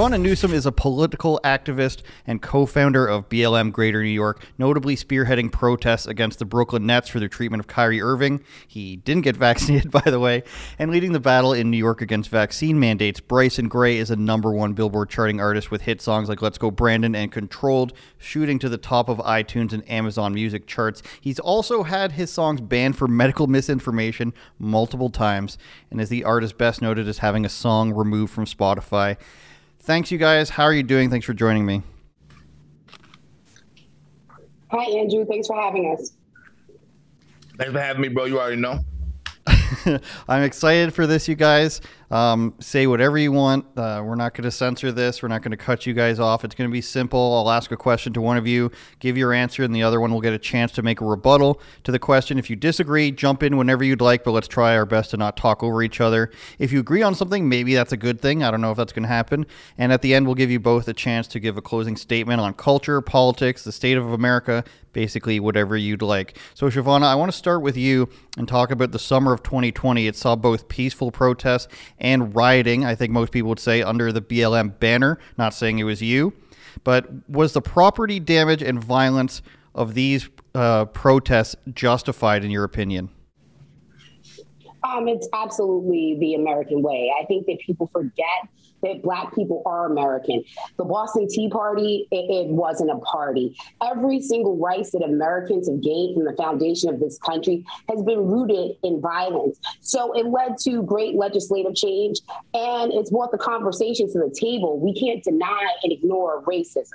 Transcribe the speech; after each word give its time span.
Chivona 0.00 0.18
Newsome 0.18 0.54
is 0.54 0.64
a 0.64 0.72
political 0.72 1.38
activist 1.44 2.00
and 2.26 2.40
co 2.40 2.64
founder 2.64 3.06
of 3.06 3.28
BLM 3.28 3.70
Greater 3.70 4.02
New 4.02 4.08
York, 4.08 4.42
notably 4.56 4.96
spearheading 4.96 5.52
protests 5.52 6.06
against 6.06 6.38
the 6.38 6.46
Brooklyn 6.46 6.86
Nets 6.86 7.10
for 7.10 7.20
their 7.20 7.28
treatment 7.28 7.60
of 7.60 7.66
Kyrie 7.66 8.00
Irving. 8.00 8.42
He 8.66 8.96
didn't 8.96 9.24
get 9.24 9.36
vaccinated, 9.50 9.90
by 9.90 10.00
the 10.00 10.18
way, 10.18 10.42
and 10.78 10.90
leading 10.90 11.12
the 11.12 11.20
battle 11.20 11.52
in 11.52 11.70
New 11.70 11.76
York 11.76 12.00
against 12.00 12.30
vaccine 12.30 12.80
mandates. 12.80 13.20
Bryson 13.20 13.68
Gray 13.68 13.98
is 13.98 14.10
a 14.10 14.16
number 14.16 14.50
one 14.54 14.72
Billboard 14.72 15.10
charting 15.10 15.38
artist 15.38 15.70
with 15.70 15.82
hit 15.82 16.00
songs 16.00 16.30
like 16.30 16.40
Let's 16.40 16.56
Go 16.56 16.70
Brandon 16.70 17.14
and 17.14 17.30
Controlled, 17.30 17.92
shooting 18.16 18.58
to 18.60 18.70
the 18.70 18.78
top 18.78 19.10
of 19.10 19.18
iTunes 19.18 19.74
and 19.74 19.86
Amazon 19.86 20.32
music 20.32 20.66
charts. 20.66 21.02
He's 21.20 21.38
also 21.38 21.82
had 21.82 22.12
his 22.12 22.32
songs 22.32 22.62
banned 22.62 22.96
for 22.96 23.06
medical 23.06 23.48
misinformation 23.48 24.32
multiple 24.58 25.10
times, 25.10 25.58
and 25.90 26.00
is 26.00 26.08
the 26.08 26.24
artist 26.24 26.56
best 26.56 26.80
noted 26.80 27.06
as 27.06 27.18
having 27.18 27.44
a 27.44 27.50
song 27.50 27.92
removed 27.92 28.32
from 28.32 28.46
Spotify. 28.46 29.18
Thanks, 29.82 30.10
you 30.10 30.18
guys. 30.18 30.50
How 30.50 30.64
are 30.64 30.74
you 30.74 30.82
doing? 30.82 31.10
Thanks 31.10 31.24
for 31.24 31.32
joining 31.32 31.64
me. 31.64 31.82
Hi, 34.70 34.84
Andrew. 34.84 35.24
Thanks 35.24 35.48
for 35.48 35.60
having 35.60 35.96
us. 35.96 36.12
Thanks 37.56 37.72
for 37.72 37.80
having 37.80 38.02
me, 38.02 38.08
bro. 38.08 38.26
You 38.26 38.38
already 38.38 38.56
know. 38.56 38.84
I'm 40.28 40.42
excited 40.42 40.94
for 40.94 41.06
this, 41.06 41.28
you 41.28 41.34
guys. 41.34 41.80
Um, 42.10 42.54
say 42.58 42.88
whatever 42.88 43.18
you 43.18 43.30
want. 43.30 43.66
Uh, 43.76 44.02
we're 44.04 44.16
not 44.16 44.34
going 44.34 44.42
to 44.42 44.50
censor 44.50 44.90
this. 44.90 45.22
We're 45.22 45.28
not 45.28 45.42
going 45.42 45.52
to 45.52 45.56
cut 45.56 45.86
you 45.86 45.94
guys 45.94 46.18
off. 46.18 46.44
It's 46.44 46.56
going 46.56 46.68
to 46.68 46.72
be 46.72 46.80
simple. 46.80 47.36
I'll 47.36 47.50
ask 47.50 47.70
a 47.70 47.76
question 47.76 48.12
to 48.14 48.20
one 48.20 48.36
of 48.36 48.48
you, 48.48 48.72
give 48.98 49.16
your 49.16 49.32
answer, 49.32 49.62
and 49.62 49.74
the 49.74 49.84
other 49.84 50.00
one 50.00 50.12
will 50.12 50.20
get 50.20 50.32
a 50.32 50.38
chance 50.38 50.72
to 50.72 50.82
make 50.82 51.00
a 51.00 51.04
rebuttal 51.04 51.60
to 51.84 51.92
the 51.92 52.00
question. 52.00 52.38
If 52.38 52.50
you 52.50 52.56
disagree, 52.56 53.12
jump 53.12 53.44
in 53.44 53.56
whenever 53.56 53.84
you'd 53.84 54.00
like, 54.00 54.24
but 54.24 54.32
let's 54.32 54.48
try 54.48 54.76
our 54.76 54.86
best 54.86 55.10
to 55.10 55.16
not 55.16 55.36
talk 55.36 55.62
over 55.62 55.82
each 55.82 56.00
other. 56.00 56.32
If 56.58 56.72
you 56.72 56.80
agree 56.80 57.02
on 57.02 57.14
something, 57.14 57.48
maybe 57.48 57.74
that's 57.74 57.92
a 57.92 57.96
good 57.96 58.20
thing. 58.20 58.42
I 58.42 58.50
don't 58.50 58.60
know 58.60 58.72
if 58.72 58.76
that's 58.76 58.92
going 58.92 59.04
to 59.04 59.08
happen. 59.08 59.46
And 59.78 59.92
at 59.92 60.02
the 60.02 60.12
end, 60.14 60.26
we'll 60.26 60.34
give 60.34 60.50
you 60.50 60.58
both 60.58 60.88
a 60.88 60.94
chance 60.94 61.28
to 61.28 61.40
give 61.40 61.56
a 61.56 61.62
closing 61.62 61.96
statement 61.96 62.40
on 62.40 62.54
culture, 62.54 63.00
politics, 63.00 63.62
the 63.62 63.72
state 63.72 63.96
of 63.96 64.12
America, 64.12 64.64
basically 64.92 65.38
whatever 65.38 65.76
you'd 65.76 66.02
like. 66.02 66.36
So, 66.54 66.68
Chivona, 66.68 67.04
I 67.04 67.14
want 67.14 67.30
to 67.30 67.38
start 67.38 67.62
with 67.62 67.76
you 67.76 68.08
and 68.36 68.48
talk 68.48 68.70
about 68.70 68.92
the 68.92 68.98
summer 68.98 69.32
of 69.32 69.42
2020. 69.60 70.06
It 70.06 70.16
saw 70.16 70.36
both 70.36 70.68
peaceful 70.68 71.10
protests 71.10 71.68
and 71.98 72.34
rioting, 72.34 72.84
I 72.84 72.94
think 72.94 73.12
most 73.12 73.32
people 73.32 73.50
would 73.50 73.60
say, 73.60 73.82
under 73.82 74.12
the 74.12 74.22
BLM 74.22 74.78
banner. 74.78 75.18
Not 75.36 75.54
saying 75.54 75.78
it 75.78 75.84
was 75.84 76.02
you, 76.02 76.32
but 76.84 77.08
was 77.28 77.52
the 77.52 77.60
property 77.60 78.20
damage 78.20 78.62
and 78.62 78.82
violence 78.82 79.42
of 79.74 79.94
these 79.94 80.28
uh, 80.54 80.86
protests 80.86 81.56
justified, 81.72 82.44
in 82.44 82.50
your 82.50 82.64
opinion? 82.64 83.10
Um, 84.82 85.08
it's 85.08 85.28
absolutely 85.34 86.16
the 86.18 86.34
American 86.34 86.82
way. 86.82 87.12
I 87.20 87.26
think 87.26 87.46
that 87.46 87.58
people 87.64 87.90
forget 87.92 88.48
that 88.82 89.02
black 89.02 89.34
people 89.34 89.62
are 89.66 89.86
American. 89.86 90.42
The 90.76 90.84
Boston 90.84 91.28
Tea 91.28 91.48
Party, 91.48 92.08
it, 92.10 92.16
it, 92.16 92.48
wasn't 92.48 92.90
a 92.90 92.98
party. 92.98 93.56
Every 93.82 94.20
single 94.20 94.56
right 94.56 94.86
that 94.92 95.02
Americans 95.02 95.68
have 95.68 95.82
gained 95.82 96.16
from 96.16 96.24
the 96.24 96.34
foundation 96.36 96.88
of 96.88 97.00
this 97.00 97.18
country 97.18 97.64
has 97.88 98.02
been 98.02 98.26
rooted 98.26 98.76
in 98.82 99.00
violence. 99.00 99.60
So 99.80 100.12
it 100.12 100.26
led 100.26 100.56
to 100.62 100.82
great 100.82 101.14
legislative 101.14 101.74
change 101.74 102.20
and 102.54 102.92
it's 102.92 103.10
brought 103.10 103.30
the 103.30 103.38
conversation 103.38 104.10
to 104.12 104.18
the 104.18 104.34
table. 104.34 104.80
We 104.80 104.94
can't 104.98 105.22
deny 105.22 105.74
and 105.82 105.92
ignore 105.92 106.42
racism. 106.44 106.92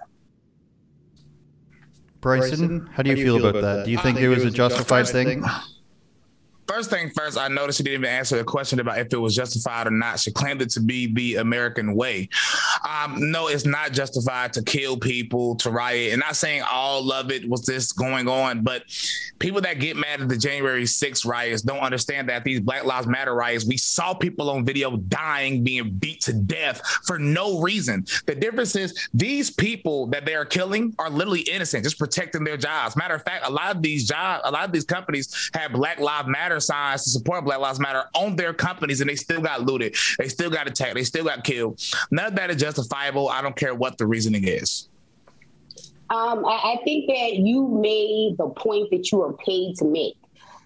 Bryson, 2.22 2.60
how 2.60 2.68
do 2.68 2.74
you, 2.74 2.90
how 2.92 3.04
do 3.04 3.10
you 3.10 3.16
feel, 3.16 3.38
feel, 3.38 3.48
about, 3.50 3.62
that? 3.62 3.76
that? 3.76 3.86
Do 3.86 3.92
you 3.92 3.98
think, 3.98 4.18
think 4.18 4.26
it 4.26 4.30
was, 4.30 4.44
was 4.44 4.54
a 4.54 4.58
justified, 4.58 5.06
justified 5.06 5.26
thing? 5.26 5.44
thing? 5.44 5.52
First 6.68 6.90
thing 6.90 7.12
first, 7.12 7.38
I 7.38 7.48
noticed 7.48 7.78
she 7.78 7.84
didn't 7.84 8.02
even 8.02 8.16
answer 8.16 8.38
the 8.38 8.44
question 8.44 8.80
about 8.80 8.98
if 8.98 9.14
it 9.14 9.18
was 9.18 9.36
justified 9.36 9.88
or 9.88 9.92
not. 9.92 10.20
She 10.20 10.32
claimed 10.32 10.62
it 10.62 10.70
to 10.72 10.80
be 10.80 11.14
the 11.14 11.36
American 11.36 11.96
way. 11.96 12.28
Um, 12.88 13.32
no, 13.32 13.48
it's 13.48 13.66
not 13.66 13.92
justified 13.92 14.54
to 14.54 14.64
kill 14.64 14.98
people, 14.98 15.56
to 15.58 15.70
riot. 15.70 16.14
And 16.14 16.22
not 16.22 16.36
saying 16.36 16.64
all 16.70 17.12
of 17.12 17.32
it 17.32 17.48
was 17.48 17.66
this 17.66 17.92
going 17.92 18.28
on, 18.28 18.64
but 18.64 18.84
people 19.38 19.62
that 19.62 19.80
get 19.80 19.96
mad 19.96 20.22
at 20.22 20.30
the 20.30 20.38
January 20.38 20.84
6th 20.84 21.26
riots 21.26 21.62
don't 21.62 21.80
understand 21.80 22.30
that 22.30 22.44
these 22.44 22.60
Black 22.60 22.84
Lives 22.86 23.08
Matter 23.08 23.36
riots, 23.36 23.66
we 23.66 23.78
saw 23.78 24.14
people 24.14 24.50
on 24.50 24.66
video 24.66 24.98
dying, 24.98 25.64
being 25.64 25.92
beat 25.92 26.22
to 26.22 26.34
death 26.34 26.82
for 27.06 27.20
no 27.20 27.62
reason. 27.62 28.06
The 28.26 28.36
difference 28.36 28.76
is 28.76 29.08
these 29.14 29.52
people 29.52 30.08
that 30.08 30.26
they 30.26 30.34
are 30.34 30.46
killing 30.46 30.96
are 30.98 31.10
literally 31.10 31.42
innocent, 31.42 31.84
just 31.84 32.00
protecting 32.00 32.44
their 32.44 32.58
jobs. 32.58 32.96
Matter 32.96 33.14
of 33.14 33.24
fact, 33.24 33.46
a 33.46 33.52
lot 33.52 33.76
of 33.76 33.84
these 33.84 34.08
jobs, 34.08 34.42
a 34.46 34.52
lot 34.52 34.66
of 34.66 34.72
these 34.72 34.86
companies 34.86 35.52
have 35.54 35.72
Black 35.72 36.00
Lives 36.00 36.28
Matter 36.28 36.55
Signs 36.60 37.04
to 37.04 37.10
support 37.10 37.44
Black 37.44 37.60
Lives 37.60 37.80
Matter 37.80 38.06
on 38.14 38.36
their 38.36 38.54
companies, 38.54 39.02
and 39.02 39.10
they 39.10 39.16
still 39.16 39.42
got 39.42 39.64
looted. 39.64 39.96
They 40.18 40.28
still 40.28 40.50
got 40.50 40.68
attacked. 40.68 40.96
They 40.96 41.04
still 41.04 41.26
got 41.26 41.44
killed. 41.44 41.82
None 42.12 42.28
of 42.28 42.36
that 42.36 42.50
is 42.50 42.58
justifiable. 42.58 43.30
I 43.30 43.42
don't 43.42 43.56
care 43.56 43.76
what 43.76 43.98
the 43.98 44.08
reasoning 44.08 44.48
is. 44.48 44.90
Um, 46.10 46.46
I, 46.46 46.76
I 46.76 46.82
think 46.84 47.08
that 47.08 47.38
you 47.38 47.68
made 47.68 48.38
the 48.38 48.50
point 48.50 48.92
that 48.92 49.12
you 49.12 49.22
are 49.24 49.34
paid 49.34 49.76
to 49.78 49.86
make. 49.86 50.18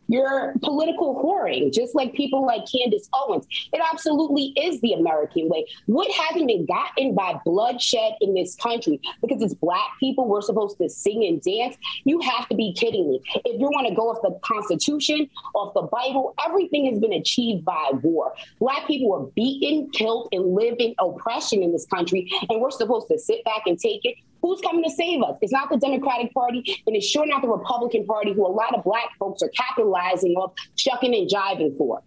You're 0.09 0.55
political 0.63 1.15
whoring, 1.23 1.71
just 1.71 1.95
like 1.95 2.13
people 2.13 2.45
like 2.45 2.63
Candace 2.69 3.07
Owens. 3.13 3.45
It 3.71 3.81
absolutely 3.93 4.53
is 4.57 4.81
the 4.81 4.93
American 4.93 5.47
way. 5.49 5.65
What 5.85 6.11
hasn't 6.11 6.47
been 6.47 6.65
gotten 6.65 7.13
by 7.13 7.39
bloodshed 7.45 8.13
in 8.19 8.33
this 8.33 8.55
country 8.55 8.99
because 9.21 9.41
it's 9.41 9.53
black 9.53 9.87
people 9.99 10.27
we're 10.27 10.41
supposed 10.41 10.79
to 10.79 10.89
sing 10.89 11.25
and 11.25 11.41
dance? 11.41 11.77
You 12.05 12.19
have 12.21 12.49
to 12.49 12.55
be 12.55 12.73
kidding 12.73 13.07
me. 13.07 13.21
If 13.45 13.61
you 13.61 13.67
want 13.67 13.87
to 13.87 13.93
go 13.93 14.09
off 14.09 14.17
the 14.23 14.37
Constitution, 14.43 15.29
off 15.53 15.75
the 15.75 15.83
Bible, 15.83 16.33
everything 16.43 16.85
has 16.91 16.99
been 16.99 17.13
achieved 17.13 17.63
by 17.63 17.91
war. 18.01 18.33
Black 18.59 18.87
people 18.87 19.09
were 19.09 19.27
beaten, 19.35 19.91
killed, 19.91 20.29
and 20.31 20.55
live 20.55 20.75
in 20.79 20.95
oppression 20.99 21.61
in 21.61 21.71
this 21.71 21.85
country, 21.85 22.31
and 22.49 22.59
we're 22.59 22.71
supposed 22.71 23.07
to 23.09 23.19
sit 23.19 23.43
back 23.45 23.61
and 23.67 23.79
take 23.79 24.01
it. 24.03 24.15
Who's 24.41 24.61
coming 24.61 24.83
to 24.83 24.89
save 24.89 25.21
us? 25.23 25.37
It's 25.41 25.51
not 25.51 25.69
the 25.69 25.77
Democratic 25.77 26.33
Party, 26.33 26.63
and 26.87 26.95
it's 26.95 27.05
sure 27.05 27.25
not 27.25 27.41
the 27.41 27.47
Republican 27.49 28.05
Party, 28.05 28.33
who 28.33 28.45
a 28.45 28.49
lot 28.51 28.75
of 28.75 28.83
black 28.83 29.09
folks 29.19 29.41
are 29.41 29.49
capitalizing 29.49 30.33
off, 30.33 30.53
shucking 30.75 31.13
and 31.13 31.29
jiving 31.29 31.77
for. 31.77 32.01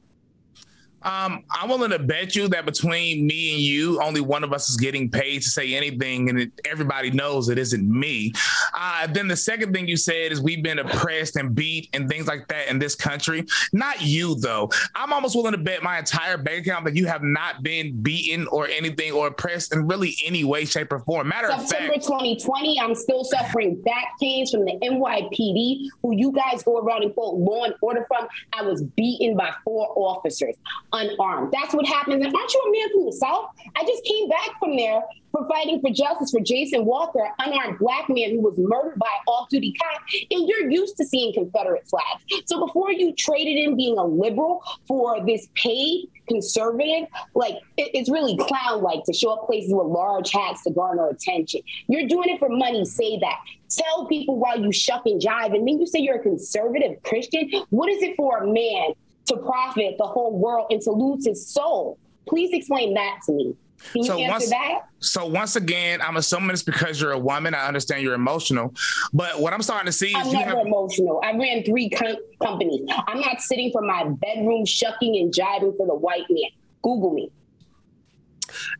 Um, 1.04 1.44
I'm 1.50 1.68
willing 1.68 1.90
to 1.90 1.98
bet 1.98 2.36
you 2.36 2.48
that 2.48 2.64
between 2.64 3.26
me 3.26 3.52
and 3.52 3.60
you, 3.60 4.00
only 4.00 4.20
one 4.20 4.44
of 4.44 4.52
us 4.52 4.70
is 4.70 4.76
getting 4.76 5.10
paid 5.10 5.42
to 5.42 5.48
say 5.48 5.74
anything, 5.74 6.28
and 6.28 6.40
it, 6.40 6.52
everybody 6.64 7.10
knows 7.10 7.48
it 7.48 7.58
isn't 7.58 7.88
me. 7.88 8.32
Uh, 8.74 9.06
then 9.08 9.28
the 9.28 9.36
second 9.36 9.72
thing 9.72 9.88
you 9.88 9.96
said 9.96 10.32
is 10.32 10.40
we've 10.40 10.62
been 10.62 10.78
oppressed 10.78 11.36
and 11.36 11.54
beat 11.54 11.88
and 11.92 12.08
things 12.08 12.26
like 12.26 12.46
that 12.48 12.68
in 12.68 12.78
this 12.78 12.94
country. 12.94 13.44
Not 13.72 14.02
you 14.02 14.36
though. 14.36 14.70
I'm 14.94 15.12
almost 15.12 15.34
willing 15.34 15.52
to 15.52 15.58
bet 15.58 15.82
my 15.82 15.98
entire 15.98 16.38
bank 16.38 16.66
account 16.66 16.84
that 16.84 16.96
you 16.96 17.06
have 17.06 17.22
not 17.22 17.62
been 17.62 18.00
beaten 18.02 18.46
or 18.48 18.68
anything 18.68 19.12
or 19.12 19.28
oppressed 19.28 19.74
in 19.74 19.86
really 19.86 20.16
any 20.24 20.44
way, 20.44 20.64
shape, 20.64 20.92
or 20.92 21.00
form. 21.00 21.28
Matter 21.28 21.48
September 21.48 21.94
of 21.94 21.94
fact, 21.94 22.04
2020, 22.04 22.80
I'm 22.80 22.94
still 22.94 23.24
suffering 23.24 23.80
back 23.82 24.18
pains 24.20 24.50
from 24.50 24.64
the 24.64 24.78
NYPD, 24.82 25.88
who 26.02 26.14
you 26.14 26.32
guys 26.32 26.62
go 26.62 26.78
around 26.78 27.02
and 27.02 27.14
quote 27.14 27.36
law 27.36 27.64
and 27.64 27.74
order 27.80 28.04
from. 28.08 28.28
I 28.52 28.62
was 28.62 28.82
beaten 28.82 29.36
by 29.36 29.52
four 29.64 29.92
officers 29.96 30.56
unarmed. 30.92 31.52
That's 31.52 31.74
what 31.74 31.86
happens. 31.86 32.24
And 32.24 32.34
aren't 32.34 32.52
you 32.52 32.62
a 32.66 32.72
man 32.72 32.90
from 32.92 33.06
the 33.06 33.12
South? 33.12 33.46
I 33.76 33.84
just 33.84 34.04
came 34.04 34.28
back 34.28 34.58
from 34.58 34.76
there 34.76 35.02
for 35.32 35.48
fighting 35.48 35.80
for 35.80 35.90
justice 35.90 36.30
for 36.30 36.40
Jason 36.40 36.84
Walker, 36.84 37.26
unarmed 37.38 37.78
black 37.78 38.08
man 38.08 38.32
who 38.32 38.40
was 38.40 38.54
murdered 38.58 38.98
by 38.98 39.08
off-duty 39.26 39.74
cop. 39.82 40.02
And 40.30 40.46
you're 40.46 40.70
used 40.70 40.96
to 40.98 41.06
seeing 41.06 41.32
Confederate 41.32 41.88
flags. 41.88 42.22
So 42.46 42.66
before 42.66 42.92
you 42.92 43.14
traded 43.14 43.56
in 43.56 43.76
being 43.76 43.96
a 43.96 44.04
liberal 44.04 44.62
for 44.86 45.24
this 45.24 45.48
paid 45.54 46.08
conservative, 46.28 47.08
like 47.34 47.54
it, 47.78 47.90
it's 47.94 48.10
really 48.10 48.36
clown-like 48.36 49.04
to 49.04 49.12
show 49.14 49.30
up 49.30 49.46
places 49.46 49.72
with 49.72 49.86
large 49.86 50.30
hats 50.30 50.64
to 50.64 50.70
garner 50.70 51.08
attention. 51.08 51.62
You're 51.88 52.06
doing 52.06 52.28
it 52.28 52.38
for 52.38 52.50
money. 52.50 52.84
Say 52.84 53.18
that. 53.20 53.38
Tell 53.70 54.06
people 54.06 54.38
while 54.38 54.60
you 54.60 54.70
shuck 54.70 55.06
and 55.06 55.18
jive, 55.18 55.54
and 55.54 55.66
then 55.66 55.80
you 55.80 55.86
say 55.86 56.00
you're 56.00 56.16
a 56.16 56.22
conservative 56.22 57.02
Christian. 57.04 57.50
What 57.70 57.88
is 57.88 58.02
it 58.02 58.16
for 58.16 58.38
a 58.38 58.46
man 58.46 58.92
to 59.26 59.36
profit 59.36 59.96
the 59.98 60.06
whole 60.06 60.38
world 60.38 60.66
and 60.70 60.80
to 60.82 60.90
lose 60.90 61.26
his 61.26 61.46
soul? 61.46 61.98
Please 62.28 62.50
explain 62.52 62.94
that 62.94 63.18
to 63.26 63.32
me. 63.32 63.56
Can 63.92 64.04
so 64.04 64.18
once, 64.18 64.48
that? 64.50 64.82
So 65.00 65.26
once 65.26 65.56
again, 65.56 66.00
I'm 66.00 66.16
assuming 66.16 66.50
it's 66.50 66.62
because 66.62 67.00
you're 67.00 67.12
a 67.12 67.18
woman. 67.18 67.52
I 67.52 67.66
understand 67.66 68.02
you're 68.02 68.14
emotional, 68.14 68.72
but 69.12 69.40
what 69.40 69.52
I'm 69.52 69.62
starting 69.62 69.86
to 69.86 69.92
see 69.92 70.14
I'm 70.14 70.26
is 70.26 70.32
never 70.32 70.58
have... 70.58 70.66
emotional. 70.66 71.20
I 71.24 71.36
ran 71.36 71.64
three 71.64 71.90
com- 71.90 72.14
companies. 72.40 72.82
I'm 73.08 73.20
not 73.20 73.40
sitting 73.40 73.72
from 73.72 73.88
my 73.88 74.04
bedroom 74.08 74.64
shucking 74.64 75.16
and 75.16 75.32
jiving 75.32 75.76
for 75.76 75.86
the 75.86 75.94
white 75.94 76.26
man. 76.30 76.50
Google 76.82 77.12
me 77.12 77.30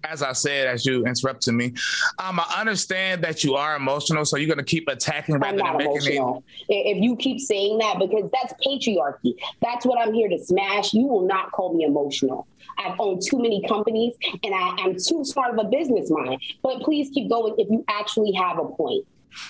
as 0.04 0.22
I 0.22 0.32
said, 0.32 0.66
as 0.66 0.86
you 0.86 1.06
interrupted 1.06 1.54
me, 1.54 1.74
um, 2.18 2.40
I 2.40 2.60
understand 2.60 3.22
that 3.24 3.44
you 3.44 3.54
are 3.54 3.76
emotional, 3.76 4.24
so 4.24 4.36
you're 4.36 4.46
going 4.46 4.58
to 4.58 4.64
keep 4.64 4.88
attacking 4.88 5.36
rather 5.38 5.58
than 5.58 5.76
making 5.76 5.92
emotional. 5.92 6.44
it. 6.68 6.96
If 6.96 7.02
you 7.02 7.16
keep 7.16 7.40
saying 7.40 7.78
that, 7.78 7.98
because 7.98 8.30
that's 8.32 8.54
patriarchy. 8.64 9.34
That's 9.60 9.84
what 9.86 9.98
I'm 9.98 10.14
here 10.14 10.28
to 10.28 10.38
smash. 10.38 10.92
You 10.92 11.06
will 11.06 11.26
not 11.26 11.52
call 11.52 11.74
me 11.74 11.84
emotional. 11.84 12.46
I've 12.78 12.98
owned 12.98 13.22
too 13.22 13.38
many 13.38 13.66
companies, 13.66 14.14
and 14.42 14.54
I 14.54 14.76
am 14.80 14.94
too 14.94 15.24
smart 15.24 15.58
of 15.58 15.64
a 15.64 15.68
business 15.68 16.10
mind. 16.10 16.40
But 16.62 16.80
please 16.80 17.10
keep 17.12 17.28
going 17.28 17.54
if 17.58 17.68
you 17.70 17.84
actually 17.88 18.32
have 18.32 18.58
a 18.58 18.64
point. 18.64 19.06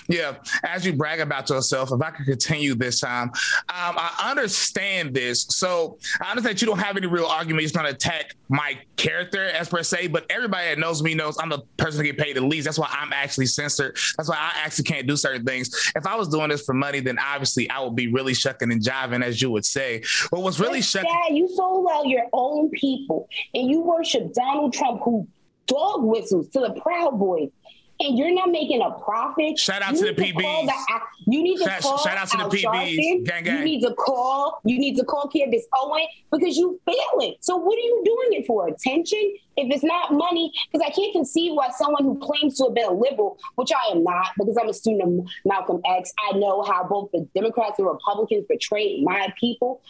Yeah, 0.07 0.35
as 0.63 0.85
you 0.85 0.93
brag 0.93 1.19
about 1.19 1.49
yourself, 1.49 1.91
if 1.91 2.01
I 2.01 2.11
could 2.11 2.25
continue 2.25 2.75
this 2.75 2.99
time, 2.99 3.29
um, 3.29 3.95
I 3.97 4.29
understand 4.29 5.13
this. 5.13 5.43
So 5.43 5.97
I 6.21 6.31
understand 6.31 6.61
you 6.61 6.67
don't 6.67 6.79
have 6.79 6.97
any 6.97 7.07
real 7.07 7.25
argument. 7.25 7.63
You're 7.63 7.81
going 7.81 7.91
to 7.91 7.95
attack 7.95 8.35
my 8.49 8.77
character 8.97 9.45
as 9.45 9.69
per 9.69 9.83
se, 9.83 10.07
but 10.07 10.25
everybody 10.29 10.69
that 10.69 10.79
knows 10.79 11.01
me 11.01 11.15
knows 11.15 11.37
I'm 11.39 11.49
the 11.49 11.59
person 11.77 11.99
to 11.99 12.11
get 12.11 12.17
paid 12.17 12.35
the 12.35 12.41
least. 12.41 12.65
That's 12.65 12.79
why 12.79 12.89
I'm 12.91 13.13
actually 13.13 13.47
censored. 13.47 13.97
That's 14.17 14.29
why 14.29 14.35
I 14.35 14.51
actually 14.63 14.85
can't 14.85 15.07
do 15.07 15.15
certain 15.15 15.45
things. 15.45 15.91
If 15.95 16.05
I 16.05 16.15
was 16.15 16.27
doing 16.27 16.49
this 16.49 16.65
for 16.65 16.73
money, 16.73 16.99
then 16.99 17.17
obviously 17.19 17.69
I 17.69 17.79
would 17.81 17.95
be 17.95 18.07
really 18.07 18.33
shucking 18.33 18.71
and 18.71 18.81
jiving, 18.81 19.23
as 19.23 19.41
you 19.41 19.49
would 19.51 19.65
say. 19.65 20.03
But 20.31 20.41
what's 20.41 20.59
really 20.59 20.81
shucking? 20.81 21.09
Dad, 21.09 21.35
you 21.35 21.47
sold 21.49 21.87
out 21.91 22.07
your 22.07 22.25
own 22.33 22.69
people, 22.69 23.27
and 23.53 23.69
you 23.69 23.81
worship 23.81 24.33
Donald 24.33 24.73
Trump, 24.73 25.01
who 25.03 25.27
dog 25.67 26.03
whistles 26.03 26.49
to 26.49 26.59
the 26.59 26.79
Proud 26.81 27.17
Boys 27.17 27.49
and 28.03 28.17
you're 28.17 28.33
not 28.33 28.49
making 28.49 28.81
a 28.81 28.91
profit. 28.91 29.57
Shout 29.57 29.81
out 29.81 29.95
to 29.95 30.05
the 30.05 30.13
PBs. 30.13 30.65
The, 30.65 30.73
you 31.27 31.41
need 31.41 31.57
to 31.57 31.63
shout, 31.63 31.81
call. 31.81 31.97
Shout 31.99 32.17
out 32.17 32.27
to 32.29 32.37
the 32.37 32.43
PBs. 32.43 33.25
Gang, 33.25 33.43
gang. 33.43 33.57
You 33.57 33.63
need 33.63 33.81
to 33.81 33.93
call. 33.93 34.61
You 34.65 34.77
need 34.79 34.95
to 34.97 35.05
call 35.05 35.27
Candace 35.27 35.65
Owen 35.73 36.05
because 36.31 36.57
you 36.57 36.79
failing. 36.85 37.35
So 37.39 37.57
what 37.57 37.77
are 37.77 37.81
you 37.81 38.01
doing 38.05 38.41
it 38.41 38.47
for? 38.47 38.67
Attention? 38.67 39.35
If 39.55 39.71
it's 39.71 39.83
not 39.83 40.13
money, 40.13 40.51
because 40.71 40.85
I 40.85 40.91
can't 40.91 41.13
conceive 41.13 41.53
why 41.53 41.69
someone 41.69 42.03
who 42.03 42.19
claims 42.19 42.57
to 42.57 42.65
have 42.65 42.73
been 42.73 42.85
a 42.85 42.91
liberal, 42.91 43.37
which 43.55 43.71
I 43.71 43.91
am 43.91 44.03
not, 44.03 44.29
because 44.37 44.57
I'm 44.59 44.69
a 44.69 44.73
student 44.73 45.03
of 45.03 45.27
Malcolm 45.45 45.81
X, 45.85 46.11
I 46.27 46.37
know 46.37 46.63
how 46.63 46.83
both 46.83 47.11
the 47.11 47.27
Democrats 47.35 47.77
and 47.77 47.87
Republicans 47.87 48.45
betrayed 48.49 49.03
my 49.03 49.31
people. 49.39 49.81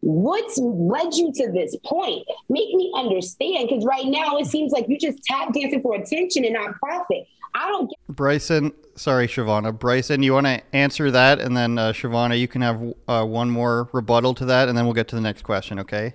What's 0.00 0.58
led 0.58 1.14
you 1.14 1.32
to 1.32 1.52
this 1.52 1.76
point? 1.84 2.26
Make 2.48 2.74
me 2.74 2.92
understand, 2.96 3.68
because 3.68 3.84
right 3.84 4.06
now 4.06 4.36
it 4.38 4.46
seems 4.46 4.72
like 4.72 4.86
you're 4.88 4.98
just 4.98 5.22
tap 5.22 5.52
dancing 5.52 5.80
for 5.80 5.94
attention 5.94 6.44
and 6.44 6.54
not 6.54 6.74
profit. 6.80 7.24
I 7.54 7.68
don't 7.68 7.88
get. 7.88 7.98
Bryson, 8.08 8.72
sorry, 8.94 9.26
Chivona. 9.26 9.78
Bryson, 9.78 10.22
you 10.22 10.32
want 10.32 10.46
to 10.46 10.62
answer 10.74 11.10
that, 11.10 11.40
and 11.40 11.56
then 11.56 11.78
uh, 11.78 11.92
Chivona, 11.92 12.38
you 12.38 12.48
can 12.48 12.62
have 12.62 12.82
uh, 13.08 13.24
one 13.24 13.50
more 13.50 13.88
rebuttal 13.92 14.34
to 14.34 14.44
that, 14.46 14.68
and 14.68 14.76
then 14.76 14.84
we'll 14.84 14.94
get 14.94 15.08
to 15.08 15.16
the 15.16 15.20
next 15.20 15.42
question. 15.42 15.78
Okay. 15.80 16.14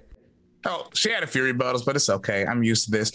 Oh, 0.70 0.88
she 0.94 1.10
had 1.10 1.24
a 1.24 1.28
few 1.28 1.44
rebuttals, 1.44 1.86
but 1.86 1.96
it's 1.96 2.10
okay. 2.10 2.46
I'm 2.46 2.62
used 2.62 2.86
to 2.86 2.92
this. 2.92 3.12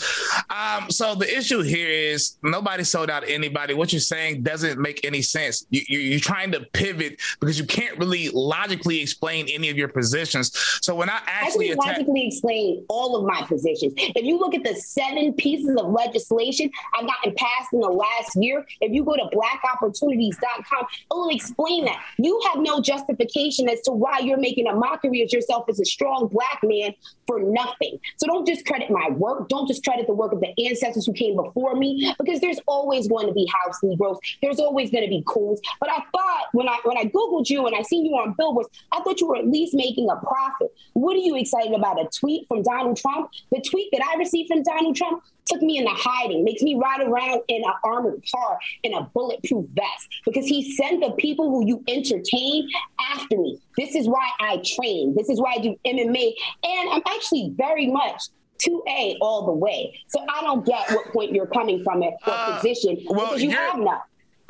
Um, 0.48 0.90
so 0.90 1.14
the 1.14 1.36
issue 1.36 1.60
here 1.60 1.88
is 1.88 2.38
nobody 2.42 2.82
sold 2.82 3.10
out 3.10 3.28
anybody. 3.28 3.74
What 3.74 3.92
you're 3.92 4.00
saying 4.00 4.42
doesn't 4.42 4.80
make 4.80 5.04
any 5.04 5.20
sense. 5.20 5.66
You, 5.68 5.82
you, 5.86 6.16
are 6.16 6.20
trying 6.20 6.50
to 6.52 6.60
pivot 6.72 7.20
because 7.40 7.58
you 7.58 7.66
can't 7.66 7.98
really 7.98 8.30
logically 8.30 9.02
explain 9.02 9.48
any 9.48 9.68
of 9.68 9.76
your 9.76 9.88
positions. 9.88 10.50
So 10.80 10.94
when 10.94 11.10
I 11.10 11.20
actually 11.26 11.72
I 11.72 11.74
can 11.74 11.86
logically 11.86 12.26
explain 12.28 12.86
all 12.88 13.16
of 13.16 13.24
my 13.26 13.42
positions. 13.46 13.92
If 13.98 14.24
you 14.24 14.38
look 14.38 14.54
at 14.54 14.64
the 14.64 14.74
seven 14.74 15.34
pieces 15.34 15.76
of 15.78 15.90
legislation 15.90 16.70
I've 16.94 17.06
gotten 17.06 17.34
passed 17.34 17.72
in 17.72 17.80
the 17.80 17.88
last 17.88 18.34
year, 18.36 18.66
if 18.80 18.92
you 18.92 19.04
go 19.04 19.14
to 19.14 19.28
blackopportunities.com, 19.36 20.86
it 20.90 21.14
will 21.14 21.28
explain 21.28 21.84
that. 21.84 22.02
You 22.18 22.40
have 22.52 22.62
no 22.62 22.80
justification 22.80 23.68
as 23.68 23.82
to 23.82 23.92
why 23.92 24.20
you're 24.20 24.38
making 24.38 24.68
a 24.68 24.74
mockery 24.74 25.22
of 25.22 25.30
yourself 25.30 25.66
as 25.68 25.80
a 25.80 25.84
strong 25.84 26.28
black 26.28 26.60
man 26.62 26.94
for 27.26 27.41
nothing. 27.42 27.98
So 28.16 28.26
don't 28.26 28.46
discredit 28.46 28.90
my 28.90 29.08
work. 29.10 29.48
Don't 29.48 29.66
discredit 29.66 30.06
the 30.06 30.14
work 30.14 30.32
of 30.32 30.40
the 30.40 30.52
ancestors 30.66 31.06
who 31.06 31.12
came 31.12 31.36
before 31.36 31.74
me, 31.74 32.14
because 32.18 32.40
there's 32.40 32.60
always 32.66 33.08
going 33.08 33.26
to 33.26 33.32
be 33.32 33.48
house 33.64 33.78
Negroes. 33.82 34.18
There's 34.40 34.60
always 34.60 34.90
going 34.90 35.04
to 35.04 35.10
be 35.10 35.22
cools. 35.26 35.60
But 35.80 35.90
I 35.90 36.02
thought 36.12 36.44
when 36.52 36.68
I 36.68 36.78
when 36.84 36.96
I 36.96 37.04
googled 37.04 37.50
you 37.50 37.66
and 37.66 37.76
I 37.76 37.82
seen 37.82 38.06
you 38.06 38.12
on 38.12 38.34
billboards, 38.38 38.68
I 38.92 39.00
thought 39.02 39.20
you 39.20 39.28
were 39.28 39.36
at 39.36 39.48
least 39.48 39.74
making 39.74 40.08
a 40.10 40.16
profit. 40.16 40.74
What 40.94 41.16
are 41.16 41.20
you 41.20 41.36
excited 41.36 41.72
about? 41.72 42.00
A 42.00 42.08
tweet 42.18 42.46
from 42.48 42.62
Donald 42.62 42.96
Trump? 42.96 43.30
The 43.50 43.60
tweet 43.60 43.88
that 43.92 44.02
I 44.02 44.18
received 44.18 44.48
from 44.48 44.62
Donald 44.62 44.96
Trump 44.96 45.22
took 45.46 45.62
me 45.62 45.78
into 45.78 45.90
hiding, 45.90 46.44
makes 46.44 46.62
me 46.62 46.74
ride 46.74 47.06
around 47.06 47.42
in 47.48 47.62
an 47.64 47.72
armored 47.84 48.22
car 48.34 48.58
in 48.82 48.94
a 48.94 49.02
bulletproof 49.14 49.66
vest 49.70 50.08
because 50.24 50.46
he 50.46 50.74
sent 50.74 51.00
the 51.00 51.12
people 51.12 51.50
who 51.50 51.66
you 51.66 51.82
entertain 51.88 52.68
after 53.12 53.36
me. 53.36 53.58
This 53.76 53.94
is 53.94 54.08
why 54.08 54.28
I 54.40 54.62
train. 54.64 55.14
This 55.16 55.28
is 55.28 55.40
why 55.40 55.54
I 55.56 55.60
do 55.60 55.76
MMA. 55.86 56.32
And 56.64 56.90
I'm 56.90 57.02
actually 57.06 57.52
very 57.56 57.86
much 57.86 58.22
2A 58.62 59.16
all 59.20 59.46
the 59.46 59.52
way. 59.52 59.98
So 60.08 60.20
I 60.28 60.42
don't 60.42 60.64
get 60.64 60.90
what 60.90 61.12
point 61.12 61.32
you're 61.32 61.46
coming 61.46 61.82
from 61.82 62.02
at 62.02 62.14
what 62.24 62.38
uh, 62.38 62.56
position 62.56 62.98
well, 63.06 63.26
because 63.26 63.42
you 63.42 63.50
have 63.50 63.78
none. 63.78 63.98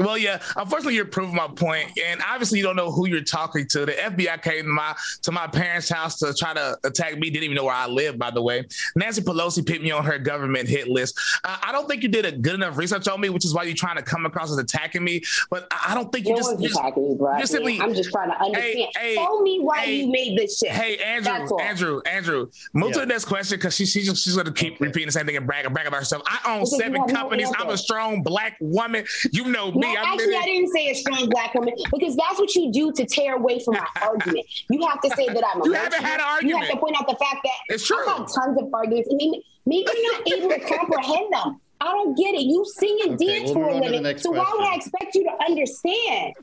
Well, 0.03 0.19
yeah. 0.19 0.43
Unfortunately, 0.57 0.95
you're 0.95 1.05
proving 1.05 1.35
my 1.35 1.49
point, 1.49 1.99
and 2.03 2.21
obviously, 2.27 2.59
you 2.59 2.65
don't 2.65 2.77
know 2.77 2.91
who 2.91 3.09
you're 3.09 3.23
talking 3.23 3.67
to. 3.69 3.87
The 3.87 3.93
FBI 3.93 4.43
came 4.43 4.65
to 4.65 4.71
my 4.71 4.95
to 5.23 5.33
my 5.33 5.47
parents' 5.47 5.89
house 5.89 6.19
to 6.19 6.35
try 6.35 6.55
to 6.55 6.79
attack 6.85 7.19
me. 7.19 7.31
Didn't 7.31 7.45
even 7.45 7.57
know 7.57 7.65
where 7.65 7.75
I 7.75 7.87
live, 7.87 8.19
by 8.19 8.31
the 8.31 8.43
way. 8.43 8.65
Nancy 8.97 9.23
Pelosi 9.23 9.67
put 9.67 9.83
me 9.83 9.91
on 9.91 10.05
her 10.05 10.19
government 10.19 10.69
hit 10.69 10.89
list. 10.89 11.19
Uh, 11.45 11.57
I 11.63 11.73
don't 11.73 11.89
think 11.89 12.03
you 12.03 12.09
did 12.09 12.27
a 12.27 12.33
good 12.33 12.55
enough 12.55 12.77
research 12.77 13.07
on 13.09 13.21
me, 13.21 13.29
which 13.29 13.45
is 13.45 13.55
why 13.55 13.63
you're 13.65 13.75
trying 13.75 13.97
to 13.97 14.03
come 14.03 14.27
across 14.27 14.51
as 14.51 14.59
attacking 14.59 15.05
me. 15.05 15.23
But 15.51 15.69
I 15.87 15.95
don't 15.95 16.11
think 16.13 16.27
you 16.27 16.33
no 16.33 16.39
just, 16.39 16.61
just 16.61 16.79
attacking 16.79 17.09
me, 17.09 17.15
bro. 17.17 17.43
Simply, 17.45 17.81
I'm 17.81 17.95
just 17.95 18.11
trying 18.11 18.31
to 18.31 18.41
understand. 18.43 18.89
Hey, 18.97 19.15
Tell 19.15 19.43
me 19.43 19.61
why 19.61 19.81
hey, 19.81 20.01
you 20.01 20.11
made 20.11 20.39
this 20.39 20.59
shit. 20.59 20.71
Hey, 20.71 20.97
Andrew, 20.99 21.59
Andrew, 21.59 22.03
Andrew, 22.07 22.51
move 22.73 22.89
yeah. 22.89 22.95
to 22.95 23.01
the 23.01 23.07
next 23.07 23.27
question 23.27 23.59
because 23.59 23.75
she, 23.75 23.87
she 23.87 24.03
she's 24.03 24.35
going 24.35 24.47
to 24.47 24.53
keep 24.53 24.81
repeating 24.81 25.09
the 25.09 25.13
same 25.13 25.27
thing 25.27 25.37
and 25.37 25.47
brag, 25.47 25.71
brag 25.73 25.87
about 25.87 25.99
herself. 25.99 26.23
I 26.27 26.41
own 26.53 26.61
because 26.61 26.79
seven 26.79 27.07
companies. 27.07 27.51
I'm 27.59 27.69
a 27.69 27.79
strong 27.79 28.23
black 28.23 28.57
woman. 28.61 29.05
You 29.31 29.47
know 29.47 29.73
me. 29.73 29.92
No, 29.94 30.00
I'm 30.00 30.15
actually, 30.15 30.37
I 30.37 30.44
didn't 30.44 30.73
say 30.73 30.91
a 30.91 30.94
strong 30.94 31.29
black 31.29 31.55
woman 31.55 31.75
because 31.93 32.17
that's 32.17 32.39
what 32.39 32.55
you 32.55 32.73
do 32.73 32.93
to 32.93 33.05
tear 33.05 33.37
away 33.37 33.59
from 33.59 33.75
my 33.75 33.87
argument. 34.03 34.47
You 34.71 34.87
have 34.87 35.00
to 35.00 35.11
say 35.11 35.27
that 35.27 35.44
I'm 35.53 35.62
a 35.62 35.65
You 35.65 35.73
haven't 35.73 36.03
had 36.03 36.21
an 36.21 36.27
argument. 36.27 36.49
You 36.49 36.56
have 36.56 36.71
to 36.71 36.77
point 36.79 36.97
out 36.99 37.06
the 37.06 37.17
fact 37.17 37.41
that 37.44 37.75
it's 37.75 37.87
true. 37.87 37.99
I've 38.00 38.19
had 38.19 38.29
tons 38.29 38.59
of 38.59 38.73
arguments. 38.73 39.09
I 39.12 39.17
mean, 39.17 39.43
maybe 39.67 39.87
you're 39.94 40.12
not 40.12 40.33
able 40.33 40.49
to 40.50 40.61
comprehend 40.61 41.33
them. 41.33 41.61
I 41.81 41.87
don't 41.87 42.17
get 42.17 42.35
it. 42.35 42.43
You 42.43 42.65
sing 42.65 42.99
and 43.05 43.15
okay, 43.15 43.41
dance 43.41 43.50
we'll 43.50 43.55
for 43.55 43.71
a 43.71 43.75
living. 43.75 44.19
So 44.19 44.31
why 44.31 44.49
would 44.53 44.65
I 44.65 44.77
expect 44.77 45.15
you 45.15 45.25
to 45.25 45.44
understand? 45.44 46.35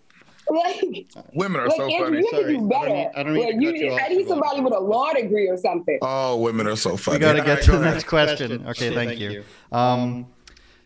Like, 0.52 0.84
women 1.34 1.62
are 1.62 1.68
like, 1.68 1.78
so 1.78 1.84
Andrew, 1.84 2.06
funny. 2.08 2.18
You 2.18 2.30
Sorry. 2.32 2.58
do 2.58 2.68
better. 2.68 2.86
I 2.86 2.88
don't, 2.90 3.18
I 3.18 3.24
don't 3.24 3.36
like, 3.36 3.56
you, 3.62 3.72
you 3.72 3.94
I 3.94 4.08
need 4.08 4.28
somebody 4.28 4.62
with 4.62 4.74
a 4.74 4.80
law 4.80 5.14
degree 5.14 5.48
or 5.48 5.58
something. 5.58 6.00
Oh, 6.02 6.38
women 6.38 6.66
are 6.66 6.76
so 6.76 6.98
funny. 6.98 7.18
We 7.18 7.20
got 7.20 7.34
to 7.34 7.44
get 7.44 7.62
to 7.64 7.72
the 7.74 7.80
next 7.80 8.08
question. 8.08 8.66
Okay, 8.68 8.94
thank 8.94 9.20
you. 9.20 9.44
Um, 9.72 10.26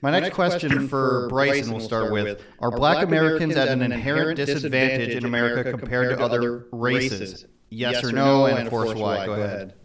my 0.04 0.12
next, 0.12 0.24
next 0.24 0.36
question, 0.36 0.70
question 0.70 0.88
for 0.90 1.30
Bryson 1.30 1.72
will 1.72 1.80
start 1.80 2.12
with 2.12 2.44
Are 2.60 2.70
black 2.70 3.06
Americans 3.06 3.56
at 3.56 3.70
an 3.70 3.82
inherent 3.82 4.36
disadvantage 4.36 5.16
in 5.16 5.24
America 5.24 5.72
compared 5.72 6.10
to 6.10 6.22
other 6.22 6.68
races? 6.74 7.46
Yes 7.70 8.04
or 8.04 8.12
no? 8.12 8.46
And 8.46 8.60
of 8.60 8.70
course, 8.70 8.94
why? 8.94 9.26
Go 9.26 9.34
ahead. 9.34 9.76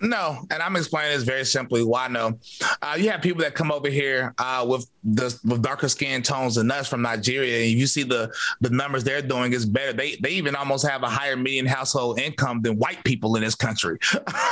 No, 0.00 0.44
and 0.50 0.62
I'm 0.62 0.76
explaining 0.76 1.16
this 1.16 1.22
very 1.22 1.44
simply. 1.44 1.82
Why 1.82 2.08
no? 2.08 2.38
Uh, 2.82 2.96
you 2.98 3.10
have 3.10 3.22
people 3.22 3.40
that 3.42 3.54
come 3.54 3.72
over 3.72 3.88
here 3.88 4.34
uh, 4.38 4.64
with 4.68 4.90
the 5.04 5.38
with 5.44 5.62
darker 5.62 5.88
skin 5.88 6.22
tones 6.22 6.56
than 6.56 6.70
us 6.70 6.86
from 6.88 7.00
Nigeria, 7.00 7.64
and 7.64 7.78
you 7.78 7.86
see 7.86 8.02
the 8.02 8.30
the 8.60 8.68
numbers 8.68 9.04
they're 9.04 9.22
doing 9.22 9.52
is 9.54 9.64
better. 9.64 9.94
They 9.94 10.16
they 10.16 10.30
even 10.30 10.54
almost 10.54 10.86
have 10.86 11.02
a 11.02 11.08
higher 11.08 11.36
median 11.36 11.64
household 11.64 12.18
income 12.18 12.60
than 12.60 12.76
white 12.76 13.02
people 13.04 13.36
in 13.36 13.42
this 13.42 13.54
country. 13.54 13.98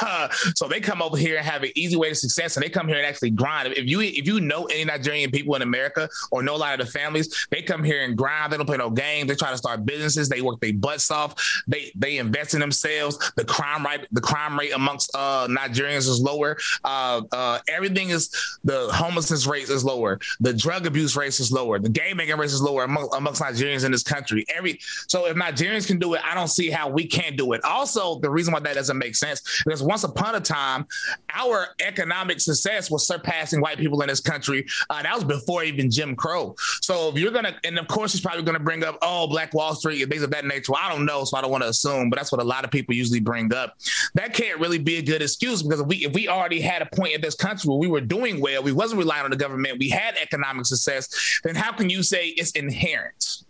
so 0.54 0.66
they 0.66 0.80
come 0.80 1.02
over 1.02 1.16
here 1.16 1.36
and 1.36 1.44
have 1.44 1.62
an 1.62 1.72
easy 1.74 1.96
way 1.96 2.08
to 2.08 2.14
success, 2.14 2.56
and 2.56 2.64
they 2.64 2.70
come 2.70 2.88
here 2.88 2.96
and 2.96 3.06
actually 3.06 3.30
grind. 3.30 3.72
If 3.74 3.86
you 3.86 4.00
if 4.00 4.26
you 4.26 4.40
know 4.40 4.64
any 4.66 4.84
Nigerian 4.86 5.30
people 5.30 5.54
in 5.56 5.62
America 5.62 6.08
or 6.30 6.42
know 6.42 6.56
a 6.56 6.58
lot 6.58 6.80
of 6.80 6.86
the 6.86 6.90
families, 6.90 7.46
they 7.50 7.60
come 7.60 7.84
here 7.84 8.02
and 8.02 8.16
grind. 8.16 8.52
They 8.52 8.56
don't 8.56 8.66
play 8.66 8.78
no 8.78 8.90
games. 8.90 9.28
They 9.28 9.34
try 9.34 9.50
to 9.50 9.58
start 9.58 9.84
businesses. 9.84 10.30
They 10.30 10.40
work 10.40 10.60
their 10.60 10.72
butts 10.72 11.10
off. 11.10 11.34
They 11.66 11.92
they 11.94 12.16
invest 12.16 12.54
in 12.54 12.60
themselves. 12.60 13.18
The 13.36 13.44
crime 13.44 13.84
rate 13.84 14.06
the 14.10 14.22
crime 14.22 14.58
rate 14.58 14.72
amongst 14.72 15.14
uh, 15.14 15.33
uh, 15.34 15.48
Nigerians 15.48 16.08
is 16.08 16.20
lower. 16.20 16.56
Uh, 16.84 17.22
uh, 17.32 17.58
everything 17.68 18.10
is 18.10 18.30
the 18.64 18.88
homelessness 18.92 19.46
rate 19.46 19.68
is 19.68 19.84
lower. 19.84 20.20
The 20.40 20.52
drug 20.52 20.86
abuse 20.86 21.16
rate 21.16 21.38
is 21.40 21.50
lower. 21.50 21.78
The 21.78 21.88
gay 21.88 22.14
making 22.14 22.36
rate 22.36 22.46
is 22.46 22.62
lower 22.62 22.84
among, 22.84 23.08
amongst 23.16 23.42
Nigerians 23.42 23.84
in 23.84 23.92
this 23.92 24.02
country. 24.02 24.44
Every 24.54 24.78
so 25.08 25.26
if 25.26 25.36
Nigerians 25.36 25.86
can 25.86 25.98
do 25.98 26.14
it, 26.14 26.20
I 26.24 26.34
don't 26.34 26.48
see 26.48 26.70
how 26.70 26.88
we 26.88 27.06
can't 27.06 27.36
do 27.36 27.52
it. 27.52 27.64
Also, 27.64 28.20
the 28.20 28.30
reason 28.30 28.52
why 28.54 28.60
that 28.60 28.74
doesn't 28.74 28.98
make 28.98 29.16
sense 29.16 29.62
because 29.64 29.82
once 29.82 30.04
upon 30.04 30.34
a 30.36 30.40
time, 30.40 30.86
our 31.34 31.68
economic 31.80 32.40
success 32.40 32.90
was 32.90 33.06
surpassing 33.06 33.60
white 33.60 33.78
people 33.78 34.00
in 34.02 34.08
this 34.08 34.20
country. 34.20 34.66
Uh, 34.90 35.02
that 35.02 35.14
was 35.14 35.24
before 35.24 35.64
even 35.64 35.90
Jim 35.90 36.14
Crow. 36.14 36.54
So 36.80 37.08
if 37.08 37.18
you're 37.18 37.32
gonna, 37.32 37.56
and 37.64 37.78
of 37.78 37.88
course, 37.88 38.12
he's 38.12 38.20
probably 38.20 38.42
gonna 38.42 38.60
bring 38.60 38.84
up, 38.84 38.98
oh, 39.02 39.26
Black 39.26 39.52
Wall 39.54 39.74
Street 39.74 40.02
and 40.02 40.10
things 40.10 40.22
of 40.22 40.30
that 40.30 40.44
nature. 40.44 40.72
Well, 40.72 40.80
I 40.82 40.90
don't 40.90 41.04
know, 41.04 41.24
so 41.24 41.36
I 41.36 41.40
don't 41.40 41.50
want 41.50 41.64
to 41.64 41.68
assume, 41.68 42.10
but 42.10 42.16
that's 42.16 42.30
what 42.30 42.40
a 42.40 42.44
lot 42.44 42.64
of 42.64 42.70
people 42.70 42.94
usually 42.94 43.20
bring 43.20 43.52
up. 43.52 43.76
That 44.14 44.34
can't 44.34 44.60
really 44.60 44.78
be 44.78 44.96
a 44.96 45.02
good 45.02 45.22
excuse 45.24 45.62
because 45.62 45.80
if 45.80 45.86
we 45.86 45.96
if 46.04 46.12
we 46.12 46.28
already 46.28 46.60
had 46.60 46.82
a 46.82 46.86
point 46.86 47.14
in 47.14 47.20
this 47.20 47.34
country 47.34 47.68
where 47.68 47.78
we 47.78 47.88
were 47.88 48.00
doing 48.00 48.40
well, 48.40 48.62
we 48.62 48.72
wasn't 48.72 48.98
relying 48.98 49.24
on 49.24 49.30
the 49.30 49.36
government, 49.36 49.78
we 49.78 49.88
had 49.88 50.16
economic 50.20 50.66
success, 50.66 51.40
then 51.44 51.54
how 51.54 51.72
can 51.72 51.90
you 51.90 52.02
say 52.02 52.28
it's 52.28 52.52
inherent? 52.52 53.44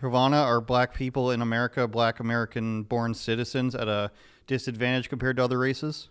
Chivona, 0.00 0.44
are 0.44 0.60
black 0.60 0.92
people 0.92 1.30
in 1.30 1.40
America, 1.40 1.88
black 1.88 2.20
American 2.20 2.82
born 2.82 3.14
citizens 3.14 3.74
at 3.74 3.88
a 3.88 4.10
disadvantage 4.46 5.08
compared 5.08 5.36
to 5.38 5.44
other 5.44 5.58
races? 5.58 6.08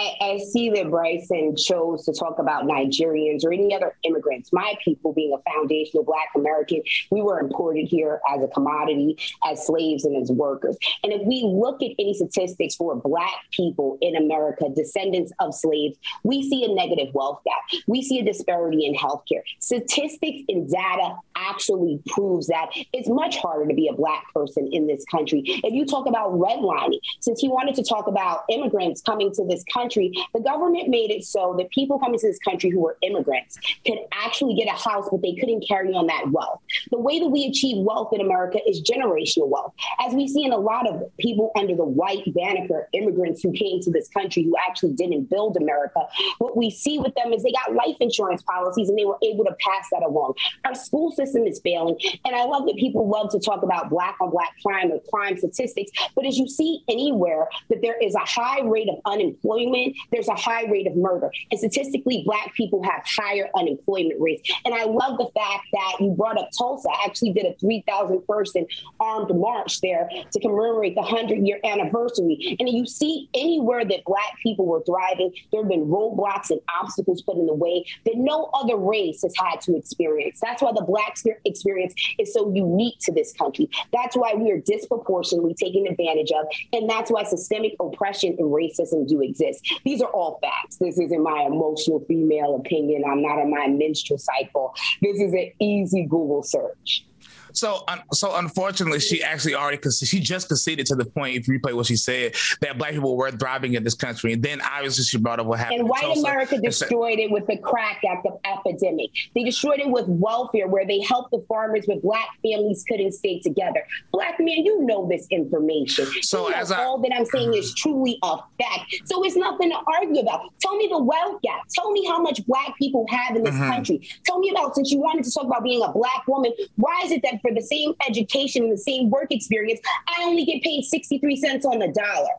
I, 0.00 0.14
I, 0.22 0.38
see 0.38 0.70
that 0.70 0.88
Bryson 0.88 1.56
chose 1.56 2.06
to 2.06 2.12
talk 2.14 2.38
about 2.38 2.64
Nigerians 2.64 3.44
or 3.44 3.52
any 3.52 3.74
other 3.74 3.94
immigrants. 4.02 4.50
My 4.50 4.74
people, 4.82 5.12
being 5.12 5.36
a 5.36 5.50
foundational 5.50 6.04
Black 6.04 6.28
American, 6.34 6.80
we 7.10 7.20
were 7.20 7.38
imported 7.38 7.86
here 7.86 8.20
as 8.34 8.42
a 8.42 8.48
commodity, 8.48 9.18
as 9.44 9.66
slaves, 9.66 10.06
and 10.06 10.16
as 10.22 10.30
workers. 10.30 10.78
And 11.04 11.12
if 11.12 11.20
we 11.26 11.42
look 11.44 11.82
at 11.82 11.90
any 11.98 12.14
statistics 12.14 12.76
for 12.76 12.96
Black 12.96 13.34
people 13.50 13.98
in 14.00 14.16
America, 14.16 14.70
descendants 14.74 15.32
of 15.38 15.54
slaves, 15.54 15.98
we 16.22 16.48
see 16.48 16.64
a 16.64 16.68
negative 16.68 17.12
wealth 17.12 17.42
gap. 17.44 17.82
We 17.86 18.00
see 18.00 18.20
a 18.20 18.24
disparity 18.24 18.86
in 18.86 18.94
healthcare. 18.94 19.42
Statistics 19.58 20.44
and 20.48 20.70
data 20.70 21.16
actually 21.36 22.00
proves 22.06 22.46
that 22.46 22.70
it's 22.94 23.08
much 23.08 23.36
harder 23.36 23.68
to 23.68 23.74
be 23.74 23.88
a 23.88 23.92
Black 23.92 24.24
person 24.32 24.68
in 24.72 24.86
this 24.86 25.04
country. 25.10 25.42
If 25.46 25.74
you 25.74 25.84
talk 25.84 26.06
about 26.06 26.32
redlining, 26.32 27.00
since 27.20 27.40
he 27.40 27.48
wanted 27.48 27.74
to 27.74 27.82
talk 27.82 28.06
about 28.06 28.44
immigrants 28.48 29.02
coming 29.02 29.30
to 29.34 29.44
this 29.44 29.62
country, 29.64 29.89
the 29.96 30.40
government 30.40 30.88
made 30.88 31.10
it 31.10 31.24
so 31.24 31.54
that 31.58 31.70
people 31.70 31.98
coming 31.98 32.18
to 32.18 32.26
this 32.26 32.38
country 32.38 32.70
who 32.70 32.80
were 32.80 32.96
immigrants 33.02 33.58
could 33.86 33.98
actually 34.12 34.54
get 34.54 34.68
a 34.68 34.78
house, 34.78 35.08
but 35.10 35.22
they 35.22 35.34
couldn't 35.34 35.66
carry 35.66 35.92
on 35.92 36.06
that 36.06 36.30
wealth. 36.30 36.60
The 36.90 36.98
way 36.98 37.18
that 37.18 37.28
we 37.28 37.46
achieve 37.46 37.84
wealth 37.84 38.12
in 38.12 38.20
America 38.20 38.58
is 38.66 38.82
generational 38.82 39.48
wealth. 39.48 39.74
As 40.06 40.14
we 40.14 40.28
see 40.28 40.44
in 40.44 40.52
a 40.52 40.58
lot 40.58 40.88
of 40.88 41.02
people 41.18 41.52
under 41.56 41.74
the 41.74 41.84
white 41.84 42.32
banner 42.34 42.88
immigrants 42.92 43.42
who 43.42 43.52
came 43.52 43.80
to 43.80 43.90
this 43.90 44.08
country 44.08 44.42
who 44.42 44.54
actually 44.68 44.92
didn't 44.92 45.30
build 45.30 45.56
America, 45.56 46.00
what 46.38 46.56
we 46.56 46.70
see 46.70 46.98
with 46.98 47.14
them 47.14 47.32
is 47.32 47.42
they 47.42 47.52
got 47.52 47.74
life 47.74 47.96
insurance 48.00 48.42
policies 48.42 48.88
and 48.88 48.98
they 48.98 49.04
were 49.04 49.18
able 49.22 49.44
to 49.44 49.54
pass 49.60 49.88
that 49.92 50.02
along. 50.02 50.34
Our 50.64 50.74
school 50.74 51.12
system 51.12 51.46
is 51.46 51.60
failing. 51.62 51.98
And 52.24 52.34
I 52.34 52.44
love 52.44 52.66
that 52.66 52.76
people 52.76 53.08
love 53.08 53.30
to 53.32 53.40
talk 53.40 53.62
about 53.62 53.90
black 53.90 54.16
on 54.20 54.30
black 54.30 54.54
crime 54.62 54.90
or 54.92 55.00
crime 55.12 55.36
statistics. 55.36 55.90
But 56.14 56.26
as 56.26 56.38
you 56.38 56.48
see 56.48 56.82
anywhere 56.88 57.48
that 57.68 57.82
there 57.82 57.98
is 58.00 58.14
a 58.14 58.20
high 58.20 58.60
rate 58.62 58.88
of 58.88 58.96
unemployment, 59.04 59.79
there's 60.12 60.28
a 60.28 60.34
high 60.34 60.64
rate 60.64 60.86
of 60.86 60.96
murder. 60.96 61.30
And 61.50 61.58
statistically, 61.58 62.22
black 62.24 62.54
people 62.54 62.82
have 62.82 63.02
higher 63.06 63.48
unemployment 63.56 64.20
rates. 64.20 64.50
And 64.64 64.74
I 64.74 64.84
love 64.84 65.18
the 65.18 65.30
fact 65.34 65.66
that 65.72 65.96
you 66.00 66.10
brought 66.10 66.38
up 66.38 66.48
Tulsa. 66.56 66.88
I 66.90 67.04
actually 67.06 67.32
did 67.32 67.46
a 67.46 67.54
3,000 67.54 68.26
person 68.26 68.66
armed 68.98 69.34
march 69.34 69.80
there 69.80 70.08
to 70.32 70.40
commemorate 70.40 70.94
the 70.94 71.02
100 71.02 71.46
year 71.46 71.60
anniversary. 71.64 72.56
And 72.58 72.68
you 72.68 72.86
see 72.86 73.28
anywhere 73.34 73.84
that 73.84 74.04
black 74.04 74.38
people 74.42 74.66
were 74.66 74.82
thriving, 74.84 75.32
there 75.52 75.62
have 75.62 75.70
been 75.70 75.86
roadblocks 75.86 76.50
and 76.50 76.60
obstacles 76.80 77.22
put 77.22 77.36
in 77.36 77.46
the 77.46 77.54
way 77.54 77.84
that 78.04 78.16
no 78.16 78.50
other 78.54 78.76
race 78.76 79.22
has 79.22 79.34
had 79.36 79.60
to 79.62 79.76
experience. 79.76 80.40
That's 80.40 80.62
why 80.62 80.72
the 80.72 80.82
black 80.82 81.16
experience 81.44 81.94
is 82.18 82.32
so 82.32 82.52
unique 82.52 82.98
to 83.00 83.12
this 83.12 83.32
country. 83.32 83.68
That's 83.92 84.16
why 84.16 84.34
we 84.34 84.50
are 84.50 84.58
disproportionately 84.58 85.54
taken 85.54 85.86
advantage 85.86 86.30
of. 86.32 86.46
And 86.72 86.88
that's 86.88 87.10
why 87.10 87.24
systemic 87.24 87.74
oppression 87.80 88.36
and 88.38 88.50
racism 88.50 89.06
do 89.06 89.22
exist. 89.22 89.69
These 89.84 90.02
are 90.02 90.10
all 90.10 90.38
facts. 90.42 90.76
This 90.76 90.98
isn't 90.98 91.22
my 91.22 91.42
emotional 91.42 92.04
female 92.06 92.56
opinion. 92.56 93.04
I'm 93.04 93.22
not 93.22 93.38
on 93.38 93.50
my 93.50 93.66
menstrual 93.68 94.18
cycle. 94.18 94.74
This 95.02 95.20
is 95.20 95.32
an 95.32 95.52
easy 95.60 96.04
Google 96.04 96.42
search. 96.42 97.04
So, 97.52 97.84
so 98.12 98.36
unfortunately, 98.36 99.00
she 99.00 99.22
actually 99.22 99.54
already 99.54 99.78
she 99.90 100.20
just 100.20 100.48
conceded 100.48 100.86
to 100.86 100.94
the 100.94 101.04
point. 101.04 101.36
If 101.36 101.48
you 101.48 101.58
replay 101.58 101.74
what 101.74 101.86
she 101.86 101.96
said, 101.96 102.34
that 102.60 102.78
black 102.78 102.92
people 102.92 103.16
were 103.16 103.30
thriving 103.30 103.74
in 103.74 103.84
this 103.84 103.94
country, 103.94 104.32
and 104.32 104.42
then 104.42 104.60
obviously 104.60 105.04
she 105.04 105.18
brought 105.18 105.40
up 105.40 105.46
what 105.46 105.58
happened. 105.58 105.80
And 105.80 105.88
white 105.88 106.16
America 106.16 106.58
destroyed 106.58 107.18
it 107.18 107.30
with 107.30 107.46
the 107.46 107.56
crack 107.58 108.00
act 108.08 108.26
of 108.26 108.38
epidemic. 108.44 109.10
They 109.34 109.44
destroyed 109.44 109.80
it 109.80 109.88
with 109.88 110.06
welfare, 110.08 110.68
where 110.68 110.86
they 110.86 111.00
helped 111.00 111.30
the 111.30 111.44
farmers, 111.48 111.84
but 111.86 112.02
black 112.02 112.28
families 112.42 112.84
couldn't 112.88 113.12
stay 113.12 113.40
together. 113.40 113.84
Black 114.12 114.38
man, 114.38 114.64
you 114.64 114.82
know 114.84 115.08
this 115.08 115.26
information. 115.30 116.06
So 116.22 116.48
you 116.48 116.54
as 116.54 116.72
all 116.72 116.98
that 116.98 117.12
I'm 117.14 117.24
saying 117.26 117.54
is 117.54 117.74
truly 117.74 118.18
a 118.22 118.36
fact. 118.60 118.94
So 119.04 119.24
it's 119.24 119.36
nothing 119.36 119.70
to 119.70 119.78
argue 119.86 120.20
about. 120.20 120.42
Tell 120.60 120.76
me 120.76 120.88
the 120.90 121.02
wealth 121.02 121.40
gap. 121.42 121.62
Tell 121.74 121.90
me 121.90 122.06
how 122.06 122.20
much 122.20 122.44
black 122.46 122.76
people 122.78 123.06
have 123.08 123.36
in 123.36 123.44
this 123.44 123.54
mm-hmm. 123.54 123.70
country. 123.70 124.08
Tell 124.24 124.38
me 124.38 124.50
about 124.50 124.74
since 124.74 124.90
you 124.90 125.00
wanted 125.00 125.24
to 125.24 125.30
talk 125.32 125.44
about 125.44 125.62
being 125.62 125.82
a 125.82 125.92
black 125.92 126.26
woman. 126.26 126.52
Why 126.76 127.02
is 127.04 127.12
it 127.12 127.22
that 127.22 127.39
for 127.40 127.52
the 127.52 127.62
same 127.62 127.94
education 128.08 128.64
and 128.64 128.72
the 128.72 128.78
same 128.78 129.10
work 129.10 129.30
experience, 129.30 129.80
I 130.08 130.24
only 130.24 130.44
get 130.44 130.62
paid 130.62 130.84
63 130.84 131.36
cents 131.36 131.66
on 131.66 131.78
the 131.78 131.88
dollar 131.88 132.30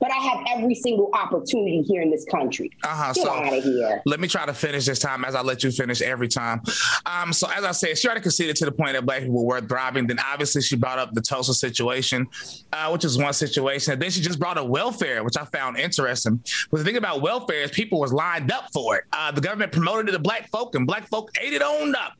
but 0.00 0.10
I 0.10 0.16
have 0.16 0.44
every 0.48 0.74
single 0.74 1.10
opportunity 1.12 1.82
here 1.82 2.00
in 2.02 2.10
this 2.10 2.24
country. 2.24 2.70
Uh-huh. 2.82 3.12
Get 3.12 3.24
so 3.24 3.30
out 3.30 3.52
of 3.52 3.62
here. 3.62 4.02
Let 4.06 4.18
me 4.18 4.28
try 4.28 4.46
to 4.46 4.54
finish 4.54 4.86
this 4.86 4.98
time 4.98 5.24
as 5.24 5.34
I 5.34 5.42
let 5.42 5.62
you 5.62 5.70
finish 5.70 6.00
every 6.00 6.28
time. 6.28 6.62
Um, 7.04 7.32
so 7.32 7.48
as 7.50 7.64
I 7.64 7.72
said, 7.72 7.98
she 7.98 8.08
already 8.08 8.22
conceded 8.22 8.56
to 8.56 8.64
the 8.64 8.72
point 8.72 8.94
that 8.94 9.04
black 9.04 9.22
people 9.22 9.44
were 9.44 9.60
thriving. 9.60 10.06
Then 10.06 10.18
obviously 10.18 10.62
she 10.62 10.76
brought 10.76 10.98
up 10.98 11.12
the 11.12 11.20
Tulsa 11.20 11.52
situation, 11.52 12.26
uh, 12.72 12.88
which 12.90 13.04
is 13.04 13.18
one 13.18 13.32
situation. 13.34 13.92
And 13.92 14.02
then 14.02 14.10
she 14.10 14.22
just 14.22 14.38
brought 14.38 14.56
up 14.56 14.68
welfare, 14.68 15.22
which 15.22 15.36
I 15.36 15.44
found 15.44 15.78
interesting. 15.78 16.42
But 16.70 16.78
the 16.78 16.84
thing 16.84 16.96
about 16.96 17.20
welfare 17.20 17.62
is 17.62 17.70
people 17.70 18.00
was 18.00 18.12
lined 18.12 18.50
up 18.50 18.72
for 18.72 18.96
it. 18.96 19.04
Uh, 19.12 19.30
the 19.32 19.40
government 19.40 19.70
promoted 19.72 20.08
it 20.08 20.12
to 20.12 20.18
black 20.18 20.48
folk, 20.50 20.74
and 20.74 20.86
black 20.86 21.06
folk 21.08 21.30
ate 21.40 21.52
it 21.52 21.62
on 21.62 21.94
up. 21.94 22.14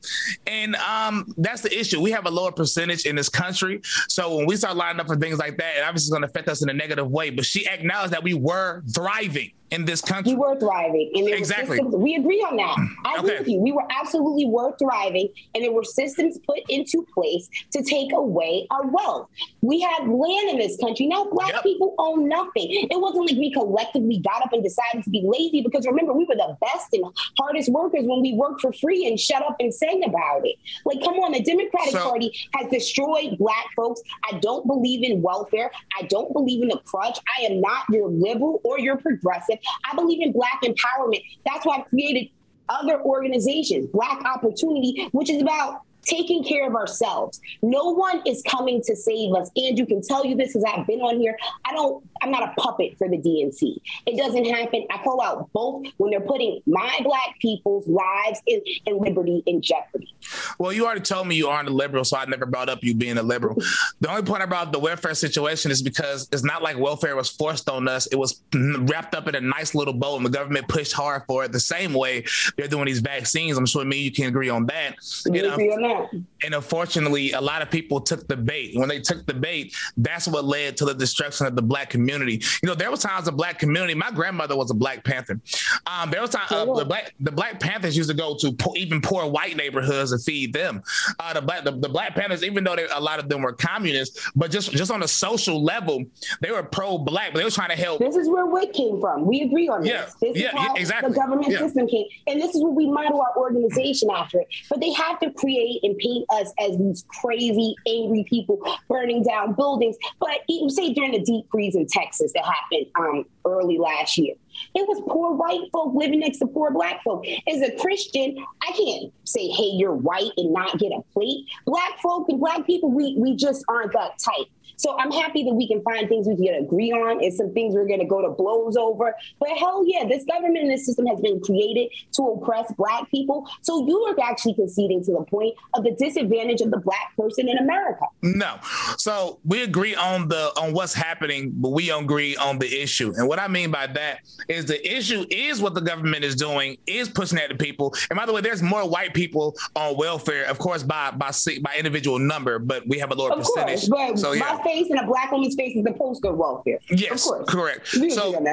And 0.45 0.75
um, 0.75 1.33
that's 1.37 1.61
the 1.61 1.77
issue. 1.77 1.99
We 1.99 2.11
have 2.11 2.27
a 2.27 2.31
lower 2.31 2.51
percentage 2.51 3.05
in 3.05 3.15
this 3.15 3.29
country. 3.29 3.81
So 4.07 4.35
when 4.35 4.45
we 4.45 4.55
start 4.55 4.75
lining 4.75 4.99
up 4.99 5.07
for 5.07 5.15
things 5.15 5.39
like 5.39 5.57
that, 5.57 5.77
it 5.77 5.83
obviously 5.83 6.05
is 6.05 6.09
going 6.11 6.21
to 6.21 6.27
affect 6.27 6.47
us 6.47 6.61
in 6.61 6.69
a 6.69 6.73
negative 6.73 7.09
way. 7.09 7.31
But 7.31 7.45
she 7.45 7.65
acknowledge 7.71 8.11
that 8.11 8.23
we 8.23 8.33
were 8.33 8.83
thriving 8.93 9.51
in 9.71 9.85
this 9.85 10.01
country. 10.01 10.33
We 10.33 10.39
were 10.39 10.59
thriving. 10.59 11.11
And 11.15 11.29
exactly. 11.29 11.77
Systems, 11.77 11.95
we 11.95 12.15
agree 12.15 12.39
on 12.41 12.57
that. 12.57 12.77
I 13.05 13.15
agree 13.19 13.39
with 13.39 13.47
you. 13.47 13.59
We 13.59 13.71
were 13.71 13.87
absolutely 13.89 14.45
were 14.45 14.75
thriving, 14.77 15.29
and 15.55 15.63
there 15.63 15.71
were 15.71 15.83
systems 15.83 16.37
put 16.45 16.59
into 16.69 17.05
place 17.13 17.49
to 17.71 17.83
take 17.83 18.11
away 18.13 18.67
our 18.69 18.85
wealth. 18.87 19.29
We 19.61 19.79
had 19.79 20.07
land 20.07 20.49
in 20.49 20.57
this 20.57 20.77
country. 20.77 21.07
Now 21.07 21.25
black 21.31 21.53
yep. 21.53 21.63
people 21.63 21.95
own 21.97 22.27
nothing. 22.27 22.67
It 22.91 22.99
wasn't 22.99 23.29
like 23.29 23.37
we 23.37 23.51
collectively 23.51 24.19
got 24.19 24.43
up 24.43 24.53
and 24.53 24.63
decided 24.63 25.03
to 25.03 25.09
be 25.09 25.23
lazy 25.25 25.61
because 25.61 25.87
remember, 25.87 26.13
we 26.13 26.25
were 26.25 26.35
the 26.35 26.57
best 26.61 26.87
and 26.93 27.05
hardest 27.39 27.69
workers 27.69 28.03
when 28.03 28.21
we 28.21 28.33
worked 28.33 28.61
for 28.61 28.73
free 28.73 29.07
and 29.07 29.19
shut 29.19 29.41
up 29.43 29.55
and 29.59 29.73
sang 29.73 30.03
about 30.03 30.41
it. 30.45 30.57
Like, 30.85 31.01
come 31.01 31.15
on, 31.15 31.31
the 31.31 31.41
Democratic 31.41 31.93
so, 31.93 32.03
Party 32.03 32.31
has 32.55 32.69
destroyed 32.69 33.37
black 33.37 33.67
folks. 33.75 34.01
I 34.29 34.37
don't 34.39 34.67
believe 34.67 35.03
in 35.03 35.21
welfare. 35.21 35.71
I 35.97 36.03
don't 36.03 36.33
believe 36.33 36.61
in 36.61 36.67
the 36.67 36.79
crutch. 36.85 37.19
I 37.39 37.43
am 37.43 37.61
not 37.61 37.85
your 37.89 38.09
liberal 38.09 38.59
or 38.63 38.79
your 38.79 38.97
progressive. 38.97 39.59
I 39.89 39.95
believe 39.95 40.21
in 40.21 40.31
Black 40.31 40.61
empowerment. 40.63 41.23
That's 41.45 41.65
why 41.65 41.77
I've 41.79 41.85
created 41.85 42.29
other 42.69 43.01
organizations, 43.01 43.87
Black 43.91 44.23
Opportunity, 44.25 45.09
which 45.11 45.29
is 45.29 45.41
about 45.41 45.81
taking 46.03 46.43
care 46.43 46.67
of 46.67 46.75
ourselves. 46.75 47.39
No 47.61 47.91
one 47.91 48.21
is 48.25 48.43
coming 48.47 48.81
to 48.85 48.95
save 48.95 49.33
us. 49.33 49.49
Andrew 49.57 49.85
can 49.85 50.01
tell 50.01 50.25
you 50.25 50.35
this 50.35 50.53
because 50.53 50.63
I've 50.63 50.87
been 50.87 51.01
on 51.01 51.19
here. 51.19 51.37
I 51.65 51.73
don't, 51.73 52.07
I'm 52.21 52.31
not 52.31 52.43
a 52.43 52.53
puppet 52.59 52.97
for 52.97 53.07
the 53.07 53.17
DNC. 53.17 53.77
It 54.05 54.17
doesn't 54.17 54.45
happen. 54.45 54.85
I 54.89 54.97
call 55.03 55.21
out 55.21 55.51
both 55.53 55.85
when 55.97 56.11
they're 56.11 56.21
putting 56.21 56.61
my 56.65 56.99
black 57.03 57.35
people's 57.39 57.87
lives 57.87 58.41
in, 58.47 58.61
and 58.87 58.99
liberty 58.99 59.43
in 59.45 59.61
jeopardy. 59.61 60.13
Well, 60.59 60.73
you 60.73 60.85
already 60.85 61.01
told 61.01 61.27
me 61.27 61.35
you 61.35 61.47
aren't 61.47 61.69
a 61.69 61.73
liberal, 61.73 62.03
so 62.03 62.17
I 62.17 62.25
never 62.25 62.45
brought 62.45 62.69
up 62.69 62.83
you 62.83 62.93
being 62.93 63.17
a 63.17 63.23
liberal. 63.23 63.55
the 63.99 64.09
only 64.09 64.23
point 64.23 64.43
about 64.43 64.71
the 64.71 64.79
welfare 64.79 65.13
situation 65.13 65.71
is 65.71 65.81
because 65.81 66.27
it's 66.31 66.43
not 66.43 66.61
like 66.61 66.77
welfare 66.77 67.15
was 67.15 67.29
forced 67.29 67.69
on 67.69 67.87
us. 67.87 68.07
It 68.07 68.15
was 68.15 68.41
wrapped 68.53 69.15
up 69.15 69.27
in 69.27 69.35
a 69.35 69.41
nice 69.41 69.75
little 69.75 69.93
bow 69.93 70.17
and 70.17 70.25
the 70.25 70.29
government 70.29 70.67
pushed 70.67 70.93
hard 70.93 71.23
for 71.27 71.43
it 71.43 71.51
the 71.51 71.59
same 71.59 71.93
way 71.93 72.23
they're 72.57 72.67
doing 72.67 72.85
these 72.85 72.99
vaccines. 72.99 73.57
I'm 73.57 73.65
sure 73.65 73.83
me 73.85 73.97
you 73.97 74.11
can 74.11 74.27
agree 74.27 74.49
on 74.49 74.65
that. 74.67 74.95
You 75.25 75.43
know, 75.43 75.57
can't 75.91 76.30
and 76.43 76.55
unfortunately, 76.55 77.31
a 77.31 77.41
lot 77.41 77.61
of 77.61 77.69
people 77.69 78.01
took 78.01 78.27
the 78.27 78.37
bait. 78.37 78.75
When 78.75 78.89
they 78.89 78.99
took 78.99 79.25
the 79.25 79.33
bait, 79.33 79.75
that's 79.97 80.27
what 80.27 80.45
led 80.45 80.77
to 80.77 80.85
the 80.85 80.93
destruction 80.93 81.45
of 81.45 81.55
the 81.55 81.61
black 81.61 81.89
community. 81.89 82.41
You 82.63 82.67
know, 82.67 82.75
there 82.75 82.89
was 82.89 83.01
times 83.01 83.25
the 83.25 83.31
black 83.31 83.59
community. 83.59 83.93
My 83.93 84.11
grandmother 84.11 84.55
was 84.55 84.71
a 84.71 84.73
Black 84.73 85.03
Panther. 85.03 85.39
Um, 85.85 86.09
there 86.09 86.21
was 86.21 86.31
times 86.31 86.51
uh, 86.51 86.65
the 86.65 86.85
black 86.85 87.13
the 87.19 87.31
Black 87.31 87.59
Panthers 87.59 87.95
used 87.95 88.09
to 88.09 88.15
go 88.15 88.35
to 88.39 88.51
po- 88.53 88.73
even 88.75 89.01
poor 89.01 89.27
white 89.27 89.55
neighborhoods 89.55 90.11
and 90.11 90.21
feed 90.23 90.53
them. 90.53 90.81
Uh, 91.19 91.33
the 91.33 91.41
black 91.41 91.63
the, 91.63 91.71
the, 91.71 91.89
Black 91.89 92.15
Panthers, 92.15 92.43
even 92.43 92.63
though 92.63 92.75
they, 92.75 92.87
a 92.87 92.99
lot 92.99 93.19
of 93.19 93.29
them 93.29 93.41
were 93.41 93.53
communists, 93.53 94.29
but 94.35 94.49
just 94.51 94.71
just 94.71 94.91
on 94.91 95.03
a 95.03 95.07
social 95.07 95.63
level, 95.63 96.03
they 96.41 96.51
were 96.51 96.63
pro 96.63 96.97
black. 96.97 97.33
But 97.33 97.39
they 97.39 97.45
were 97.45 97.51
trying 97.51 97.69
to 97.69 97.75
help. 97.75 97.99
This 97.99 98.15
is 98.15 98.29
where 98.29 98.45
WIC 98.45 98.73
came 98.73 98.99
from. 98.99 99.25
We 99.25 99.41
agree 99.41 99.67
on 99.67 99.85
yeah, 99.85 100.05
this. 100.05 100.15
This 100.21 100.37
yeah, 100.37 100.47
is 100.47 100.53
how 100.53 100.73
exactly. 100.75 101.09
the 101.09 101.15
government 101.15 101.51
yeah. 101.51 101.59
system 101.59 101.87
came, 101.87 102.05
and 102.27 102.41
this 102.41 102.55
is 102.55 102.63
what 102.63 102.73
we 102.73 102.89
model 102.89 103.21
our 103.21 103.37
organization 103.37 104.09
after 104.09 104.39
it. 104.39 104.47
But 104.69 104.79
they 104.79 104.91
have 104.93 105.19
to 105.19 105.31
create 105.31 105.83
and 105.83 105.97
paint 105.97 106.25
us 106.31 106.53
as 106.59 106.77
these 106.77 107.05
crazy, 107.21 107.75
angry 107.87 108.25
people 108.27 108.59
burning 108.87 109.23
down 109.23 109.53
buildings. 109.53 109.97
But 110.19 110.41
you 110.47 110.69
say 110.69 110.93
during 110.93 111.11
the 111.11 111.21
deep 111.21 111.45
freeze 111.51 111.75
in 111.75 111.87
Texas 111.87 112.31
that 112.33 112.45
happened 112.45 112.87
um, 112.99 113.25
early 113.45 113.77
last 113.77 114.17
year, 114.17 114.35
it 114.75 114.87
was 114.87 115.01
poor 115.07 115.33
white 115.33 115.69
folk 115.71 115.93
living 115.93 116.19
next 116.19 116.39
to 116.39 116.47
poor 116.47 116.71
black 116.71 117.03
folk. 117.03 117.25
As 117.47 117.61
a 117.61 117.71
Christian, 117.77 118.37
I 118.61 118.71
can't 118.71 119.13
say, 119.23 119.47
hey, 119.47 119.71
you're 119.73 119.93
white 119.93 120.31
and 120.37 120.53
not 120.53 120.77
get 120.77 120.91
a 120.91 121.01
plate. 121.13 121.45
Black 121.65 121.99
folk 122.01 122.27
and 122.29 122.39
black 122.39 122.65
people, 122.65 122.91
we, 122.91 123.15
we 123.17 123.35
just 123.35 123.63
aren't 123.67 123.93
that 123.93 124.19
tight. 124.19 124.47
So 124.77 124.97
I'm 124.97 125.11
happy 125.11 125.43
that 125.43 125.53
we 125.53 125.67
can 125.67 125.81
find 125.81 126.07
things 126.07 126.27
we 126.27 126.45
can 126.45 126.55
agree 126.55 126.91
on 126.91 127.23
and 127.23 127.33
some 127.33 127.53
things 127.53 127.73
we're 127.73 127.87
going 127.87 127.99
to 127.99 128.05
go 128.05 128.21
to 128.21 128.29
blows 128.29 128.75
over. 128.77 129.15
But 129.39 129.49
hell 129.57 129.83
yeah, 129.85 130.07
this 130.07 130.23
government 130.25 130.59
and 130.59 130.71
this 130.71 130.85
system 130.85 131.05
has 131.07 131.19
been 131.19 131.39
created 131.41 131.89
to 132.13 132.23
oppress 132.23 132.71
black 132.77 133.09
people. 133.11 133.47
So 133.61 133.85
you 133.87 133.97
are 134.05 134.15
actually 134.23 134.53
conceding 134.55 135.03
to 135.05 135.13
the 135.13 135.23
point 135.23 135.55
of 135.73 135.83
the 135.83 135.91
disadvantage 135.91 136.61
of 136.61 136.71
the 136.71 136.77
black 136.77 137.15
person 137.17 137.47
in 137.49 137.57
America. 137.57 138.05
No. 138.21 138.57
So 138.97 139.39
we 139.45 139.63
agree 139.63 139.95
on 139.95 140.27
the 140.27 140.51
on 140.59 140.73
what's 140.73 140.93
happening, 140.93 141.51
but 141.55 141.69
we 141.69 141.87
don't 141.87 142.03
agree 142.03 142.35
on 142.35 142.59
the 142.59 142.81
issue. 142.81 143.13
And 143.15 143.27
what 143.27 143.39
I 143.39 143.47
mean 143.47 143.71
by 143.71 143.87
that 143.87 144.19
is 144.47 144.65
the 144.65 144.97
issue 144.97 145.25
is 145.29 145.61
what 145.61 145.73
the 145.73 145.81
government 145.81 146.23
is 146.23 146.35
doing, 146.35 146.77
is 146.87 147.09
pushing 147.09 147.37
at 147.37 147.49
the 147.49 147.55
people. 147.55 147.93
And 148.09 148.17
by 148.17 148.25
the 148.25 148.33
way, 148.33 148.41
there's 148.41 148.61
more 148.61 148.87
white 148.87 149.13
people 149.13 149.55
on 149.75 149.97
welfare, 149.97 150.45
of 150.45 150.59
course, 150.59 150.83
by 150.83 151.11
by 151.11 151.31
by 151.61 151.75
individual 151.77 152.19
number, 152.19 152.59
but 152.59 152.87
we 152.87 152.99
have 152.99 153.11
a 153.11 153.15
lower 153.15 153.31
of 153.31 153.39
percentage. 153.39 153.89
Course, 153.89 154.21
so, 154.21 154.33
yeah. 154.33 154.60
Face 154.63 154.89
and 154.89 154.99
a 154.99 155.05
black 155.05 155.31
woman's 155.31 155.55
face 155.55 155.75
is 155.75 155.83
the 155.83 155.93
poster 155.93 156.33
welfare. 156.33 156.79
Yes, 156.89 157.25
Of 157.25 157.45
course. 157.45 157.49
correct. 157.49 157.87
so 157.87 158.43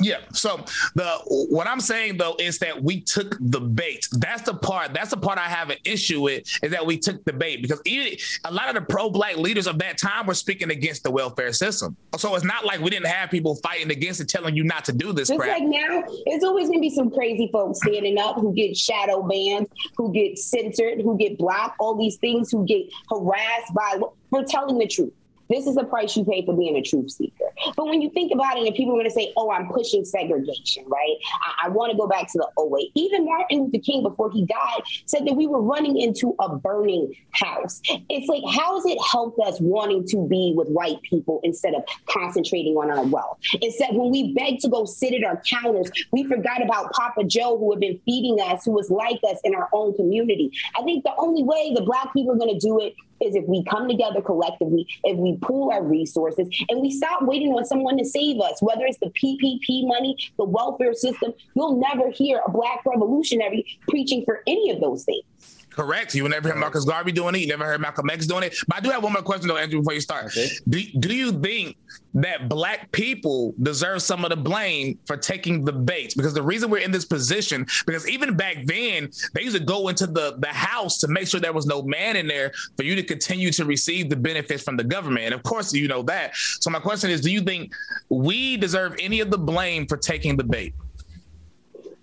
yeah. 0.00 0.18
So 0.32 0.64
the 0.94 1.18
what 1.26 1.66
I'm 1.66 1.80
saying 1.80 2.18
though 2.18 2.36
is 2.38 2.60
that 2.60 2.80
we 2.80 3.00
took 3.00 3.36
the 3.40 3.60
bait. 3.60 4.06
That's 4.12 4.42
the 4.42 4.54
part. 4.54 4.94
That's 4.94 5.10
the 5.10 5.16
part 5.16 5.38
I 5.38 5.48
have 5.48 5.70
an 5.70 5.78
issue 5.84 6.20
with 6.22 6.44
is 6.62 6.70
that 6.70 6.86
we 6.86 6.98
took 6.98 7.24
the 7.24 7.32
bait 7.32 7.62
because 7.62 7.80
even 7.84 8.16
a 8.44 8.52
lot 8.52 8.68
of 8.68 8.76
the 8.76 8.82
pro-black 8.82 9.38
leaders 9.38 9.66
of 9.66 9.78
that 9.80 9.98
time 9.98 10.26
were 10.26 10.34
speaking 10.34 10.70
against 10.70 11.02
the 11.02 11.10
welfare 11.10 11.52
system. 11.52 11.96
So 12.16 12.36
it's 12.36 12.44
not 12.44 12.64
like 12.64 12.80
we 12.80 12.90
didn't 12.90 13.08
have 13.08 13.28
people 13.28 13.56
fighting 13.56 13.90
against 13.90 14.20
it, 14.20 14.28
telling 14.28 14.54
you 14.54 14.62
not 14.62 14.84
to 14.84 14.92
do 14.92 15.12
this. 15.12 15.28
Just 15.28 15.40
crap. 15.40 15.58
like 15.58 15.68
now, 15.68 16.04
it's 16.26 16.44
always 16.44 16.68
gonna 16.68 16.78
be 16.80 16.90
some 16.90 17.10
crazy 17.10 17.48
folks 17.52 17.80
standing 17.80 18.18
up 18.18 18.36
who 18.36 18.54
get 18.54 18.76
shadow 18.76 19.20
banned, 19.24 19.66
who 19.96 20.12
get 20.12 20.38
censored, 20.38 21.00
who 21.02 21.18
get 21.18 21.38
blocked, 21.38 21.74
all 21.80 21.96
these 21.96 22.18
things, 22.18 22.52
who 22.52 22.64
get 22.64 22.82
harassed 23.10 23.74
by 23.74 23.98
for 24.30 24.44
telling 24.44 24.78
the 24.78 24.86
truth. 24.86 25.12
This 25.48 25.66
is 25.66 25.74
the 25.74 25.84
price 25.84 26.16
you 26.16 26.24
pay 26.24 26.44
for 26.44 26.56
being 26.56 26.76
a 26.76 26.82
truth 26.82 27.10
seeker. 27.10 27.44
But 27.76 27.86
when 27.86 28.02
you 28.02 28.10
think 28.10 28.32
about 28.32 28.56
it, 28.56 28.66
and 28.66 28.74
people 28.74 28.94
are 28.94 28.98
going 28.98 29.06
to 29.06 29.14
say, 29.14 29.32
oh, 29.36 29.50
I'm 29.50 29.68
pushing 29.68 30.04
segregation, 30.04 30.84
right? 30.86 31.16
I, 31.42 31.66
I 31.66 31.68
want 31.70 31.90
to 31.92 31.98
go 31.98 32.06
back 32.06 32.30
to 32.32 32.38
the 32.38 32.78
08. 32.78 32.90
Even 32.94 33.24
Martin 33.24 33.64
Luther 33.64 33.78
King, 33.78 34.02
before 34.02 34.30
he 34.30 34.44
died, 34.44 34.82
said 35.06 35.26
that 35.26 35.34
we 35.34 35.46
were 35.46 35.62
running 35.62 35.98
into 35.98 36.34
a 36.38 36.56
burning 36.56 37.14
house. 37.32 37.80
It's 38.08 38.28
like, 38.28 38.42
how 38.54 38.74
has 38.74 38.86
it 38.86 38.98
helped 39.10 39.38
us 39.40 39.58
wanting 39.60 40.06
to 40.08 40.26
be 40.28 40.52
with 40.56 40.68
white 40.68 41.00
people 41.02 41.40
instead 41.42 41.74
of 41.74 41.82
concentrating 42.06 42.74
on 42.74 42.90
our 42.90 43.04
wealth? 43.04 43.38
Instead, 43.60 43.94
when 43.94 44.10
we 44.10 44.34
begged 44.34 44.60
to 44.60 44.68
go 44.68 44.84
sit 44.84 45.14
at 45.14 45.24
our 45.24 45.40
counters, 45.48 45.90
we 46.12 46.24
forgot 46.24 46.62
about 46.62 46.92
Papa 46.92 47.24
Joe, 47.24 47.58
who 47.58 47.70
had 47.72 47.80
been 47.80 47.98
feeding 48.04 48.38
us, 48.40 48.64
who 48.64 48.72
was 48.72 48.90
like 48.90 49.20
us 49.28 49.38
in 49.44 49.54
our 49.54 49.68
own 49.72 49.94
community. 49.94 50.50
I 50.78 50.82
think 50.82 51.04
the 51.04 51.14
only 51.18 51.42
way 51.42 51.72
the 51.74 51.82
Black 51.82 52.12
people 52.12 52.34
are 52.34 52.38
going 52.38 52.58
to 52.58 52.66
do 52.66 52.80
it 52.80 52.94
is 53.20 53.34
if 53.34 53.44
we 53.46 53.64
come 53.64 53.88
together 53.88 54.20
collectively, 54.20 54.86
if 55.04 55.16
we 55.16 55.36
pool 55.38 55.70
our 55.70 55.82
resources, 55.82 56.48
and 56.68 56.80
we 56.80 56.90
stop 56.90 57.22
waiting 57.22 57.52
on 57.52 57.64
someone 57.64 57.98
to 57.98 58.04
save 58.04 58.40
us, 58.40 58.60
whether 58.62 58.84
it's 58.84 58.98
the 58.98 59.10
PPP 59.10 59.86
money, 59.86 60.16
the 60.36 60.44
welfare 60.44 60.94
system. 60.94 61.32
You'll 61.54 61.80
never 61.80 62.10
hear 62.10 62.40
a 62.46 62.50
black 62.50 62.84
revolutionary 62.86 63.66
preaching 63.88 64.24
for 64.24 64.42
any 64.46 64.70
of 64.70 64.80
those 64.80 65.04
things. 65.04 65.57
Correct. 65.78 66.12
You 66.12 66.28
never 66.28 66.48
heard 66.48 66.58
Marcus 66.58 66.84
Garvey 66.84 67.12
doing 67.12 67.36
it. 67.36 67.38
You 67.38 67.46
never 67.46 67.64
heard 67.64 67.80
Malcolm 67.80 68.10
X 68.10 68.26
doing 68.26 68.42
it. 68.42 68.56
But 68.66 68.78
I 68.78 68.80
do 68.80 68.90
have 68.90 69.04
one 69.04 69.12
more 69.12 69.22
question 69.22 69.46
though, 69.46 69.56
Andrew, 69.56 69.78
before 69.78 69.94
you 69.94 70.00
start. 70.00 70.26
Okay. 70.26 70.48
Do, 70.68 70.82
do 70.98 71.14
you 71.14 71.30
think 71.30 71.76
that 72.14 72.48
black 72.48 72.90
people 72.90 73.54
deserve 73.62 74.02
some 74.02 74.24
of 74.24 74.30
the 74.30 74.36
blame 74.36 74.98
for 75.06 75.16
taking 75.16 75.64
the 75.64 75.72
bait? 75.72 76.14
Because 76.16 76.34
the 76.34 76.42
reason 76.42 76.68
we're 76.68 76.78
in 76.78 76.90
this 76.90 77.04
position, 77.04 77.64
because 77.86 78.08
even 78.08 78.36
back 78.36 78.64
then, 78.64 79.08
they 79.34 79.42
used 79.42 79.56
to 79.56 79.62
go 79.62 79.86
into 79.86 80.08
the, 80.08 80.34
the 80.40 80.48
house 80.48 80.98
to 80.98 81.06
make 81.06 81.28
sure 81.28 81.38
there 81.38 81.52
was 81.52 81.66
no 81.66 81.82
man 81.82 82.16
in 82.16 82.26
there 82.26 82.50
for 82.76 82.82
you 82.82 82.96
to 82.96 83.04
continue 83.04 83.52
to 83.52 83.64
receive 83.64 84.10
the 84.10 84.16
benefits 84.16 84.64
from 84.64 84.76
the 84.76 84.82
government. 84.82 85.26
And 85.26 85.34
of 85.34 85.44
course, 85.44 85.72
you 85.72 85.86
know 85.86 86.02
that. 86.02 86.34
So 86.34 86.70
my 86.70 86.80
question 86.80 87.08
is, 87.08 87.20
do 87.20 87.30
you 87.30 87.40
think 87.40 87.72
we 88.08 88.56
deserve 88.56 88.96
any 88.98 89.20
of 89.20 89.30
the 89.30 89.38
blame 89.38 89.86
for 89.86 89.96
taking 89.96 90.36
the 90.36 90.42
bait? 90.44 90.74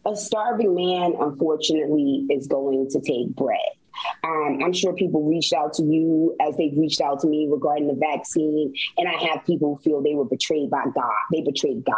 A 0.05 0.15
starving 0.15 0.75
man, 0.75 1.15
unfortunately, 1.19 2.27
is 2.29 2.47
going 2.47 2.89
to 2.91 3.01
take 3.01 3.35
bread. 3.35 3.59
Um, 4.23 4.59
I'm 4.63 4.73
sure 4.73 4.93
people 4.93 5.23
reached 5.23 5.53
out 5.53 5.73
to 5.73 5.83
you 5.83 6.35
as 6.41 6.57
they've 6.57 6.77
reached 6.77 7.01
out 7.01 7.21
to 7.21 7.27
me 7.27 7.47
regarding 7.49 7.87
the 7.87 7.93
vaccine. 7.93 8.73
And 8.97 9.07
I 9.07 9.13
have 9.13 9.45
people 9.45 9.77
feel 9.77 10.01
they 10.01 10.15
were 10.15 10.25
betrayed 10.25 10.69
by 10.69 10.83
God. 10.93 11.13
They 11.31 11.41
betrayed 11.41 11.85
God. 11.85 11.95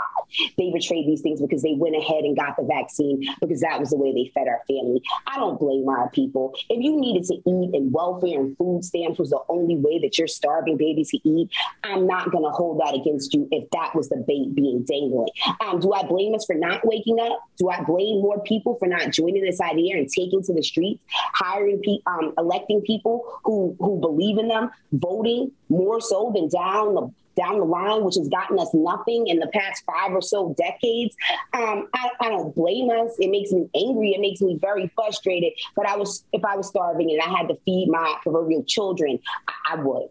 They 0.58 0.72
betrayed 0.72 1.08
these 1.08 1.22
things 1.22 1.42
because 1.42 1.62
they 1.62 1.74
went 1.74 1.96
ahead 1.96 2.24
and 2.24 2.36
got 2.36 2.56
the 2.58 2.64
vaccine 2.64 3.28
because 3.42 3.62
that 3.62 3.80
was 3.80 3.90
the 3.90 3.98
way 3.98 4.14
they 4.14 4.32
fed 4.34 4.48
our 4.48 4.62
family. 4.68 5.02
I 5.26 5.38
don't 5.38 5.60
blame 5.60 5.88
our 5.90 6.10
people. 6.10 6.56
If 6.70 6.84
you 6.84 7.00
needed 7.00 7.24
to 7.26 7.36
eat 7.36 7.76
and 7.76 7.92
welfare 7.94 8.40
and 8.40 8.58
food 8.58 8.84
stamps 8.84 9.20
was 9.20 9.30
the 9.30 9.42
only 9.50 9.76
way 9.76 10.00
that 10.00 10.18
you're 10.18 10.28
starving 10.28 10.78
babies 10.78 11.10
to 11.12 11.20
eat, 11.28 11.50
I'm 11.84 12.08
not 12.08 12.32
going 12.32 12.44
to 12.44 12.52
hold 12.52 12.80
that 12.80 12.96
against 12.96 13.34
you 13.34 13.48
if 13.52 13.70
that 13.72 13.96
was 13.96 14.10
the 14.10 14.24
bait 14.28 14.56
being 14.56 14.84
dangling. 14.84 15.30
Um, 15.62 15.80
do 15.80 15.94
I 15.94 16.04
blame 16.04 16.34
us 16.36 16.46
for 16.46 16.56
not 16.56 16.86
waking 16.86 17.20
up? 17.20 17.40
Do 17.58 17.70
I 17.70 17.84
blame 17.84 18.22
more 18.22 18.42
people 18.42 18.78
for 18.80 18.88
not 18.88 19.12
joining 19.12 19.44
this 19.44 19.62
idea 19.62 19.98
and 19.98 20.10
taking 20.10 20.42
to 20.44 20.54
the 20.54 20.64
streets, 20.64 21.04
hiring 21.34 21.80
people? 21.80 21.98
um, 22.08 22.34
electing 22.38 22.82
people 22.82 23.24
who 23.44 23.76
who 23.80 24.00
believe 24.00 24.38
in 24.38 24.48
them, 24.48 24.72
voting 24.94 25.52
more 25.70 26.02
so 26.02 26.32
than 26.34 26.50
down 26.50 26.96
the 26.96 27.12
down 27.38 27.60
the 27.60 27.66
line, 27.66 28.04
which 28.04 28.16
has 28.16 28.28
gotten 28.28 28.60
us 28.60 28.74
nothing 28.74 29.28
in 29.28 29.40
the 29.40 29.48
past 29.48 29.84
five 29.86 30.12
or 30.12 30.22
so 30.22 30.56
decades. 30.58 31.16
Um, 31.54 31.88
I, 31.94 32.10
I, 32.20 32.30
don't 32.30 32.54
blame 32.56 32.90
us. 32.90 33.16
It 33.20 33.30
makes 33.30 33.52
me 33.52 33.70
angry. 33.76 34.12
It 34.12 34.20
makes 34.20 34.42
me 34.42 34.58
very 34.60 34.92
frustrated. 34.96 35.54
But 35.76 35.88
I 35.88 35.96
was, 35.96 36.26
if 36.34 36.44
I 36.44 36.56
was 36.58 36.68
starving 36.68 37.12
and 37.12 37.22
I 37.22 37.38
had 37.38 37.48
to 37.48 37.56
feed 37.66 37.88
my 37.90 38.16
proverbial 38.24 38.64
children, 38.64 39.20
I, 39.48 39.74
I 39.74 39.76
would. 39.76 40.10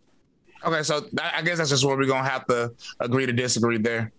Okay, 0.65 0.83
so 0.83 1.07
I 1.23 1.43
guess 1.43 1.59
that's 1.59 1.71
just 1.71 1.85
where 1.85 1.97
we're 1.97 2.07
gonna 2.07 2.29
have 2.29 2.47
to 2.47 2.73
agree 3.01 3.27
to 3.27 3.33
disagree 3.33 3.79
there. 3.79 4.13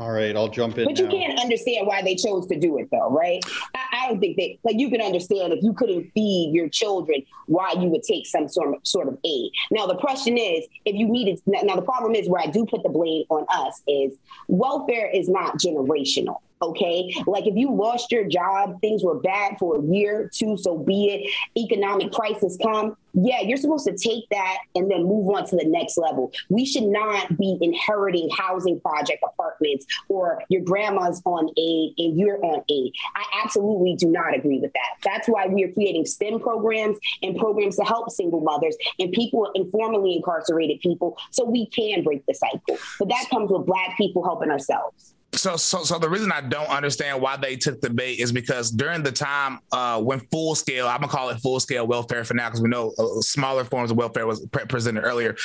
All 0.00 0.12
right, 0.12 0.34
I'll 0.34 0.48
jump 0.48 0.78
in. 0.78 0.86
But 0.86 0.98
you 0.98 1.08
can't 1.08 1.38
understand 1.38 1.86
why 1.86 2.00
they 2.00 2.14
chose 2.14 2.46
to 2.46 2.58
do 2.58 2.78
it, 2.78 2.88
though, 2.90 3.10
right? 3.10 3.38
I, 3.74 3.80
I, 3.92 4.08
don't 4.08 4.18
think 4.18 4.38
they 4.38 4.58
like 4.64 4.78
you 4.78 4.88
can 4.88 5.02
understand 5.02 5.52
if 5.52 5.62
you 5.62 5.74
couldn't 5.74 6.10
feed 6.14 6.52
your 6.54 6.70
children 6.70 7.22
why 7.48 7.72
you 7.72 7.88
would 7.88 8.02
take 8.02 8.26
some 8.26 8.48
sort 8.48 8.74
of 8.74 8.80
sort 8.82 9.08
of 9.08 9.18
aid. 9.24 9.50
Now 9.70 9.86
the 9.86 9.96
question 9.96 10.38
is, 10.38 10.64
if 10.86 10.96
you 10.96 11.06
needed 11.06 11.38
now 11.46 11.76
the 11.76 11.82
problem 11.82 12.14
is 12.14 12.30
where 12.30 12.40
I 12.40 12.46
do 12.46 12.64
put 12.64 12.82
the 12.82 12.88
blame 12.88 13.24
on 13.28 13.44
us 13.50 13.82
is 13.86 14.14
welfare 14.48 15.10
is 15.10 15.28
not 15.28 15.58
generational 15.58 16.38
okay? 16.62 17.12
Like 17.26 17.46
if 17.46 17.56
you 17.56 17.74
lost 17.74 18.12
your 18.12 18.24
job, 18.24 18.80
things 18.80 19.02
were 19.02 19.18
bad 19.18 19.56
for 19.58 19.78
a 19.78 19.82
year, 19.82 20.30
two, 20.32 20.56
so 20.56 20.78
be 20.78 21.06
it. 21.06 21.60
Economic 21.60 22.12
crisis 22.12 22.56
come, 22.62 22.96
yeah, 23.14 23.40
you're 23.40 23.56
supposed 23.56 23.86
to 23.86 23.96
take 23.96 24.28
that 24.30 24.58
and 24.74 24.90
then 24.90 25.04
move 25.04 25.28
on 25.34 25.46
to 25.46 25.56
the 25.56 25.64
next 25.64 25.98
level. 25.98 26.32
We 26.48 26.64
should 26.64 26.84
not 26.84 27.36
be 27.36 27.58
inheriting 27.60 28.30
housing 28.36 28.80
project 28.80 29.24
apartments 29.24 29.86
or 30.08 30.42
your 30.48 30.62
grandma's 30.62 31.20
on 31.24 31.48
aid 31.56 31.94
and 31.98 32.18
you're 32.18 32.44
on 32.44 32.62
aid. 32.68 32.92
I 33.16 33.24
absolutely 33.42 33.96
do 33.96 34.10
not 34.10 34.36
agree 34.36 34.58
with 34.58 34.72
that. 34.72 34.98
That's 35.02 35.28
why 35.28 35.46
we 35.46 35.64
are 35.64 35.72
creating 35.72 36.06
STEM 36.06 36.40
programs 36.40 36.98
and 37.22 37.36
programs 37.36 37.76
to 37.76 37.84
help 37.84 38.10
single 38.10 38.40
mothers 38.40 38.76
and 38.98 39.12
people 39.12 39.50
informally 39.54 40.16
incarcerated 40.16 40.80
people 40.80 41.16
so 41.30 41.44
we 41.44 41.66
can 41.66 42.04
break 42.04 42.24
the 42.26 42.34
cycle. 42.34 42.78
But 42.98 43.08
that 43.08 43.26
comes 43.30 43.50
with 43.50 43.66
Black 43.66 43.96
people 43.96 44.24
helping 44.24 44.50
ourselves 44.50 45.14
so 45.40 45.56
so 45.56 45.82
so 45.82 45.98
the 45.98 46.08
reason 46.08 46.30
I 46.30 46.42
don't 46.42 46.68
understand 46.68 47.20
why 47.20 47.36
they 47.36 47.56
took 47.56 47.80
the 47.80 47.90
bait 47.90 48.18
is 48.18 48.30
because 48.30 48.70
during 48.70 49.02
the 49.02 49.12
time 49.12 49.60
uh, 49.72 50.00
when 50.00 50.20
full 50.30 50.54
scale, 50.54 50.86
I'm 50.86 51.00
gonna 51.00 51.12
call 51.12 51.30
it 51.30 51.38
full 51.40 51.58
scale 51.60 51.86
welfare 51.86 52.24
for 52.24 52.34
now 52.34 52.48
because 52.48 52.60
we 52.60 52.68
know 52.68 52.92
uh, 52.98 53.20
smaller 53.20 53.64
forms 53.64 53.90
of 53.90 53.96
welfare 53.96 54.26
was 54.26 54.46
pre- 54.46 54.66
presented 54.66 55.04
earlier. 55.04 55.36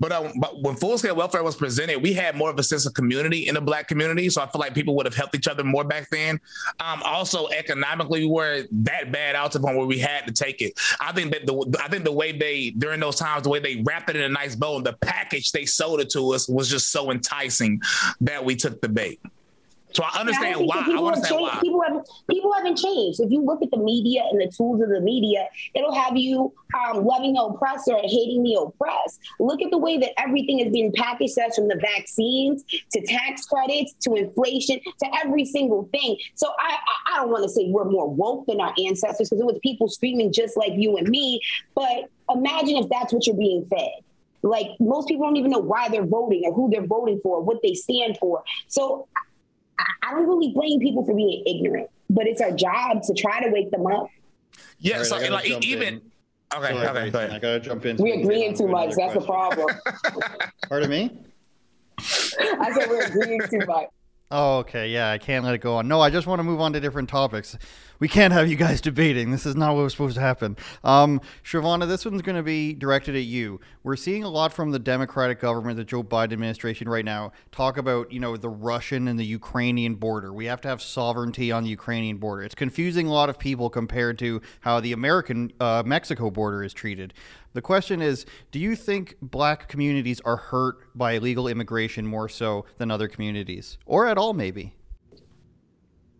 But 0.00 0.12
uh, 0.12 0.32
but 0.40 0.60
when 0.62 0.74
full 0.76 0.98
scale 0.98 1.14
welfare 1.14 1.42
was 1.44 1.54
presented, 1.54 2.02
we 2.02 2.12
had 2.12 2.36
more 2.36 2.50
of 2.50 2.58
a 2.58 2.62
sense 2.62 2.86
of 2.86 2.94
community 2.94 3.48
in 3.48 3.54
the 3.54 3.60
black 3.60 3.86
community. 3.86 4.28
So 4.28 4.42
I 4.42 4.46
feel 4.46 4.60
like 4.60 4.74
people 4.74 4.96
would 4.96 5.06
have 5.06 5.14
helped 5.14 5.34
each 5.34 5.48
other 5.48 5.62
more 5.62 5.84
back 5.84 6.08
then. 6.10 6.40
Um, 6.80 7.02
also 7.04 7.48
economically, 7.48 8.20
we 8.20 8.30
were 8.30 8.64
that 8.72 9.12
bad 9.12 9.36
out 9.36 9.52
to 9.52 9.58
the 9.58 9.64
point 9.64 9.76
where 9.76 9.86
we 9.86 9.98
had 9.98 10.26
to 10.26 10.32
take 10.32 10.60
it. 10.62 10.72
I 11.00 11.12
think 11.12 11.32
that 11.32 11.46
the 11.46 11.80
I 11.82 11.88
think 11.88 12.04
the 12.04 12.12
way 12.12 12.32
they 12.32 12.70
during 12.70 13.00
those 13.00 13.16
times 13.16 13.44
the 13.44 13.50
way 13.50 13.60
they 13.60 13.82
wrapped 13.86 14.10
it 14.10 14.16
in 14.16 14.22
a 14.22 14.28
nice 14.28 14.56
bow 14.56 14.76
and 14.76 14.86
the 14.86 14.94
package 14.94 15.52
they 15.52 15.64
sold 15.64 16.00
it 16.00 16.10
to 16.10 16.32
us 16.32 16.48
was 16.48 16.68
just 16.68 16.90
so 16.90 17.10
enticing 17.10 17.80
that 18.20 18.44
we 18.44 18.56
took 18.56 18.80
the 18.80 18.88
bait. 18.88 19.20
So 19.94 20.02
I 20.02 20.20
understand 20.20 20.56
I 20.56 20.58
why. 20.58 20.76
I 20.76 20.96
understand 20.96 21.40
why. 21.40 21.58
People 21.60 21.80
haven't 21.82 22.08
people 22.28 22.52
haven't 22.52 22.76
changed. 22.76 23.20
If 23.20 23.30
you 23.30 23.42
look 23.42 23.62
at 23.62 23.70
the 23.70 23.78
media 23.78 24.24
and 24.30 24.40
the 24.40 24.50
tools 24.54 24.80
of 24.82 24.88
the 24.88 25.00
media, 25.00 25.46
it'll 25.74 25.94
have 25.94 26.16
you 26.16 26.52
um, 26.74 27.04
loving 27.04 27.34
the 27.34 27.42
oppressor 27.42 27.94
and 27.94 28.04
hating 28.04 28.42
the 28.42 28.54
oppressed. 28.54 29.20
Look 29.38 29.62
at 29.62 29.70
the 29.70 29.78
way 29.78 29.98
that 29.98 30.18
everything 30.18 30.58
is 30.58 30.72
being 30.72 30.92
packaged 30.92 31.38
as 31.38 31.54
from 31.54 31.68
the 31.68 31.76
vaccines 31.76 32.64
to 32.92 33.06
tax 33.06 33.46
credits 33.46 33.94
to 34.02 34.14
inflation 34.14 34.80
to 35.02 35.06
every 35.24 35.44
single 35.44 35.88
thing. 35.92 36.16
So 36.34 36.48
I 36.58 36.74
I, 36.74 37.14
I 37.14 37.20
don't 37.20 37.30
want 37.30 37.44
to 37.44 37.48
say 37.48 37.68
we're 37.68 37.84
more 37.84 38.10
woke 38.10 38.46
than 38.46 38.60
our 38.60 38.74
ancestors 38.84 39.30
because 39.30 39.40
it 39.40 39.46
was 39.46 39.58
people 39.62 39.88
screaming 39.88 40.32
just 40.32 40.56
like 40.56 40.72
you 40.74 40.96
and 40.96 41.08
me. 41.08 41.40
But 41.76 42.10
imagine 42.34 42.76
if 42.78 42.88
that's 42.88 43.12
what 43.12 43.26
you're 43.26 43.36
being 43.36 43.64
fed. 43.66 43.92
Like 44.42 44.66
most 44.78 45.08
people 45.08 45.24
don't 45.24 45.36
even 45.36 45.52
know 45.52 45.60
why 45.60 45.88
they're 45.88 46.04
voting 46.04 46.42
or 46.44 46.52
who 46.52 46.68
they're 46.68 46.86
voting 46.86 47.20
for, 47.22 47.42
what 47.42 47.62
they 47.62 47.74
stand 47.74 48.18
for. 48.18 48.42
So 48.68 49.08
I 49.78 50.10
don't 50.12 50.26
really 50.26 50.52
blame 50.52 50.80
people 50.80 51.04
for 51.04 51.14
being 51.14 51.42
ignorant, 51.46 51.88
but 52.10 52.26
it's 52.26 52.40
our 52.40 52.52
job 52.52 53.02
to 53.02 53.14
try 53.14 53.42
to 53.42 53.50
wake 53.50 53.70
them 53.70 53.86
up. 53.86 54.08
Yeah, 54.78 54.98
right, 54.98 55.06
so 55.06 55.16
like 55.16 55.64
even. 55.64 55.94
In 55.94 56.12
Okay, 56.56 56.72
Sorry, 56.72 56.86
okay, 56.86 57.10
go 57.10 57.18
ahead. 57.18 57.30
I 57.32 57.38
gotta 57.38 57.60
jump 57.60 57.84
in. 57.84 57.96
We're 57.96 58.20
agreeing 58.20 58.56
too 58.56 58.68
much. 58.68 58.94
That's 58.94 59.14
the 59.14 59.20
problem. 59.20 59.66
Pardon 60.68 60.90
me. 60.90 61.18
I 61.98 62.72
said 62.72 62.88
we're 62.88 63.06
agreeing 63.06 63.40
too 63.50 63.66
much. 63.66 63.88
Oh, 64.30 64.58
okay. 64.60 64.88
Yeah, 64.88 65.10
I 65.10 65.18
can't 65.18 65.44
let 65.44 65.54
it 65.54 65.60
go 65.60 65.76
on. 65.76 65.86
No, 65.86 66.00
I 66.00 66.10
just 66.10 66.26
want 66.26 66.40
to 66.40 66.42
move 66.42 66.60
on 66.60 66.72
to 66.72 66.80
different 66.80 67.08
topics. 67.08 67.56
We 68.04 68.08
can't 68.08 68.34
have 68.34 68.50
you 68.50 68.56
guys 68.56 68.82
debating. 68.82 69.30
This 69.30 69.46
is 69.46 69.56
not 69.56 69.74
what 69.74 69.80
was 69.80 69.94
supposed 69.94 70.16
to 70.16 70.20
happen. 70.20 70.58
Um, 70.84 71.22
Chivona, 71.42 71.88
this 71.88 72.04
one's 72.04 72.20
going 72.20 72.36
to 72.36 72.42
be 72.42 72.74
directed 72.74 73.16
at 73.16 73.22
you. 73.22 73.60
We're 73.82 73.96
seeing 73.96 74.24
a 74.24 74.28
lot 74.28 74.52
from 74.52 74.72
the 74.72 74.78
Democratic 74.78 75.40
government, 75.40 75.78
the 75.78 75.84
Joe 75.84 76.02
Biden 76.02 76.34
administration 76.34 76.86
right 76.86 77.06
now, 77.06 77.32
talk 77.50 77.78
about, 77.78 78.12
you 78.12 78.20
know, 78.20 78.36
the 78.36 78.50
Russian 78.50 79.08
and 79.08 79.18
the 79.18 79.24
Ukrainian 79.24 79.94
border. 79.94 80.34
We 80.34 80.44
have 80.44 80.60
to 80.60 80.68
have 80.68 80.82
sovereignty 80.82 81.50
on 81.50 81.64
the 81.64 81.70
Ukrainian 81.70 82.18
border. 82.18 82.42
It's 82.42 82.54
confusing 82.54 83.06
a 83.06 83.10
lot 83.10 83.30
of 83.30 83.38
people 83.38 83.70
compared 83.70 84.18
to 84.18 84.42
how 84.60 84.80
the 84.80 84.92
American 84.92 85.50
uh, 85.58 85.82
Mexico 85.86 86.30
border 86.30 86.62
is 86.62 86.74
treated. 86.74 87.14
The 87.54 87.62
question 87.62 88.02
is 88.02 88.26
Do 88.52 88.58
you 88.58 88.76
think 88.76 89.16
black 89.22 89.66
communities 89.66 90.20
are 90.26 90.36
hurt 90.36 90.94
by 90.94 91.12
illegal 91.12 91.48
immigration 91.48 92.06
more 92.06 92.28
so 92.28 92.66
than 92.76 92.90
other 92.90 93.08
communities? 93.08 93.78
Or 93.86 94.06
at 94.06 94.18
all, 94.18 94.34
maybe? 94.34 94.74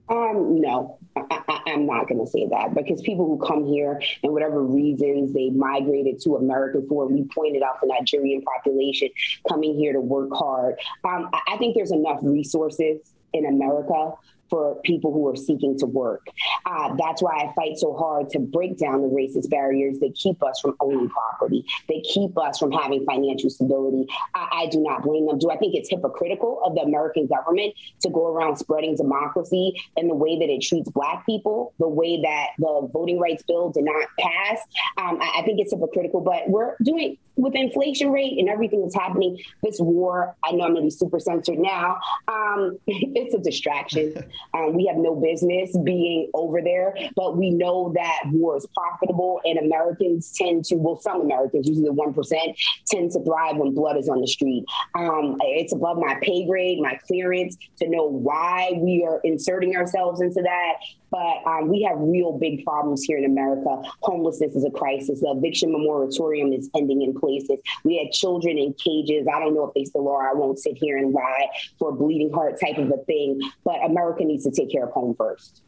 Um, 0.08 0.60
no, 0.60 0.98
I, 1.16 1.60
am 1.68 1.86
not 1.86 2.08
going 2.08 2.22
to 2.24 2.30
say 2.30 2.46
that 2.50 2.74
because 2.74 3.00
people 3.00 3.26
who 3.26 3.38
come 3.38 3.64
here 3.64 4.02
and 4.22 4.32
whatever 4.32 4.62
reasons 4.62 5.32
they 5.32 5.48
migrated 5.48 6.20
to 6.22 6.36
America 6.36 6.80
for, 6.88 7.06
we 7.06 7.24
pointed 7.34 7.62
out 7.62 7.80
the 7.80 7.86
Nigerian 7.86 8.42
population 8.42 9.08
coming 9.48 9.76
here 9.78 9.94
to 9.94 10.00
work 10.00 10.28
hard. 10.32 10.78
Um, 11.04 11.30
I, 11.32 11.54
I 11.54 11.56
think 11.56 11.74
there's 11.74 11.92
enough 11.92 12.18
resources 12.22 13.00
in 13.32 13.46
America 13.46 14.12
for 14.50 14.76
people 14.84 15.12
who 15.12 15.26
are 15.28 15.36
seeking 15.36 15.78
to 15.78 15.86
work. 15.86 16.26
Uh, 16.66 16.94
that's 16.96 17.22
why 17.22 17.36
I 17.36 17.52
fight 17.54 17.76
so 17.76 17.94
hard 17.94 18.30
to 18.30 18.38
break 18.38 18.78
down 18.78 19.02
the 19.02 19.08
racist 19.08 19.50
barriers 19.50 19.98
that 20.00 20.14
keep 20.14 20.42
us 20.42 20.60
from 20.60 20.76
owning 20.80 21.08
property, 21.08 21.64
they 21.88 22.00
keep 22.00 22.36
us 22.38 22.58
from 22.58 22.72
having 22.72 23.04
financial 23.04 23.50
stability. 23.50 24.06
I, 24.34 24.64
I 24.64 24.66
do 24.66 24.80
not 24.80 25.02
blame 25.02 25.26
them. 25.26 25.38
Do 25.38 25.50
I 25.50 25.56
think 25.56 25.74
it's 25.74 25.90
hypocritical 25.90 26.62
of 26.64 26.74
the 26.74 26.82
American 26.82 27.26
government 27.26 27.74
to 28.02 28.10
go 28.10 28.26
around 28.26 28.56
spreading 28.56 28.96
democracy 28.96 29.80
in 29.96 30.08
the 30.08 30.14
way 30.14 30.38
that 30.38 30.48
it 30.48 30.62
treats 30.62 30.90
Black 30.90 31.26
people, 31.26 31.74
the 31.78 31.88
way 31.88 32.20
that 32.22 32.48
the 32.58 32.88
voting 32.92 33.18
rights 33.18 33.42
bill 33.42 33.70
did 33.70 33.84
not 33.84 34.08
pass? 34.18 34.60
Um, 34.96 35.18
I, 35.20 35.40
I 35.40 35.42
think 35.42 35.60
it's 35.60 35.72
hypocritical, 35.72 36.20
but 36.20 36.48
we're 36.48 36.76
doing 36.82 37.16
with 37.36 37.54
inflation 37.54 38.10
rate 38.10 38.38
and 38.38 38.48
everything 38.48 38.82
that's 38.82 38.94
happening, 38.94 39.38
this 39.62 39.78
war, 39.80 40.36
I 40.44 40.52
know 40.52 40.64
I'm 40.64 40.74
going 40.74 40.82
to 40.82 40.82
be 40.82 40.90
super 40.90 41.18
censored 41.18 41.58
now. 41.58 41.98
Um, 42.28 42.78
it's 42.86 43.34
a 43.34 43.38
distraction. 43.38 44.14
Um, 44.54 44.74
we 44.74 44.86
have 44.86 44.96
no 44.96 45.16
business 45.16 45.76
being 45.84 46.30
over 46.32 46.60
there, 46.62 46.94
but 47.16 47.36
we 47.36 47.50
know 47.50 47.92
that 47.94 48.20
war 48.26 48.56
is 48.56 48.66
profitable 48.74 49.40
and 49.44 49.58
Americans 49.58 50.32
tend 50.32 50.64
to, 50.66 50.76
well, 50.76 51.00
some 51.00 51.22
Americans, 51.22 51.68
usually 51.68 51.86
the 51.86 51.94
1%, 51.94 52.56
tend 52.86 53.10
to 53.12 53.24
thrive 53.24 53.56
when 53.56 53.74
blood 53.74 53.96
is 53.96 54.08
on 54.08 54.20
the 54.20 54.26
street. 54.26 54.64
Um, 54.94 55.36
it's 55.40 55.72
above 55.72 55.98
my 55.98 56.18
pay 56.22 56.46
grade, 56.46 56.80
my 56.80 56.98
clearance 57.06 57.56
to 57.78 57.88
know 57.88 58.04
why 58.06 58.72
we 58.76 59.04
are 59.08 59.20
inserting 59.24 59.76
ourselves 59.76 60.20
into 60.20 60.42
that 60.42 60.74
but 61.14 61.48
um, 61.48 61.68
we 61.68 61.82
have 61.82 61.96
real 62.00 62.36
big 62.36 62.64
problems 62.64 63.04
here 63.04 63.16
in 63.16 63.24
America. 63.24 63.80
Homelessness 64.02 64.56
is 64.56 64.64
a 64.64 64.70
crisis. 64.70 65.20
The 65.20 65.30
eviction 65.30 65.70
moratorium 65.70 66.52
is 66.52 66.68
ending 66.74 67.02
in 67.02 67.14
places. 67.14 67.58
We 67.84 67.98
had 67.98 68.10
children 68.10 68.58
in 68.58 68.74
cages. 68.74 69.28
I 69.32 69.38
don't 69.38 69.54
know 69.54 69.64
if 69.64 69.74
they 69.74 69.84
still 69.84 70.08
are. 70.08 70.28
I 70.28 70.34
won't 70.34 70.58
sit 70.58 70.76
here 70.76 70.98
and 70.98 71.12
lie 71.12 71.46
for 71.78 71.90
a 71.90 71.92
bleeding 71.92 72.32
heart 72.32 72.58
type 72.60 72.78
of 72.78 72.88
a 72.88 73.04
thing. 73.04 73.40
But 73.64 73.84
America 73.84 74.24
needs 74.24 74.42
to 74.42 74.50
take 74.50 74.72
care 74.72 74.86
of 74.86 74.90
home 74.92 75.14
first. 75.16 75.62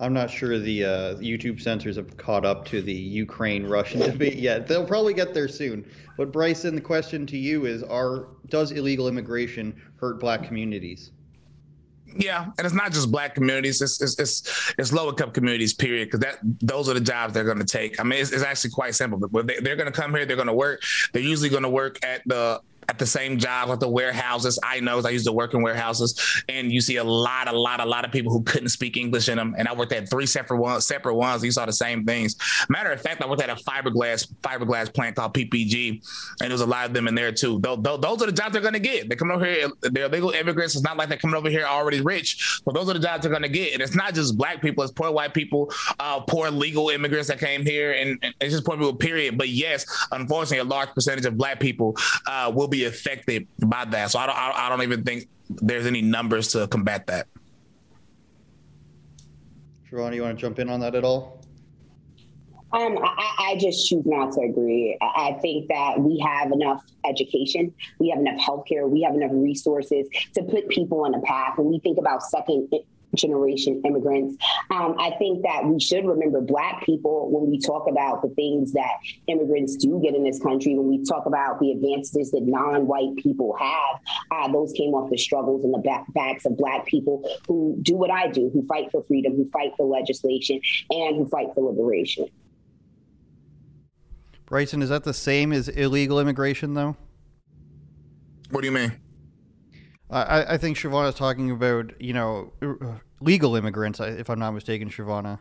I'm 0.00 0.12
not 0.12 0.30
sure 0.30 0.58
the 0.58 0.84
uh, 0.84 1.14
YouTube 1.14 1.62
censors 1.62 1.96
have 1.96 2.14
caught 2.18 2.44
up 2.44 2.66
to 2.66 2.82
the 2.82 2.92
Ukraine 2.92 3.66
Russian 3.66 4.00
debate 4.00 4.36
yet. 4.36 4.68
They'll 4.68 4.84
probably 4.84 5.14
get 5.14 5.32
there 5.32 5.48
soon. 5.48 5.90
But 6.18 6.30
Bryson, 6.30 6.74
the 6.74 6.82
question 6.82 7.24
to 7.28 7.38
you 7.38 7.64
is: 7.64 7.82
Are 7.82 8.28
does 8.50 8.72
illegal 8.72 9.08
immigration 9.08 9.74
hurt 9.96 10.20
Black 10.20 10.44
communities? 10.44 11.12
Yeah, 12.16 12.44
and 12.58 12.64
it's 12.64 12.74
not 12.74 12.92
just 12.92 13.10
black 13.10 13.34
communities; 13.34 13.80
it's 13.82 14.00
it's 14.00 14.18
it's, 14.18 14.74
it's 14.78 14.92
low 14.92 15.08
income 15.08 15.32
communities. 15.32 15.74
Period. 15.74 16.06
Because 16.06 16.20
that 16.20 16.38
those 16.42 16.88
are 16.88 16.94
the 16.94 17.00
jobs 17.00 17.34
they're 17.34 17.44
going 17.44 17.58
to 17.58 17.64
take. 17.64 17.98
I 17.98 18.04
mean, 18.04 18.20
it's, 18.20 18.30
it's 18.30 18.44
actually 18.44 18.70
quite 18.70 18.94
simple. 18.94 19.18
But 19.28 19.46
they, 19.46 19.58
they're 19.60 19.76
going 19.76 19.92
to 19.92 20.00
come 20.00 20.14
here. 20.14 20.24
They're 20.24 20.36
going 20.36 20.48
to 20.48 20.54
work. 20.54 20.82
They're 21.12 21.22
usually 21.22 21.48
going 21.48 21.62
to 21.64 21.68
work 21.68 22.04
at 22.04 22.22
the 22.26 22.60
at 22.88 22.98
the 22.98 23.06
same 23.06 23.38
job 23.38 23.70
at 23.70 23.80
the 23.80 23.88
warehouses. 23.88 24.58
I 24.62 24.80
know 24.80 25.00
I 25.04 25.10
used 25.10 25.26
to 25.26 25.32
work 25.32 25.54
in 25.54 25.62
warehouses, 25.62 26.42
and 26.48 26.70
you 26.70 26.80
see 26.80 26.96
a 26.96 27.04
lot, 27.04 27.48
a 27.48 27.58
lot, 27.58 27.80
a 27.80 27.84
lot 27.84 28.04
of 28.04 28.12
people 28.12 28.32
who 28.32 28.42
couldn't 28.42 28.68
speak 28.68 28.96
English 28.96 29.28
in 29.28 29.36
them. 29.36 29.54
And 29.58 29.68
I 29.68 29.74
worked 29.74 29.92
at 29.92 30.08
three 30.10 30.26
separate 30.26 30.58
ones, 30.58 30.86
separate 30.86 31.14
ones. 31.14 31.44
You 31.44 31.50
saw 31.50 31.66
the 31.66 31.72
same 31.72 32.04
things. 32.04 32.36
Matter 32.68 32.90
of 32.90 33.00
fact, 33.00 33.22
I 33.22 33.26
worked 33.28 33.42
at 33.42 33.50
a 33.50 33.56
fiberglass 33.56 34.30
fiberglass 34.42 34.92
plant 34.92 35.16
called 35.16 35.34
PPG, 35.34 36.02
and 36.40 36.50
there 36.50 36.50
was 36.50 36.60
a 36.60 36.66
lot 36.66 36.86
of 36.86 36.94
them 36.94 37.08
in 37.08 37.14
there 37.14 37.32
too. 37.32 37.60
Those, 37.60 37.82
those 37.82 38.22
are 38.22 38.26
the 38.26 38.32
jobs 38.32 38.52
they're 38.52 38.62
going 38.62 38.74
to 38.74 38.80
get. 38.80 39.08
They 39.08 39.16
come 39.16 39.30
over 39.30 39.44
here. 39.44 39.68
They're 39.82 40.08
legal 40.08 40.30
immigrants. 40.30 40.74
It's 40.74 40.84
not 40.84 40.96
like 40.96 41.08
they're 41.08 41.18
coming 41.18 41.36
over 41.36 41.48
here 41.48 41.64
already 41.64 42.00
rich, 42.00 42.60
but 42.64 42.74
those 42.74 42.88
are 42.88 42.94
the 42.94 43.00
jobs 43.00 43.22
they're 43.22 43.30
going 43.30 43.42
to 43.42 43.48
get. 43.48 43.72
And 43.72 43.82
it's 43.82 43.94
not 43.94 44.14
just 44.14 44.36
black 44.36 44.60
people; 44.60 44.84
it's 44.84 44.92
poor 44.92 45.10
white 45.10 45.34
people, 45.34 45.72
uh, 45.98 46.20
poor 46.20 46.50
legal 46.50 46.90
immigrants 46.90 47.28
that 47.28 47.38
came 47.38 47.64
here, 47.64 47.92
and, 47.92 48.18
and 48.22 48.34
it's 48.40 48.52
just 48.52 48.64
poor 48.64 48.76
people. 48.76 48.94
Period. 48.94 49.38
But 49.38 49.48
yes, 49.48 49.86
unfortunately, 50.12 50.58
a 50.58 50.64
large 50.64 50.90
percentage 50.90 51.26
of 51.26 51.36
black 51.36 51.60
people 51.60 51.96
uh, 52.26 52.52
will 52.54 52.68
be 52.68 52.73
affected 52.82 53.46
by 53.64 53.84
that. 53.84 54.10
So 54.10 54.18
I 54.18 54.26
don't, 54.26 54.36
I 54.36 54.68
don't 54.68 54.82
even 54.82 55.04
think 55.04 55.28
there's 55.48 55.86
any 55.86 56.02
numbers 56.02 56.48
to 56.48 56.66
combat 56.66 57.06
that. 57.06 57.28
Chivona, 59.88 60.16
you 60.16 60.22
want 60.22 60.36
to 60.36 60.40
jump 60.40 60.58
in 60.58 60.68
on 60.68 60.80
that 60.80 60.96
at 60.96 61.04
all? 61.04 61.44
Um, 62.72 62.98
I, 62.98 63.52
I, 63.52 63.56
just 63.56 63.88
choose 63.88 64.04
not 64.04 64.32
to 64.32 64.40
agree. 64.40 64.98
I 65.00 65.38
think 65.40 65.68
that 65.68 66.00
we 66.00 66.18
have 66.18 66.50
enough 66.50 66.82
education, 67.08 67.72
we 68.00 68.08
have 68.08 68.18
enough 68.18 68.40
healthcare, 68.40 68.88
we 68.88 69.02
have 69.02 69.14
enough 69.14 69.30
resources 69.32 70.08
to 70.34 70.42
put 70.42 70.68
people 70.68 71.04
on 71.04 71.14
a 71.14 71.20
path. 71.20 71.56
When 71.56 71.68
we 71.68 71.78
think 71.78 71.98
about 71.98 72.24
second 72.24 72.68
generation 73.16 73.82
immigrants. 73.84 74.36
Um, 74.70 74.96
I 74.98 75.10
think 75.18 75.42
that 75.42 75.66
we 75.66 75.80
should 75.80 76.06
remember 76.06 76.40
Black 76.40 76.84
people 76.84 77.30
when 77.30 77.50
we 77.50 77.58
talk 77.58 77.88
about 77.88 78.22
the 78.22 78.28
things 78.30 78.72
that 78.72 78.92
immigrants 79.26 79.76
do 79.76 80.00
get 80.02 80.14
in 80.14 80.24
this 80.24 80.40
country, 80.40 80.74
when 80.74 80.88
we 80.88 81.04
talk 81.04 81.26
about 81.26 81.60
the 81.60 81.72
advances 81.72 82.30
that 82.30 82.42
non 82.42 82.86
white 82.86 83.16
people 83.16 83.56
have, 83.58 84.00
uh, 84.30 84.52
those 84.52 84.72
came 84.72 84.94
off 84.94 85.10
the 85.10 85.18
struggles 85.18 85.64
and 85.64 85.74
the 85.74 85.78
back, 85.78 86.04
backs 86.14 86.44
of 86.44 86.56
Black 86.56 86.86
people 86.86 87.28
who 87.46 87.76
do 87.82 87.94
what 87.94 88.10
I 88.10 88.28
do, 88.28 88.50
who 88.52 88.66
fight 88.66 88.90
for 88.90 89.02
freedom, 89.04 89.34
who 89.36 89.48
fight 89.50 89.72
for 89.76 89.86
legislation, 89.86 90.60
and 90.90 91.16
who 91.16 91.28
fight 91.28 91.48
for 91.54 91.62
liberation. 91.70 92.26
Bryson, 94.46 94.82
is 94.82 94.90
that 94.90 95.04
the 95.04 95.14
same 95.14 95.52
as 95.52 95.68
illegal 95.68 96.20
immigration, 96.20 96.74
though? 96.74 96.96
What 98.50 98.60
do 98.60 98.66
you 98.66 98.72
mean? 98.72 98.92
I, 100.14 100.54
I 100.54 100.58
think 100.58 100.76
is 101.08 101.14
talking 101.14 101.50
about, 101.50 102.00
you 102.00 102.12
know, 102.12 102.52
legal 103.20 103.56
immigrants, 103.56 104.00
if 104.00 104.30
I'm 104.30 104.38
not 104.38 104.52
mistaken, 104.52 104.88
Chivona. 104.88 105.40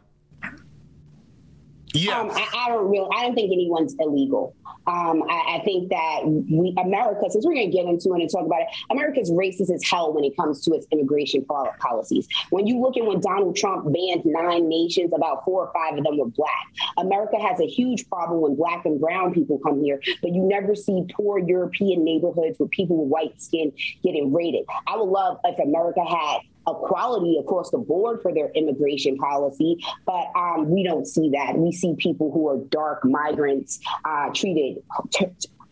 Yeah, 1.94 2.20
um, 2.20 2.32
I, 2.32 2.48
I, 2.56 2.70
don't 2.70 2.90
really. 2.90 3.08
I 3.16 3.22
don't 3.24 3.36
think 3.36 3.52
anyone's 3.52 3.96
illegal. 4.00 4.56
Um, 4.88 5.24
I, 5.30 5.58
I, 5.58 5.62
think 5.64 5.90
that 5.92 6.22
we 6.26 6.76
America, 6.82 7.22
since 7.30 7.46
we're 7.46 7.54
going 7.54 7.70
to 7.70 7.78
get 7.78 7.86
into 7.86 8.14
it 8.16 8.22
and 8.22 8.30
talk 8.30 8.46
about 8.46 8.62
it, 8.62 8.68
America's 8.90 9.30
racist 9.32 9.72
as 9.72 9.84
hell 9.84 10.12
when 10.12 10.24
it 10.24 10.36
comes 10.36 10.64
to 10.66 10.74
its 10.74 10.88
immigration 10.92 11.46
policies. 11.46 12.28
When 12.50 12.66
you 12.66 12.80
look 12.80 12.98
at 12.98 13.06
when 13.06 13.22
Donald 13.22 13.56
Trump 13.56 13.86
banned 13.86 14.26
nine 14.26 14.68
nations, 14.68 15.12
about 15.16 15.46
four 15.46 15.68
or 15.68 15.74
five 15.74 15.98
of 15.98 16.04
them 16.04 16.18
were 16.18 16.26
black. 16.26 16.66
America 16.98 17.38
has 17.40 17.60
a 17.60 17.68
huge 17.68 18.10
problem 18.10 18.42
when 18.42 18.56
black 18.56 18.86
and 18.86 19.00
brown 19.00 19.32
people 19.32 19.60
come 19.60 19.82
here, 19.84 20.02
but 20.22 20.34
you 20.34 20.42
never 20.42 20.76
see 20.76 21.06
poor 21.16 21.38
European 21.38 22.04
neighborhoods 22.04 22.58
with 22.60 22.72
people 22.72 22.98
with 22.98 23.10
white 23.10 23.40
skin 23.42 23.72
getting 24.04 24.34
raided. 24.34 24.66
I 24.88 24.98
would 24.98 25.10
love 25.10 25.38
if 25.46 25.60
America 25.60 26.04
had 26.04 26.40
equality 26.68 27.38
across 27.38 27.72
the 27.72 27.78
board 27.78 28.22
for 28.22 28.34
their 28.34 28.50
immigration 28.52 29.18
policy, 29.18 29.78
but 30.06 30.28
um, 30.36 30.70
we 30.70 30.84
don't 30.84 31.06
see 31.06 31.30
that. 31.32 31.58
We 31.58 31.72
see 31.72 31.96
people 31.98 32.32
who 32.32 32.48
are 32.50 32.58
dark 32.70 33.06
migrants 33.06 33.80
uh, 34.06 34.30
treated 34.34 34.84
t- 35.12 35.28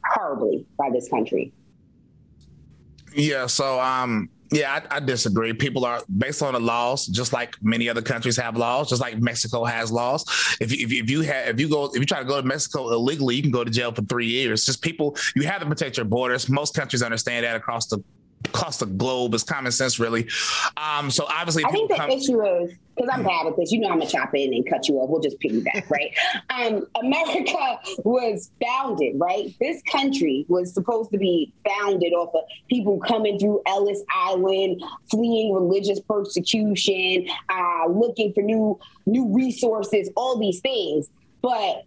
horribly 0.05 0.65
by 0.77 0.89
this 0.89 1.09
country. 1.09 1.53
Yeah. 3.13 3.45
So, 3.47 3.79
um, 3.79 4.29
yeah, 4.51 4.81
I, 4.91 4.97
I, 4.97 4.99
disagree. 4.99 5.53
People 5.53 5.85
are 5.85 6.01
based 6.17 6.41
on 6.41 6.53
the 6.53 6.59
laws, 6.59 7.07
just 7.07 7.31
like 7.31 7.55
many 7.61 7.87
other 7.87 8.01
countries 8.01 8.35
have 8.35 8.57
laws, 8.57 8.89
just 8.89 9.01
like 9.01 9.17
Mexico 9.17 9.63
has 9.63 9.93
laws. 9.93 10.25
If, 10.59 10.73
if, 10.73 10.91
if 10.91 11.09
you 11.09 11.21
have, 11.21 11.47
if 11.47 11.59
you 11.59 11.69
go, 11.69 11.85
if 11.85 11.95
you 11.95 12.05
try 12.05 12.19
to 12.19 12.25
go 12.25 12.41
to 12.41 12.45
Mexico 12.45 12.91
illegally, 12.91 13.35
you 13.35 13.41
can 13.41 13.51
go 13.51 13.63
to 13.63 13.71
jail 13.71 13.93
for 13.93 14.01
three 14.03 14.27
years. 14.27 14.65
Just 14.65 14.81
people, 14.81 15.15
you 15.35 15.43
have 15.43 15.61
to 15.61 15.65
protect 15.65 15.95
your 15.95 16.05
borders. 16.05 16.49
Most 16.49 16.75
countries 16.75 17.01
understand 17.01 17.45
that 17.45 17.55
across 17.55 17.87
the 17.87 18.03
across 18.45 18.77
the 18.77 18.85
globe. 18.85 19.33
It's 19.33 19.43
common 19.43 19.71
sense, 19.71 19.99
really. 19.99 20.27
Um, 20.77 21.11
so 21.11 21.25
obviously, 21.29 21.65
I 21.65 21.71
think 21.71 21.89
the 21.89 21.97
come- 21.97 22.09
issue 22.09 22.41
is 22.41 22.73
because 22.95 23.09
I'm 23.11 23.23
bad 23.23 23.47
at 23.47 23.57
this. 23.57 23.71
You 23.71 23.79
know, 23.79 23.89
I'm 23.89 23.99
gonna 23.99 24.09
chop 24.09 24.35
in 24.35 24.53
and 24.53 24.67
cut 24.69 24.87
you 24.87 24.95
off. 24.95 25.09
We'll 25.09 25.21
just 25.21 25.39
piggyback, 25.39 25.89
right? 25.89 26.13
um, 26.49 26.85
America 27.01 27.79
was 28.03 28.51
founded, 28.61 29.13
right? 29.17 29.53
This 29.59 29.81
country 29.83 30.45
was 30.49 30.73
supposed 30.73 31.11
to 31.11 31.17
be 31.17 31.53
founded 31.67 32.13
off 32.13 32.33
of 32.35 32.41
people 32.69 32.99
coming 32.99 33.39
through 33.39 33.61
Ellis 33.65 34.01
Island, 34.13 34.83
fleeing 35.09 35.53
religious 35.53 35.99
persecution, 35.99 37.27
uh, 37.49 37.87
looking 37.87 38.33
for 38.33 38.41
new 38.41 38.79
new 39.05 39.33
resources, 39.33 40.09
all 40.15 40.37
these 40.37 40.59
things. 40.59 41.09
But 41.41 41.85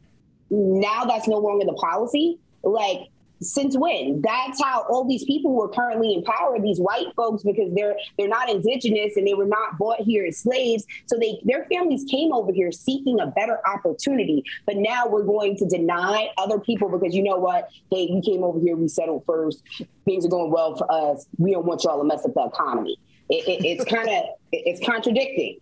now 0.51 1.05
that's 1.05 1.29
no 1.29 1.38
longer 1.38 1.64
the 1.64 1.75
policy. 1.75 2.38
Like 2.62 3.09
since 3.44 3.76
when? 3.76 4.20
That's 4.22 4.62
how 4.62 4.85
all 4.88 5.07
these 5.07 5.24
people 5.24 5.54
were 5.54 5.68
currently 5.68 6.14
in 6.14 6.22
power, 6.24 6.59
these 6.61 6.78
white 6.78 7.07
folks, 7.16 7.42
because 7.42 7.72
they're 7.74 7.96
they're 8.18 8.28
not 8.28 8.48
indigenous 8.48 9.16
and 9.16 9.26
they 9.26 9.35
were 9.35 9.46
not 9.46 9.78
bought 9.78 10.00
here 10.00 10.24
as 10.26 10.38
slaves. 10.38 10.85
So 11.07 11.18
they 11.18 11.40
their 11.44 11.66
families 11.66 12.04
came 12.11 12.33
over 12.33 12.52
here 12.52 12.72
seeking 12.72 13.20
a 13.20 13.26
better 13.26 13.61
opportunity. 13.68 14.44
But 14.66 14.76
now 14.76 15.07
we're 15.07 15.24
going 15.24 15.57
to 15.59 15.66
deny 15.66 16.28
other 16.38 16.59
people 16.59 16.88
because 16.88 17.14
you 17.14 17.22
know 17.22 17.37
what? 17.37 17.68
Hey, 17.90 18.09
we 18.12 18.20
came 18.20 18.42
over 18.42 18.59
here, 18.61 18.76
we 18.76 18.88
settled 18.88 19.24
first. 19.26 19.62
Things 20.04 20.24
are 20.26 20.30
going 20.30 20.50
well 20.50 20.76
for 20.76 20.90
us. 20.90 21.26
We 21.38 21.52
don't 21.52 21.66
want 21.66 21.85
y'all 21.85 21.98
to 21.98 22.04
mess 22.04 22.24
up 22.24 22.35
the 22.35 22.44
economy. 22.46 22.98
It, 23.28 23.48
it, 23.48 23.64
it's 23.64 23.84
kind 23.84 24.08
of 24.08 24.24
it's 24.52 24.84
contradicting. 24.84 25.58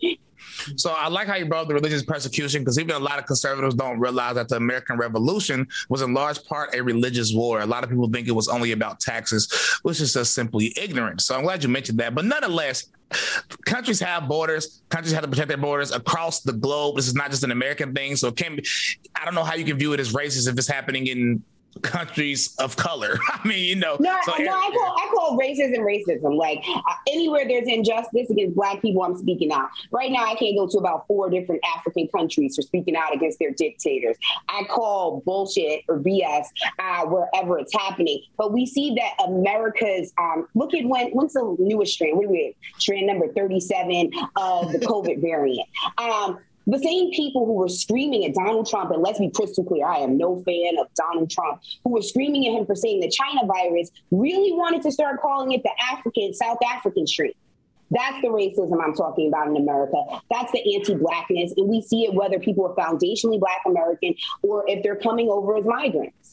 So 0.77 0.91
I 0.91 1.09
like 1.09 1.29
how 1.29 1.37
you 1.37 1.47
brought 1.47 1.63
up 1.63 1.69
the 1.69 1.75
religious 1.75 2.03
persecution 2.03 2.63
because 2.63 2.79
even 2.79 2.95
a 2.95 2.99
lot 2.99 3.19
of 3.19 3.27
conservatives 3.27 3.75
don't 3.75 3.99
realize 3.99 4.35
that 4.35 4.49
the 4.49 4.57
American 4.57 4.97
Revolution 4.97 5.67
was 5.89 6.03
in 6.03 6.15
large 6.15 6.45
part 6.45 6.75
a 6.75 6.83
religious 6.83 7.33
war. 7.33 7.61
A 7.61 7.67
lot 7.67 7.85
of 7.85 7.91
people 7.91 8.09
think 8.09 8.29
it 8.29 8.33
was 8.33 8.49
only 8.49 8.73
about 8.73 9.01
taxes, 9.01 9.79
which 9.83 10.01
is 10.01 10.13
just 10.13 10.35
simply 10.35 10.73
ignorant. 10.77 11.21
So 11.21 11.37
I'm 11.37 11.43
glad 11.43 11.63
you 11.63 11.69
mentioned 11.69 11.99
that. 11.99 12.15
But 12.15 12.25
nonetheless, 12.25 12.87
countries 13.65 14.01
have 14.01 14.29
borders. 14.29 14.83
Countries 14.89 15.13
have 15.13 15.23
to 15.23 15.29
protect 15.29 15.49
their 15.49 15.57
borders 15.57 15.93
across 15.93 16.41
the 16.41 16.53
globe. 16.53 16.97
This 16.97 17.07
is 17.07 17.15
not 17.15 17.31
just 17.31 17.45
an 17.45 17.51
American 17.51 17.95
thing. 17.95 18.17
So 18.17 18.29
it 18.29 18.37
can 18.37 18.57
be, 18.57 18.67
I 19.15 19.25
don't 19.25 19.35
know 19.35 19.45
how 19.45 19.55
you 19.55 19.65
can 19.65 19.79
view 19.79 19.93
it 19.93 20.01
as 20.01 20.13
racist 20.13 20.49
if 20.49 20.57
it's 20.59 20.69
happening 20.69 21.07
in 21.07 21.43
countries 21.81 22.55
of 22.59 22.77
color. 22.77 23.19
I 23.33 23.47
mean, 23.47 23.65
you 23.65 23.77
know. 23.77 23.97
No, 23.99 24.17
so 24.25 24.33
no, 24.39 24.53
I 24.53 24.71
call 24.71 24.97
I 24.99 25.11
call 25.15 25.39
racism 25.39 25.79
racism. 25.79 26.37
Like 26.37 26.63
uh, 26.69 26.81
anywhere 27.09 27.47
there's 27.47 27.67
injustice 27.67 28.31
against 28.31 28.55
Black 28.55 28.83
people, 28.83 29.03
I'm 29.03 29.17
speaking 29.17 29.53
out. 29.53 29.71
Right 29.91 30.11
now, 30.11 30.25
I 30.25 30.35
can't 30.35 30.57
go 30.57 30.67
to 30.69 30.79
about 30.79 31.07
four 31.07 31.31
different 31.31 31.63
African 31.77 32.09
countries 32.09 32.57
for 32.57 32.63
speaking 32.63 32.97
out 32.97 33.15
against 33.15 33.39
their 33.39 33.51
dictators. 33.51 34.17
I 34.49 34.65
call 34.65 35.23
bullshit 35.25 35.83
or 35.89 35.99
BS 35.99 36.47
uh, 36.79 37.07
wherever 37.07 37.59
it's 37.59 37.73
happening. 37.73 38.23
But 38.37 38.53
we 38.53 38.67
see 38.67 38.95
that 38.97 39.25
America's 39.25 40.13
um, 40.19 40.47
look 40.55 40.75
at 40.75 40.85
when 40.85 41.11
when's 41.11 41.33
the 41.33 41.57
newest 41.59 41.95
strain? 41.95 42.17
What 42.17 42.27
are 42.27 42.31
we 42.31 42.49
at? 42.49 42.81
Strand 42.81 43.07
number 43.07 43.29
37 43.33 44.11
of 44.37 44.73
the 44.73 44.79
COVID 44.93 45.21
variant. 45.21 45.69
Um, 45.99 46.39
the 46.67 46.79
same 46.79 47.11
people 47.13 47.47
who 47.47 47.55
were 47.55 47.69
screaming 47.69 48.25
at 48.25 48.35
Donald 48.35 48.69
Trump, 48.69 48.91
and 48.91 49.03
let's 49.03 49.19
be 49.19 49.31
crystal 49.31 49.65
clear, 49.65 49.87
I 49.87 49.99
am 49.99 50.17
no 50.17 50.43
fan 50.43 50.79
of 50.79 50.87
Donald 50.95 51.31
Trump, 51.31 51.61
who 51.85 51.93
were 51.93 52.03
screaming 52.03 52.47
at 52.47 52.59
him 52.59 52.67
for 52.67 52.75
saying 52.75 53.01
the 53.01 53.11
China 53.11 53.47
virus, 53.47 53.91
really 54.11 54.53
wanted 54.53 54.83
to 54.83 54.93
start 54.93 55.21
calling 55.21 55.53
it 55.53 55.63
the 55.63 55.73
African, 55.91 56.33
South 56.35 56.59
African 56.65 57.07
strain. 57.07 57.33
That's 57.91 58.23
the 58.23 58.29
racism 58.29 58.83
I'm 58.83 58.95
talking 58.95 59.29
about 59.29 59.49
in 59.49 59.57
America. 59.57 60.03
That's 60.31 60.51
the 60.53 60.77
anti 60.77 60.95
blackness. 60.95 61.53
And 61.57 61.69
we 61.69 61.83
see 61.83 62.05
it 62.05 62.15
whether 62.15 62.39
people 62.39 62.67
are 62.67 62.75
foundationally 62.75 63.39
Black 63.39 63.61
American 63.67 64.15
or 64.43 64.65
if 64.67 64.83
they're 64.83 64.97
coming 64.97 65.29
over 65.29 65.57
as 65.57 65.67
migrants. 65.67 66.32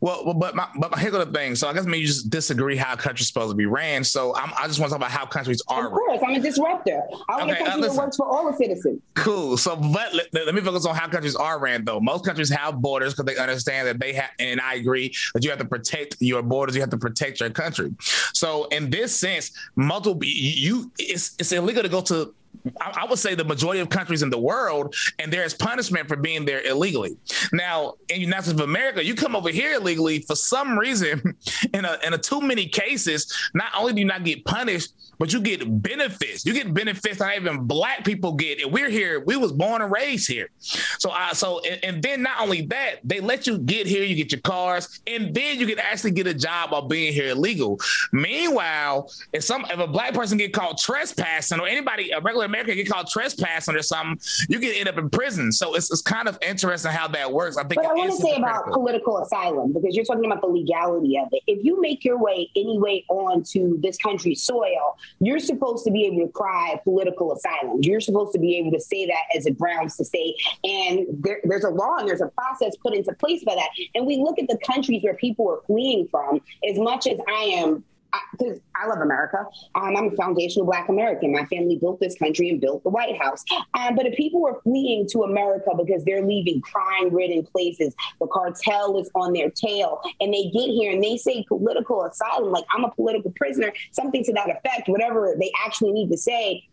Well, 0.00 0.34
but 0.34 0.54
my, 0.54 0.68
but 0.78 0.98
here's 0.98 1.12
the 1.12 1.26
thing. 1.26 1.54
So 1.54 1.68
I 1.68 1.72
guess 1.72 1.84
maybe 1.84 2.00
you 2.00 2.06
just 2.06 2.30
disagree 2.30 2.76
how 2.76 2.94
a 2.94 2.96
country's 2.96 3.28
supposed 3.28 3.50
to 3.50 3.56
be 3.56 3.66
ran. 3.66 4.04
So 4.04 4.34
I'm, 4.36 4.52
i 4.58 4.66
just 4.66 4.80
want 4.80 4.90
to 4.90 4.98
talk 4.98 5.08
about 5.08 5.10
how 5.10 5.26
countries 5.26 5.62
are. 5.68 5.86
Of 5.86 5.92
course. 5.92 6.20
I'm 6.26 6.34
a 6.34 6.40
disruptor. 6.40 7.02
I 7.28 7.36
want 7.36 7.50
okay, 7.50 7.60
a 7.60 7.64
country 7.64 7.84
uh, 7.84 7.92
that 7.92 7.96
works 7.96 8.16
for 8.16 8.26
all 8.26 8.50
the 8.50 8.56
citizens. 8.56 9.00
Cool. 9.14 9.56
So, 9.56 9.76
but 9.76 10.14
let, 10.14 10.32
let, 10.32 10.54
me 10.54 10.60
focus 10.60 10.86
on 10.86 10.94
how 10.94 11.08
countries 11.08 11.36
are 11.36 11.58
ran. 11.58 11.84
Though 11.84 12.00
most 12.00 12.24
countries 12.24 12.50
have 12.50 12.80
borders 12.80 13.14
because 13.14 13.26
they 13.26 13.40
understand 13.40 13.88
that 13.88 13.98
they 13.98 14.12
have, 14.14 14.30
and 14.38 14.60
I 14.60 14.74
agree 14.74 15.14
that 15.34 15.44
you 15.44 15.50
have 15.50 15.58
to 15.58 15.64
protect 15.64 16.16
your 16.20 16.42
borders. 16.42 16.74
You 16.74 16.82
have 16.82 16.90
to 16.90 16.98
protect 16.98 17.40
your 17.40 17.50
country. 17.50 17.94
So, 18.32 18.64
in 18.66 18.90
this 18.90 19.14
sense, 19.14 19.52
multiple 19.76 20.20
you 20.22 20.90
it's 20.98 21.34
it's 21.38 21.52
illegal 21.52 21.82
to 21.82 21.88
go 21.88 22.00
to 22.02 22.34
I, 22.80 23.06
would 23.08 23.18
say 23.18 23.34
the 23.34 23.44
majority 23.44 23.80
of 23.80 23.88
countries 23.88 24.22
in 24.22 24.30
the 24.30 24.38
world, 24.38 24.94
and 25.18 25.32
there 25.32 25.44
is 25.44 25.54
punishment 25.54 26.08
for 26.08 26.16
being 26.16 26.44
there 26.44 26.62
illegally. 26.62 27.16
Now, 27.52 27.94
in 28.08 28.16
the 28.16 28.20
United 28.20 28.42
States 28.44 28.60
of 28.60 28.68
America, 28.68 29.04
you 29.04 29.14
come 29.14 29.34
over 29.36 29.50
here 29.50 29.74
illegally 29.74 30.20
for 30.20 30.36
some 30.36 30.78
reason. 30.78 31.36
In 31.74 31.84
a 31.84 31.98
in 32.04 32.14
a 32.14 32.18
too 32.18 32.40
many 32.40 32.66
cases, 32.66 33.32
not 33.52 33.70
only 33.76 33.92
do 33.92 34.00
you 34.00 34.06
not 34.06 34.24
get 34.24 34.44
punished, 34.44 34.92
but 35.18 35.32
you 35.32 35.40
get 35.40 35.82
benefits. 35.82 36.46
You 36.46 36.52
get 36.52 36.72
benefits 36.72 37.18
that 37.18 37.36
even 37.36 37.64
black 37.64 38.04
people 38.04 38.32
get. 38.32 38.62
And 38.62 38.72
we're 38.72 38.88
here. 38.88 39.20
We 39.20 39.36
was 39.36 39.52
born 39.52 39.82
and 39.82 39.92
raised 39.92 40.28
here. 40.28 40.48
So 40.58 41.10
I 41.10 41.32
so 41.32 41.60
and, 41.60 41.84
and, 41.84 42.02
then 42.02 42.22
not 42.22 42.40
only 42.40 42.62
that, 42.66 43.00
they 43.04 43.20
let 43.20 43.46
you 43.46 43.58
get 43.58 43.86
here, 43.86 44.04
you 44.04 44.14
get 44.14 44.32
your 44.32 44.40
cars, 44.40 45.00
and 45.06 45.34
then 45.34 45.58
you 45.58 45.66
can 45.66 45.78
actually 45.78 46.12
get 46.12 46.26
a 46.26 46.34
job 46.34 46.70
while 46.70 46.86
being 46.86 47.12
here 47.12 47.30
illegal. 47.30 47.78
Meanwhile, 48.12 49.10
if 49.32 49.44
some 49.44 49.66
if 49.68 49.78
a 49.78 49.86
black 49.86 50.14
person 50.14 50.38
get 50.38 50.52
caught 50.52 50.78
trespassing 50.78 51.58
or 51.58 51.66
anybody 51.66 52.10
a 52.12 52.20
regular 52.20 52.47
American 52.48 52.74
get 52.74 52.88
called 52.88 53.08
trespassing 53.08 53.76
or 53.76 53.82
something, 53.82 54.18
you 54.48 54.58
can 54.58 54.72
end 54.74 54.88
up 54.88 54.98
in 54.98 55.10
prison. 55.10 55.52
So 55.52 55.74
it's, 55.74 55.90
it's 55.90 56.02
kind 56.02 56.28
of 56.28 56.38
interesting 56.42 56.90
how 56.90 57.08
that 57.08 57.32
works. 57.32 57.56
I 57.56 57.62
think 57.62 57.76
But 57.76 57.86
I 57.86 57.92
want 57.94 58.10
to 58.10 58.16
say 58.16 58.36
about 58.36 58.66
political 58.66 59.18
asylum 59.18 59.72
because 59.72 59.94
you're 59.94 60.04
talking 60.04 60.24
about 60.24 60.40
the 60.40 60.48
legality 60.48 61.18
of 61.18 61.28
it. 61.32 61.42
If 61.46 61.64
you 61.64 61.80
make 61.80 62.04
your 62.04 62.18
way 62.18 62.50
anyway 62.56 63.04
onto 63.08 63.80
this 63.80 63.96
country's 63.96 64.42
soil, 64.42 64.96
you're 65.20 65.38
supposed 65.38 65.84
to 65.84 65.90
be 65.90 66.06
able 66.06 66.26
to 66.26 66.32
cry 66.32 66.80
political 66.84 67.32
asylum. 67.32 67.78
You're 67.82 68.00
supposed 68.00 68.32
to 68.32 68.38
be 68.38 68.56
able 68.56 68.72
to 68.72 68.80
say 68.80 69.06
that 69.06 69.36
as 69.36 69.46
a 69.46 69.50
grounds 69.50 69.96
to 69.96 70.04
say, 70.04 70.34
and 70.64 71.06
there, 71.10 71.40
there's 71.44 71.64
a 71.64 71.70
law 71.70 71.96
and 71.98 72.08
there's 72.08 72.20
a 72.20 72.28
process 72.28 72.76
put 72.76 72.94
into 72.94 73.12
place 73.14 73.44
by 73.44 73.54
that. 73.54 73.68
And 73.94 74.06
we 74.06 74.16
look 74.16 74.38
at 74.38 74.48
the 74.48 74.58
countries 74.66 75.02
where 75.02 75.14
people 75.14 75.48
are 75.50 75.60
fleeing 75.66 76.08
from. 76.08 76.40
As 76.68 76.78
much 76.78 77.06
as 77.06 77.18
I 77.28 77.42
am 77.56 77.84
because 78.32 78.60
I, 78.74 78.84
I, 78.84 78.86
love 78.86 79.00
America. 79.00 79.44
Um, 79.74 79.96
I'm 79.96 80.12
a 80.12 80.16
foundational 80.16 80.66
Black 80.66 80.88
American. 80.88 81.32
My 81.32 81.44
family 81.46 81.76
built 81.76 82.00
this 82.00 82.16
country 82.18 82.48
and 82.50 82.60
built 82.60 82.82
the 82.82 82.90
White 82.90 83.20
House. 83.20 83.44
Um, 83.74 83.94
but 83.96 84.06
if 84.06 84.16
people 84.16 84.46
are 84.46 84.60
fleeing 84.62 85.06
to 85.10 85.22
America 85.22 85.70
because 85.76 86.04
they're 86.04 86.24
leaving 86.24 86.60
crime 86.60 87.14
ridden 87.14 87.44
places, 87.44 87.94
the 88.20 88.26
cartel 88.26 88.98
is 88.98 89.10
on 89.14 89.32
their 89.32 89.50
tail, 89.50 90.00
and 90.20 90.32
they 90.32 90.44
get 90.44 90.68
here 90.68 90.92
and 90.92 91.02
they 91.02 91.16
say 91.16 91.44
political 91.48 92.04
asylum, 92.04 92.50
like 92.50 92.64
I'm 92.74 92.84
a 92.84 92.90
political 92.90 93.32
prisoner, 93.32 93.72
something 93.92 94.24
to 94.24 94.32
that 94.34 94.50
effect, 94.50 94.88
whatever 94.88 95.34
they 95.38 95.52
actually 95.64 95.92
need 95.92 96.10
to 96.10 96.18
say, 96.18 96.64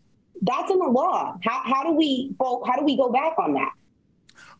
that's 0.42 0.70
in 0.70 0.78
the 0.78 0.86
law. 0.86 1.36
How, 1.42 1.62
how 1.64 1.82
do 1.82 1.92
we 1.92 2.34
how 2.38 2.76
do 2.78 2.84
we 2.84 2.96
go 2.96 3.10
back 3.10 3.38
on 3.38 3.54
that? 3.54 3.72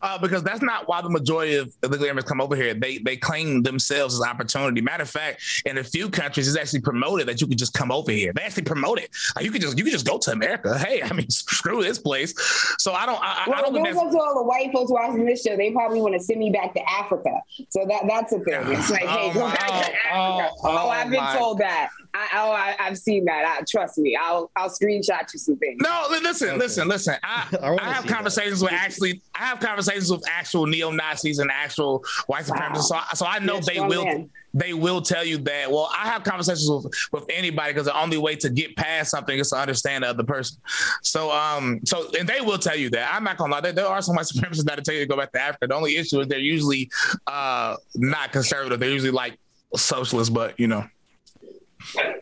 Uh, 0.01 0.17
because 0.17 0.43
that's 0.43 0.61
not 0.61 0.87
why 0.87 1.01
the 1.01 1.09
majority 1.09 1.55
of 1.55 1.73
illegal 1.83 2.05
immigrants 2.05 2.29
come 2.29 2.41
over 2.41 2.55
here. 2.55 2.73
They 2.73 2.97
they 2.99 3.17
claim 3.17 3.63
themselves 3.63 4.15
as 4.15 4.21
opportunity. 4.21 4.81
Matter 4.81 5.03
of 5.03 5.09
fact, 5.09 5.41
in 5.65 5.77
a 5.77 5.83
few 5.83 6.09
countries, 6.09 6.47
it's 6.47 6.57
actually 6.57 6.81
promoted 6.81 7.27
that 7.27 7.41
you 7.41 7.47
can 7.47 7.57
just 7.57 7.73
come 7.73 7.91
over 7.91 8.11
here. 8.11 8.33
They 8.33 8.43
actually 8.43 8.63
promote 8.63 8.99
it. 8.99 9.09
Like 9.35 9.45
you 9.45 9.51
can 9.51 9.61
just 9.61 9.77
you 9.77 9.83
can 9.83 9.93
just 9.93 10.05
go 10.05 10.17
to 10.17 10.31
America. 10.31 10.77
Hey, 10.77 11.01
I 11.03 11.13
mean, 11.13 11.29
screw 11.29 11.83
this 11.83 11.99
place. 11.99 12.33
So 12.79 12.93
I 12.93 13.05
don't. 13.05 13.19
I, 13.21 13.45
well, 13.47 13.57
I 13.57 13.61
don't 13.61 13.73
think 13.73 13.85
that's 13.85 13.97
to 13.97 14.19
all 14.19 14.35
the 14.35 14.43
white 14.43 14.71
folks 14.71 14.91
watching 14.91 15.25
this 15.25 15.43
show. 15.43 15.55
They 15.57 15.71
probably 15.71 16.01
want 16.01 16.13
to 16.13 16.19
send 16.19 16.39
me 16.39 16.49
back 16.49 16.73
to 16.73 16.89
Africa. 16.89 17.41
So 17.69 17.85
that 17.87 18.03
that's 18.07 18.33
a 18.33 18.39
thing. 18.39 18.61
It's 18.71 18.89
like, 18.89 19.01
hey, 19.03 19.33
go 19.33 19.41
back 19.41 19.59
to 19.59 19.73
oh, 20.13 20.39
Africa. 20.39 20.53
Oh, 20.63 20.85
oh, 20.85 20.89
I've 20.89 21.09
been 21.09 21.23
my. 21.23 21.37
told 21.37 21.59
that. 21.59 21.89
I, 22.13 22.27
oh, 22.35 22.51
I, 22.51 22.75
have 22.79 22.97
seen 22.97 23.25
that. 23.25 23.57
I, 23.59 23.63
trust 23.69 23.97
me. 23.97 24.15
I'll 24.15 24.51
I'll 24.55 24.69
screenshot 24.69 25.31
you 25.33 25.39
some 25.39 25.57
things. 25.57 25.77
No, 25.81 26.07
listen, 26.09 26.49
okay. 26.49 26.57
listen, 26.57 26.87
listen. 26.87 27.15
I, 27.23 27.47
I, 27.61 27.77
I 27.81 27.93
have 27.93 28.07
conversations 28.07 28.59
that. 28.59 28.71
with 28.71 28.73
actually. 28.73 29.21
I 29.35 29.45
have 29.45 29.59
conversations 29.59 30.11
with 30.11 30.23
actual 30.29 30.65
neo 30.65 30.91
Nazis 30.91 31.39
and 31.39 31.51
actual 31.51 32.03
white 32.27 32.45
supremacists. 32.45 32.91
Wow. 32.91 33.03
So, 33.09 33.15
so 33.15 33.25
I 33.25 33.39
know 33.39 33.55
yes, 33.55 33.67
they 33.67 33.79
will. 33.79 34.05
Man. 34.05 34.29
They 34.53 34.73
will 34.73 35.01
tell 35.01 35.23
you 35.23 35.37
that. 35.39 35.69
Well, 35.69 35.89
I 35.95 36.07
have 36.07 36.23
conversations 36.23 36.67
with, 36.67 36.91
with 37.11 37.25
anybody 37.29 37.73
because 37.73 37.85
the 37.85 37.99
only 37.99 38.17
way 38.17 38.35
to 38.37 38.49
get 38.49 38.75
past 38.75 39.11
something 39.11 39.37
is 39.37 39.49
to 39.51 39.57
understand 39.57 40.03
the 40.03 40.09
other 40.09 40.23
person. 40.23 40.57
So, 41.03 41.29
um, 41.31 41.81
so 41.85 42.09
and 42.17 42.27
they 42.27 42.41
will 42.41 42.57
tell 42.57 42.75
you 42.75 42.89
that. 42.91 43.13
I'm 43.13 43.23
not 43.23 43.37
gonna 43.37 43.51
lie. 43.51 43.61
There, 43.61 43.73
there 43.73 43.87
are 43.87 44.01
some 44.01 44.15
white 44.15 44.25
supremacists 44.25 44.63
that 44.63 44.77
will 44.77 44.83
tell 44.83 44.95
you 44.95 45.01
to 45.01 45.05
go 45.05 45.17
back 45.17 45.31
to 45.33 45.41
Africa. 45.41 45.67
The 45.67 45.75
only 45.75 45.97
issue 45.97 46.19
is 46.21 46.27
they're 46.27 46.39
usually 46.39 46.89
uh, 47.27 47.75
not 47.95 48.31
conservative. 48.31 48.79
They're 48.79 48.89
usually 48.89 49.11
like 49.11 49.37
socialists, 49.75 50.33
but 50.33 50.59
you 50.59 50.67
know. 50.67 50.85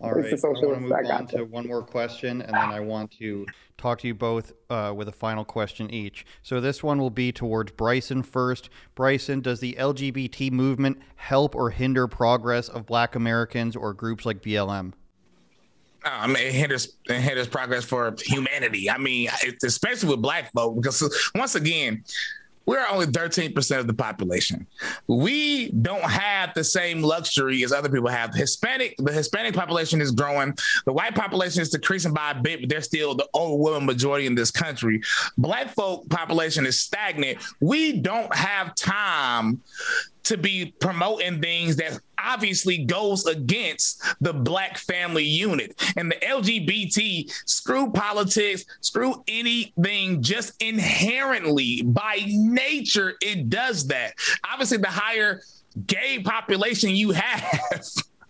All 0.01 0.13
right. 0.13 0.25
I 0.25 0.47
want 0.47 0.59
to 0.59 0.79
move 0.79 0.91
on 0.91 1.27
to 1.27 1.43
one 1.43 1.67
more 1.67 1.81
question, 1.81 2.41
and 2.41 2.53
then 2.53 2.69
I 2.69 2.79
want 2.79 3.11
to 3.19 3.45
talk 3.77 3.99
to 3.99 4.07
you 4.07 4.13
both 4.13 4.53
uh, 4.69 4.93
with 4.95 5.07
a 5.07 5.11
final 5.11 5.43
question 5.43 5.89
each. 5.91 6.25
So 6.41 6.61
this 6.61 6.83
one 6.83 6.99
will 6.99 7.09
be 7.09 7.31
towards 7.31 7.71
Bryson 7.71 8.23
first. 8.23 8.69
Bryson, 8.93 9.41
does 9.41 9.59
the 9.59 9.73
LGBT 9.79 10.51
movement 10.51 10.99
help 11.15 11.55
or 11.55 11.69
hinder 11.69 12.07
progress 12.07 12.69
of 12.69 12.85
Black 12.85 13.15
Americans 13.15 13.75
or 13.75 13.93
groups 13.93 14.25
like 14.25 14.41
BLM? 14.41 14.93
I 16.05 16.27
mean, 16.27 16.37
it 16.37 16.53
hinders 16.53 16.95
it 17.09 17.19
hinders 17.19 17.47
progress 17.47 17.83
for 17.83 18.15
humanity. 18.19 18.89
I 18.89 18.97
mean, 18.99 19.29
especially 19.63 20.09
with 20.09 20.21
Black 20.21 20.51
folk, 20.53 20.75
because 20.75 21.31
once 21.33 21.55
again, 21.55 22.03
we're 22.65 22.85
only 22.89 23.05
13% 23.07 23.79
of 23.79 23.87
the 23.87 23.93
population. 23.93 24.65
We 25.07 25.69
don't 25.71 26.03
have 26.03 26.53
the 26.53 26.63
same 26.63 27.01
luxury 27.01 27.63
as 27.63 27.71
other 27.71 27.89
people 27.89 28.09
have. 28.09 28.33
Hispanic, 28.33 28.95
the 28.97 29.11
Hispanic 29.11 29.53
population 29.53 30.01
is 30.01 30.11
growing. 30.11 30.57
The 30.85 30.93
white 30.93 31.15
population 31.15 31.61
is 31.61 31.69
decreasing 31.69 32.13
by 32.13 32.31
a 32.31 32.35
bit, 32.35 32.61
but 32.61 32.69
they're 32.69 32.81
still 32.81 33.15
the 33.15 33.27
overwhelming 33.35 33.85
majority 33.85 34.25
in 34.25 34.35
this 34.35 34.51
country. 34.51 35.01
Black 35.37 35.69
folk 35.69 36.09
population 36.09 36.65
is 36.65 36.79
stagnant. 36.79 37.39
We 37.59 37.93
don't 37.93 38.33
have 38.33 38.75
time 38.75 39.61
to 40.23 40.37
be 40.37 40.73
promoting 40.79 41.39
things 41.39 41.75
that 41.75 41.99
obviously 42.23 42.85
goes 42.85 43.25
against 43.25 44.03
the 44.21 44.33
black 44.33 44.77
family 44.77 45.23
unit 45.23 45.79
and 45.95 46.11
the 46.11 46.15
LGBT 46.15 47.31
screw 47.45 47.91
politics, 47.91 48.65
screw 48.81 49.23
anything 49.27 50.21
just 50.21 50.61
inherently 50.61 51.81
by 51.83 52.21
nature 52.25 53.13
it 53.21 53.49
does 53.49 53.87
that. 53.87 54.13
Obviously 54.49 54.77
the 54.77 54.87
higher 54.87 55.41
gay 55.87 56.21
population 56.23 56.91
you 56.91 57.11
have 57.11 57.59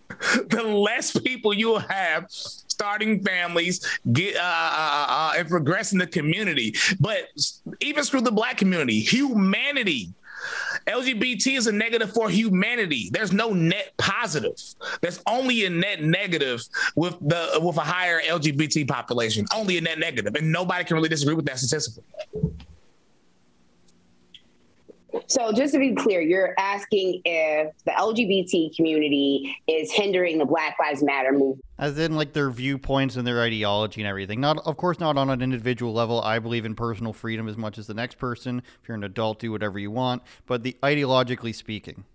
the 0.49 0.63
less 0.63 1.17
people 1.19 1.53
you'll 1.53 1.79
have 1.79 2.29
starting 2.75 3.23
families, 3.23 3.85
get 4.11 4.35
uh, 4.35 4.39
uh, 4.39 5.05
uh, 5.09 5.33
and 5.37 5.47
progressing 5.47 5.99
the 5.99 6.07
community. 6.07 6.75
But 6.99 7.29
even 7.79 8.03
screw 8.03 8.21
the 8.21 8.31
black 8.31 8.57
community, 8.57 8.99
humanity. 8.99 10.13
LGBT 10.87 11.57
is 11.57 11.67
a 11.67 11.71
negative 11.71 12.13
for 12.13 12.29
humanity. 12.29 13.09
There's 13.11 13.33
no 13.33 13.53
net 13.53 13.93
positive. 13.97 14.61
There's 15.01 15.21
only 15.27 15.65
a 15.65 15.69
net 15.69 16.03
negative 16.03 16.63
with 16.95 17.17
the 17.21 17.59
with 17.61 17.77
a 17.77 17.81
higher 17.81 18.21
LGBT 18.21 18.87
population. 18.87 19.45
Only 19.53 19.77
a 19.77 19.81
net 19.81 19.99
negative, 19.99 20.35
and 20.35 20.51
nobody 20.51 20.83
can 20.83 20.95
really 20.95 21.09
disagree 21.09 21.35
with 21.35 21.45
that 21.45 21.59
statistically. 21.59 22.03
So, 25.27 25.51
just 25.51 25.73
to 25.73 25.79
be 25.79 25.93
clear, 25.95 26.21
you're 26.21 26.53
asking 26.57 27.21
if 27.25 27.73
the 27.85 27.91
LGBT 27.91 28.75
community 28.75 29.55
is 29.67 29.91
hindering 29.91 30.37
the 30.37 30.45
Black 30.45 30.77
Lives 30.79 31.03
Matter 31.03 31.31
movement. 31.31 31.63
As 31.77 31.97
in, 31.99 32.15
like 32.15 32.33
their 32.33 32.49
viewpoints 32.49 33.15
and 33.15 33.27
their 33.27 33.41
ideology 33.41 34.01
and 34.01 34.07
everything. 34.07 34.39
Not, 34.39 34.65
of 34.65 34.77
course, 34.77 34.99
not 34.99 35.17
on 35.17 35.29
an 35.29 35.41
individual 35.41 35.93
level. 35.93 36.21
I 36.21 36.39
believe 36.39 36.65
in 36.65 36.75
personal 36.75 37.13
freedom 37.13 37.47
as 37.47 37.57
much 37.57 37.77
as 37.77 37.87
the 37.87 37.93
next 37.93 38.17
person. 38.17 38.61
If 38.81 38.87
you're 38.87 38.95
an 38.95 39.03
adult, 39.03 39.39
do 39.39 39.51
whatever 39.51 39.79
you 39.79 39.91
want. 39.91 40.23
But 40.45 40.63
the 40.63 40.77
ideologically 40.83 41.53
speaking. 41.53 42.05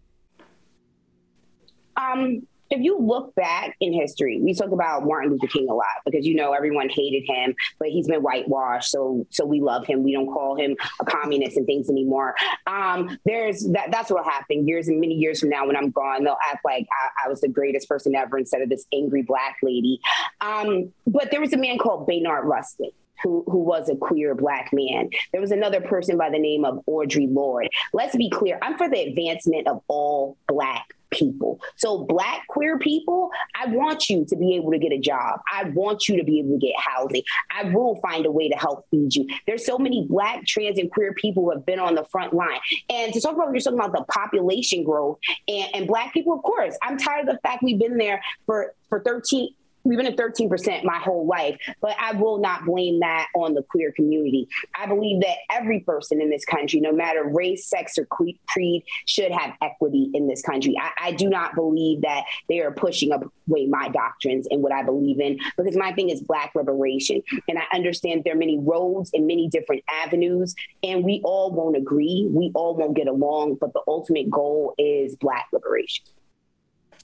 Um, 1.96 2.46
if 2.70 2.80
you 2.80 2.98
look 2.98 3.34
back 3.34 3.76
in 3.80 3.92
history, 3.92 4.40
we 4.40 4.54
talk 4.54 4.70
about 4.70 5.04
Martin 5.04 5.32
Luther 5.32 5.48
King 5.48 5.68
a 5.68 5.74
lot 5.74 5.86
because 6.04 6.24
you 6.24 6.36
know 6.36 6.52
everyone 6.52 6.88
hated 6.88 7.24
him, 7.26 7.54
but 7.78 7.88
he's 7.88 8.06
been 8.06 8.22
whitewashed, 8.22 8.90
so 8.90 9.26
so 9.30 9.44
we 9.44 9.60
love 9.60 9.86
him. 9.86 10.04
We 10.04 10.12
don't 10.12 10.32
call 10.32 10.56
him 10.56 10.76
a 11.00 11.04
communist 11.04 11.56
and 11.56 11.66
things 11.66 11.90
anymore. 11.90 12.36
Um, 12.66 13.18
there's 13.24 13.66
that. 13.72 13.90
That's 13.90 14.10
what 14.10 14.24
happened 14.24 14.68
years 14.68 14.86
and 14.86 15.00
many 15.00 15.14
years 15.14 15.40
from 15.40 15.48
now 15.48 15.66
when 15.66 15.76
I'm 15.76 15.90
gone. 15.90 16.22
They'll 16.22 16.36
act 16.48 16.64
like 16.64 16.86
I, 16.92 17.26
I 17.26 17.28
was 17.28 17.40
the 17.40 17.48
greatest 17.48 17.88
person 17.88 18.14
ever 18.14 18.38
instead 18.38 18.62
of 18.62 18.68
this 18.68 18.86
angry 18.94 19.22
black 19.22 19.56
lady. 19.62 20.00
Um, 20.40 20.92
but 21.06 21.30
there 21.32 21.40
was 21.40 21.52
a 21.52 21.58
man 21.58 21.76
called 21.78 22.06
Baynard 22.06 22.44
Rustin 22.44 22.90
who, 23.22 23.44
who 23.46 23.58
was 23.58 23.88
a 23.88 23.96
queer 23.96 24.34
black 24.34 24.70
man. 24.72 25.10
There 25.32 25.40
was 25.40 25.50
another 25.50 25.80
person 25.80 26.16
by 26.16 26.30
the 26.30 26.38
name 26.38 26.64
of 26.64 26.80
Audre 26.88 27.26
Lorde. 27.30 27.68
Let's 27.92 28.16
be 28.16 28.30
clear, 28.30 28.58
I'm 28.62 28.78
for 28.78 28.88
the 28.88 29.00
advancement 29.00 29.66
of 29.66 29.82
all 29.88 30.36
black 30.48 30.86
people. 31.10 31.60
So, 31.76 32.04
black 32.04 32.46
queer 32.48 32.78
people, 32.78 33.30
I 33.54 33.66
want 33.66 34.08
you 34.08 34.24
to 34.26 34.36
be 34.36 34.54
able 34.56 34.70
to 34.72 34.78
get 34.78 34.92
a 34.92 34.98
job. 34.98 35.40
I 35.52 35.64
want 35.64 36.08
you 36.08 36.16
to 36.16 36.24
be 36.24 36.40
able 36.40 36.58
to 36.58 36.66
get 36.66 36.74
housing. 36.78 37.22
I 37.50 37.64
will 37.64 37.96
find 38.00 38.26
a 38.26 38.30
way 38.30 38.48
to 38.48 38.56
help 38.56 38.86
feed 38.90 39.14
you. 39.14 39.26
There's 39.46 39.64
so 39.64 39.78
many 39.78 40.06
black, 40.08 40.46
trans, 40.46 40.78
and 40.78 40.90
queer 40.90 41.14
people 41.14 41.44
who 41.44 41.50
have 41.50 41.66
been 41.66 41.80
on 41.80 41.94
the 41.94 42.04
front 42.04 42.32
line. 42.32 42.60
And 42.88 43.12
to 43.12 43.20
talk 43.20 43.34
about, 43.34 43.52
you're 43.52 43.60
talking 43.60 43.78
about 43.78 43.92
the 43.92 44.04
population 44.12 44.84
growth 44.84 45.18
and, 45.48 45.68
and 45.74 45.86
black 45.86 46.12
people, 46.12 46.32
of 46.32 46.42
course, 46.42 46.76
I'm 46.82 46.98
tired 46.98 47.28
of 47.28 47.34
the 47.34 47.40
fact 47.40 47.62
we've 47.62 47.78
been 47.78 47.98
there 47.98 48.22
for, 48.46 48.74
for 48.88 49.00
13, 49.00 49.54
we've 49.84 49.98
been 49.98 50.06
at 50.06 50.16
13% 50.16 50.84
my 50.84 50.98
whole 50.98 51.26
life, 51.26 51.58
but 51.80 51.96
I 51.98 52.12
will 52.12 52.38
not 52.38 52.64
blame 52.64 53.00
that 53.00 53.28
on 53.34 53.54
the 53.54 53.62
queer 53.62 53.92
community. 53.92 54.48
I 54.74 54.86
believe 54.86 55.20
that 55.22 55.36
every 55.50 55.80
person 55.80 56.20
in 56.20 56.30
this 56.30 56.44
country, 56.44 56.80
no 56.80 56.92
matter 56.92 57.24
race, 57.24 57.66
sex, 57.66 57.98
or 57.98 58.06
creed, 58.06 58.84
should 59.06 59.32
have 59.32 59.54
equity 59.62 60.10
in 60.14 60.28
this 60.28 60.42
country. 60.42 60.74
I, 60.80 61.08
I 61.08 61.12
do 61.12 61.28
not 61.28 61.54
believe 61.54 62.02
that 62.02 62.24
they 62.48 62.60
are 62.60 62.72
pushing 62.72 63.12
away 63.12 63.66
my 63.66 63.88
doctrines 63.88 64.46
and 64.50 64.62
what 64.62 64.72
I 64.72 64.82
believe 64.82 65.20
in 65.20 65.38
because 65.56 65.76
my 65.76 65.92
thing 65.92 66.10
is 66.10 66.20
Black 66.22 66.52
liberation. 66.54 67.22
And 67.48 67.58
I 67.58 67.64
understand 67.74 68.22
there 68.24 68.34
are 68.34 68.38
many 68.38 68.58
roads 68.58 69.10
and 69.14 69.26
many 69.26 69.48
different 69.48 69.82
avenues, 69.88 70.54
and 70.82 71.04
we 71.04 71.20
all 71.24 71.52
won't 71.52 71.76
agree. 71.76 72.28
We 72.30 72.50
all 72.54 72.76
won't 72.76 72.96
get 72.96 73.08
along, 73.08 73.56
but 73.60 73.72
the 73.72 73.82
ultimate 73.86 74.30
goal 74.30 74.74
is 74.78 75.16
Black 75.16 75.46
liberation. 75.52 76.04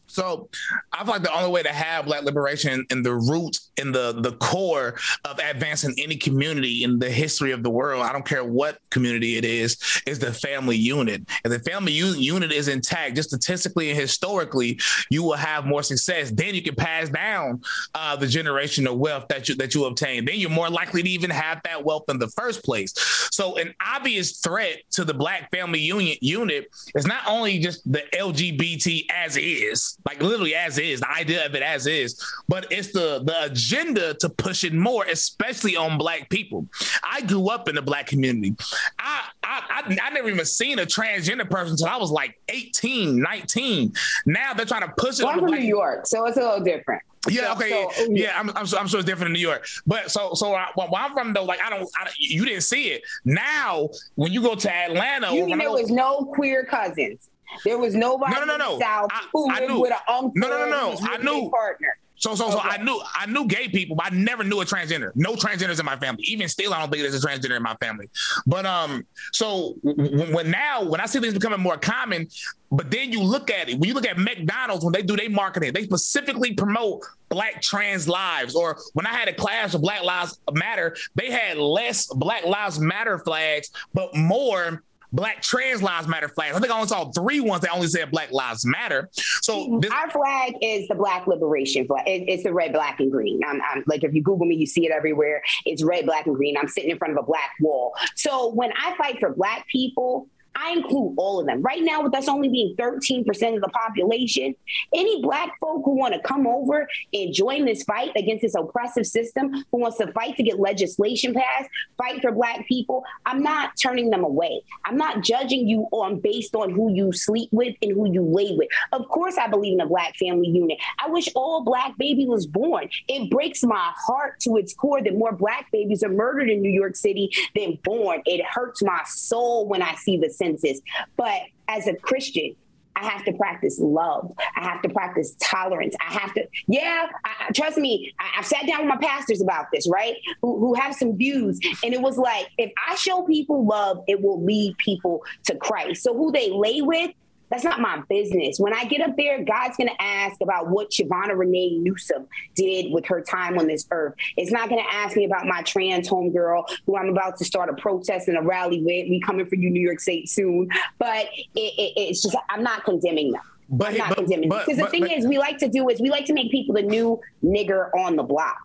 So 0.07 0.49
I 0.93 1.05
feel 1.05 1.15
like 1.15 1.23
the 1.23 1.35
only 1.37 1.51
way 1.51 1.63
to 1.63 1.73
have 1.73 2.07
black 2.07 2.23
liberation 2.23 2.87
and 2.91 3.05
the 3.05 3.15
root 3.15 3.59
in 3.77 3.93
the 3.93 4.13
the 4.13 4.33
core 4.33 4.95
of 5.25 5.39
advancing 5.39 5.95
any 5.99 6.17
community 6.17 6.85
in 6.85 6.99
the 6.99 7.11
history 7.11 7.53
of 7.53 7.63
the 7.63 7.71
world, 7.71 8.03
I 8.03 8.13
don't 8.13 8.25
care 8.25 8.45
what 8.45 8.79
community 8.91 9.37
it 9.37 9.45
is, 9.45 9.77
is 10.07 10.19
the 10.19 10.33
family 10.33 10.77
unit. 10.77 11.23
If 11.45 11.51
the 11.51 11.59
family 11.59 11.93
unit 11.93 12.53
is 12.53 12.69
intact, 12.69 13.17
just 13.17 13.31
statistically 13.31 13.91
and 13.91 13.99
historically, 13.99 14.79
you 15.11 15.23
will 15.23 15.37
have 15.37 15.67
more 15.67 15.83
success. 15.83 16.31
Then 16.31 16.55
you 16.55 16.63
can 16.63 16.75
pass 16.75 17.09
down 17.09 17.63
uh, 17.95 18.17
the 18.17 18.27
generational 18.27 18.97
wealth 18.97 19.27
that 19.29 19.49
you 19.49 19.55
that 19.57 19.75
you 19.75 19.85
obtain. 19.85 20.25
Then 20.25 20.37
you're 20.37 20.51
more 20.51 20.71
likely 20.71 21.03
to 21.03 21.09
even 21.09 21.31
have 21.31 21.61
that 21.65 21.85
wealth 21.85 22.05
in 22.09 22.19
the 22.19 22.29
first 22.29 22.65
place. 22.65 22.93
So 23.31 23.57
an 23.57 23.75
obvious 23.85 24.39
threat 24.39 24.79
to 24.93 25.05
the 25.05 25.15
black 25.15 25.51
family 25.51 25.81
union 25.81 26.17
unit 26.21 26.69
is 26.95 27.07
not 27.07 27.23
only 27.27 27.59
just 27.59 27.91
the 27.91 28.03
LGBT 28.15 29.07
as 29.11 29.37
is 29.37 29.96
like 30.05 30.23
literally 30.23 30.55
as 30.55 30.79
is, 30.79 31.01
the 31.01 31.11
idea 31.11 31.47
of 31.47 31.55
it 31.55 31.63
as 31.63 31.87
is, 31.87 32.23
but 32.49 32.67
it's 32.71 32.93
the 32.93 33.23
the 33.25 33.45
agenda 33.45 34.15
to 34.15 34.29
push 34.29 34.65
it 34.65 34.73
more, 34.73 35.05
especially 35.05 35.77
on 35.77 35.99
black 35.99 36.29
people. 36.29 36.67
I 37.03 37.23
grew 37.23 37.49
up 37.49 37.69
in 37.69 37.75
the 37.75 37.83
black 37.83 38.07
community. 38.07 38.55
I 38.99 39.29
I, 39.43 39.83
I, 39.87 39.99
I 40.03 40.11
never 40.11 40.29
even 40.29 40.45
seen 40.45 40.79
a 40.79 40.87
transgender 40.87 41.49
person 41.49 41.73
until 41.73 41.87
I 41.87 41.97
was 41.97 42.11
like 42.11 42.39
18, 42.49 43.21
19. 43.21 43.93
Now 44.27 44.55
they're 44.55 44.67
trying 44.67 44.83
to 44.83 44.93
push 44.97 45.21
it. 45.21 45.25
Well, 45.25 45.35
I'm 45.35 45.41
from 45.41 45.51
New 45.53 45.59
York, 45.59 46.07
so 46.07 46.27
it's 46.27 46.37
a 46.37 46.41
little 46.41 46.61
different. 46.61 47.03
Yeah. 47.29 47.53
Okay. 47.53 47.87
So, 47.97 48.07
yeah. 48.11 48.39
I'm, 48.39 48.51
I'm, 48.51 48.67
I'm 48.79 48.87
sure 48.87 49.01
it's 49.01 49.05
different 49.05 49.29
in 49.29 49.33
New 49.33 49.41
York, 49.41 49.67
but 49.87 50.11
so 50.11 50.35
so 50.35 50.55
I, 50.55 50.69
well, 50.77 50.89
I'm 50.97 51.13
from 51.15 51.33
though, 51.33 51.45
like 51.45 51.61
I 51.61 51.71
don't, 51.71 51.89
I, 51.97 52.11
you 52.19 52.45
didn't 52.45 52.63
see 52.63 52.89
it. 52.89 53.03
Now, 53.25 53.89
when 54.15 54.33
you 54.33 54.43
go 54.43 54.55
to 54.55 54.73
Atlanta, 54.73 55.35
you 55.35 55.47
mean 55.47 55.59
there 55.59 55.71
was 55.71 55.91
no 55.91 56.25
queer 56.35 56.65
cousins? 56.65 57.29
There 57.65 57.79
was 57.79 57.95
nobody 57.95 58.35
no, 58.35 58.45
no, 58.45 58.57
no, 58.57 58.73
no. 58.73 58.79
South 58.79 59.11
I, 59.11 59.27
who 59.33 59.51
I 59.51 59.61
lived 59.61 59.73
knew. 59.73 59.81
with 59.81 59.93
an 59.93 59.99
uncle. 60.09 60.33
No, 60.37 60.49
no, 60.49 60.69
no, 60.69 60.71
no. 60.71 60.99
I 61.03 61.17
knew. 61.19 61.51
Partner. 61.51 61.97
So, 62.19 62.35
so, 62.35 62.51
so 62.51 62.59
I 62.59 62.79
knew 62.79 62.99
I 63.15 63.27
knew 63.27 63.47
gay 63.47 63.69
people, 63.69 63.95
but 63.95 64.07
I 64.07 64.17
never 64.17 64.43
knew 64.43 64.61
a 64.61 64.65
transgender. 64.65 65.13
No 65.15 65.35
transgenders 65.35 65.79
in 65.79 65.85
my 65.85 65.97
family. 65.97 66.25
Even 66.25 66.49
still, 66.49 66.73
I 66.73 66.81
don't 66.81 66.91
think 66.91 67.03
there's 67.03 67.23
a 67.23 67.27
transgender 67.27 67.57
in 67.57 67.63
my 67.63 67.77
family. 67.77 68.09
But 68.47 68.65
um, 68.65 69.07
so 69.33 69.75
when 69.83 70.51
now 70.51 70.83
when 70.83 71.01
I 71.01 71.07
see 71.07 71.21
things 71.21 71.35
becoming 71.35 71.61
more 71.61 71.77
common, 71.77 72.29
but 72.73 72.91
then 72.91 73.13
you 73.13 73.23
look 73.23 73.51
at 73.51 73.69
it 73.69 73.79
when 73.79 73.89
you 73.89 73.95
look 73.95 74.07
at 74.07 74.19
McDonald's 74.19 74.83
when 74.83 74.93
they 74.93 75.03
do 75.03 75.15
their 75.15 75.29
marketing, 75.29 75.75
they 75.75 75.85
specifically 75.85 76.55
promote 76.55 77.03
Black 77.29 77.61
trans 77.61 78.09
lives. 78.09 78.55
Or 78.55 78.79
when 78.95 79.07
I 79.07 79.11
had 79.11 79.29
a 79.29 79.35
class 79.35 79.75
of 79.75 79.83
Black 79.83 80.03
Lives 80.03 80.41
Matter, 80.53 80.97
they 81.17 81.31
had 81.31 81.59
less 81.59 82.07
Black 82.07 82.47
Lives 82.47 82.79
Matter 82.79 83.19
flags, 83.19 83.71
but 83.93 84.17
more 84.17 84.83
Black 85.17 85.41
Trans 85.41 85.83
Lives 85.83 86.07
Matter 86.07 86.29
flags. 86.29 86.55
I 86.55 86.61
think 86.61 86.71
I 86.71 86.77
only 86.77 86.89
saw 86.89 87.11
three 87.11 87.41
ones 87.41 87.63
that 87.63 87.73
only 87.73 87.87
said 87.87 88.11
Black 88.11 88.31
Lives 88.33 88.67
Matter. 88.67 89.09
So 89.41 89.79
this- 89.81 89.91
our 89.91 90.11
flag 90.11 90.55
is 90.61 90.87
the 90.89 90.95
Black 90.95 91.27
Liberation 91.27 91.87
flag. 91.87 92.07
It, 92.07 92.29
it's 92.29 92.43
the 92.43 92.53
red, 92.53 92.73
black, 92.73 93.01
and 93.01 93.11
green. 93.11 93.41
I'm, 93.47 93.61
I'm, 93.63 93.83
like 93.87 94.05
if 94.05 94.13
you 94.15 94.23
Google 94.23 94.47
me, 94.47 94.55
you 94.57 94.67
see 94.67 94.85
it 94.87 94.93
everywhere. 94.93 95.43
It's 95.65 95.83
red, 95.83 96.05
black, 96.05 96.27
and 96.27 96.37
green. 96.37 96.57
I'm 96.57 96.69
sitting 96.69 96.91
in 96.91 96.99
front 96.99 97.13
of 97.17 97.19
a 97.19 97.27
black 97.27 97.51
wall. 97.61 97.95
So 98.15 98.53
when 98.53 98.73
I 98.77 98.95
fight 98.97 99.19
for 99.19 99.33
Black 99.35 99.67
people, 99.69 100.29
I 100.57 100.73
include 100.73 101.15
all 101.19 101.41
of 101.41 101.47
them. 101.47 101.63
Right 101.63 101.83
now, 101.83 102.03
with 102.03 102.15
us 102.15 102.29
only 102.29 102.49
being 102.49 102.75
13% 102.77 103.25
of 103.55 103.61
the 103.61 103.69
population, 103.69 104.55
any 104.95 105.23
black 105.23 105.59
folk 105.61 105.83
who 105.85 105.97
want 105.97 106.15
to 106.15 106.21
come 106.21 106.47
over 106.47 106.89
and 107.13 107.35
join 107.35 107.67
this 107.67 107.83
fight 107.83 108.13
against 108.17 108.43
this 108.43 108.55
oppressive 108.55 109.07
system, 109.07 109.53
who 109.71 109.79
wants 109.79 109.99
to 109.99 110.11
fight 110.13 110.37
to 110.37 110.43
get 110.43 110.59
legislation 110.59 111.35
passed, 111.35 111.69
fight 111.99 112.23
for 112.23 112.33
black 112.33 112.67
people, 112.67 113.05
I'm 113.27 113.43
not 113.43 113.77
turning 113.77 114.11
them 114.11 114.25
away. 114.25 114.63
I'm 114.85 114.97
not 114.97 115.23
judging 115.23 115.69
you 115.69 115.89
on 115.93 116.21
based 116.21 116.55
on 116.55 116.71
who 116.71 116.91
you 116.93 117.13
sleep 117.13 117.51
with 117.53 117.77
and 117.83 117.93
who 117.93 118.11
you 118.11 118.23
lay 118.23 118.57
with. 118.57 118.69
Of 118.93 119.09
course, 119.09 119.37
I 119.37 119.49
believe 119.49 119.75
in 119.75 119.81
a 119.81 119.87
black 119.87 120.17
family 120.17 120.49
unit. 120.49 120.79
I 121.05 121.11
wish 121.11 121.29
all 121.35 121.65
black 121.65 121.97
baby 121.99 122.27
was 122.27 122.47
born. 122.47 122.89
It 123.09 123.31
breaks 123.31 123.63
my 123.63 123.93
heart 123.97 124.41
to 124.41 124.57
its 124.57 124.73
core 124.75 125.03
that 125.03 125.17
more 125.17 125.33
black 125.33 125.71
babies 125.71 126.03
are 126.03 126.09
murdered 126.09 126.49
in 126.49 126.63
New 126.63 126.71
York 126.71 126.97
City 126.97 127.31
than 127.55 127.79
born. 127.85 128.23
It 128.25 128.45
hurts 128.45 128.83
my 128.83 129.03
soul 129.07 129.69
when 129.69 129.83
I 129.83 129.95
see 129.97 130.17
the 130.17 130.31
senses. 130.47 130.83
But 131.17 131.41
as 131.69 131.87
a 131.87 131.95
Christian, 131.95 132.55
I 132.97 133.05
have 133.05 133.25
to 133.27 133.33
practice 133.35 133.79
love. 133.79 134.33
I 134.57 134.63
have 134.63 134.81
to 134.83 134.89
practice 134.89 135.37
tolerance. 135.39 135.95
I 136.01 136.15
have 136.15 136.33
to, 136.35 136.49
yeah, 136.67 137.07
I, 137.25 137.53
trust 137.53 137.77
me, 137.77 138.15
I, 138.19 138.25
have 138.37 138.47
sat 138.47 138.67
down 138.67 138.81
with 138.81 138.89
my 138.89 138.97
pastors 138.97 139.43
about 139.43 139.67
this, 139.71 139.87
right? 139.93 140.17
Who, 140.41 140.59
who 140.59 140.75
have 140.75 140.95
some 140.95 141.15
views. 141.15 141.61
And 141.85 141.93
it 141.93 142.01
was 142.01 142.17
like, 142.17 142.49
if 142.57 142.73
I 142.89 142.95
show 142.95 143.23
people 143.25 143.67
love, 143.67 144.03
it 144.09 144.23
will 144.23 144.43
lead 144.43 144.79
people 144.79 145.23
to 145.45 145.57
Christ. 145.57 146.05
So 146.05 146.15
who 146.15 146.33
they 146.33 146.51
lay 146.51 146.81
with, 146.81 147.11
that's 147.51 147.65
not 147.65 147.81
my 147.81 148.03
business. 148.09 148.59
When 148.59 148.73
I 148.73 148.85
get 148.85 149.01
up 149.01 149.17
there, 149.17 149.43
God's 149.45 149.77
going 149.77 149.89
to 149.89 150.03
ask 150.03 150.41
about 150.41 150.69
what 150.69 150.91
Chivona 150.91 151.37
Renee 151.37 151.79
Newsome 151.79 152.27
did 152.55 152.93
with 152.93 153.07
her 153.07 153.21
time 153.21 153.59
on 153.59 153.67
this 153.67 153.87
earth. 153.91 154.15
It's 154.37 154.51
not 154.51 154.69
going 154.69 154.83
to 154.83 154.95
ask 154.95 155.17
me 155.17 155.25
about 155.25 155.47
my 155.47 155.63
trans 155.63 156.09
homegirl 156.09 156.69
who 156.87 156.97
I'm 156.97 157.09
about 157.09 157.39
to 157.39 157.45
start 157.45 157.71
a 157.71 157.75
protest 157.75 158.29
and 158.29 158.37
a 158.37 158.43
rally 158.43 158.83
with. 158.83 159.09
We 159.09 159.21
coming 159.21 159.47
for 159.47 159.57
you, 159.57 159.71
New 159.71 159.81
York 159.81 160.01
State 160.01 160.29
soon. 160.29 160.69
But 160.99 161.27
it, 161.35 161.49
it, 161.55 161.93
it's 161.97 162.23
just, 162.23 162.37
I'm 162.51 162.63
not 162.63 162.85
condemning 162.85 163.33
them. 163.33 163.43
But, 163.69 163.93
I'm 163.93 163.99
not 163.99 164.09
but, 164.11 164.19
condemning 164.19 164.49
because 164.49 164.77
the 164.77 164.87
thing 164.87 165.03
but, 165.03 165.13
is, 165.13 165.27
we 165.27 165.39
like 165.39 165.59
to 165.59 165.69
do 165.69 165.89
is 165.89 166.01
we 166.01 166.11
like 166.11 166.25
to 166.27 166.33
make 166.33 166.51
people 166.51 166.75
the 166.75 166.83
new 166.83 167.21
nigger 167.45 167.91
on 167.95 168.17
the 168.17 168.23
block. 168.23 168.59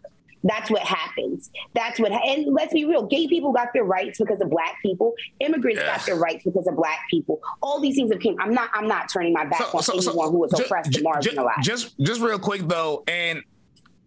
That's 0.44 0.70
what 0.70 0.82
happens. 0.82 1.52
That's 1.74 2.00
what, 2.00 2.12
and 2.12 2.54
let's 2.54 2.74
be 2.74 2.86
real. 2.86 3.06
Gay 3.06 3.28
people 3.28 3.52
got 3.52 3.70
their 3.74 3.84
rights 3.84 4.20
because 4.20 4.42
of 4.42 4.50
black 4.50 4.76
people. 4.82 5.14
Immigrants 5.40 5.82
got 5.82 6.06
their 6.06 6.16
rights 6.16 6.44
because 6.44 6.68
of 6.68 6.76
black 6.76 7.00
people. 7.10 7.40
All 7.62 7.80
these 7.80 7.96
things 7.96 8.12
have 8.12 8.22
came. 8.22 8.36
I'm 8.40 8.54
not. 8.54 8.70
I'm 8.74 8.88
not 8.88 9.10
turning 9.12 9.34
my 9.34 9.46
back 9.46 9.62
so, 9.62 9.78
on 9.78 9.84
so, 9.84 9.94
anyone 9.94 10.28
so, 10.28 10.32
who 10.32 10.40
was 10.40 10.60
oppressed 10.60 10.96
and 10.96 11.06
marginalized. 11.06 11.62
Just, 11.62 12.00
just 12.00 12.22
real 12.22 12.40
quick 12.40 12.62
though, 12.68 13.04
and 13.08 13.44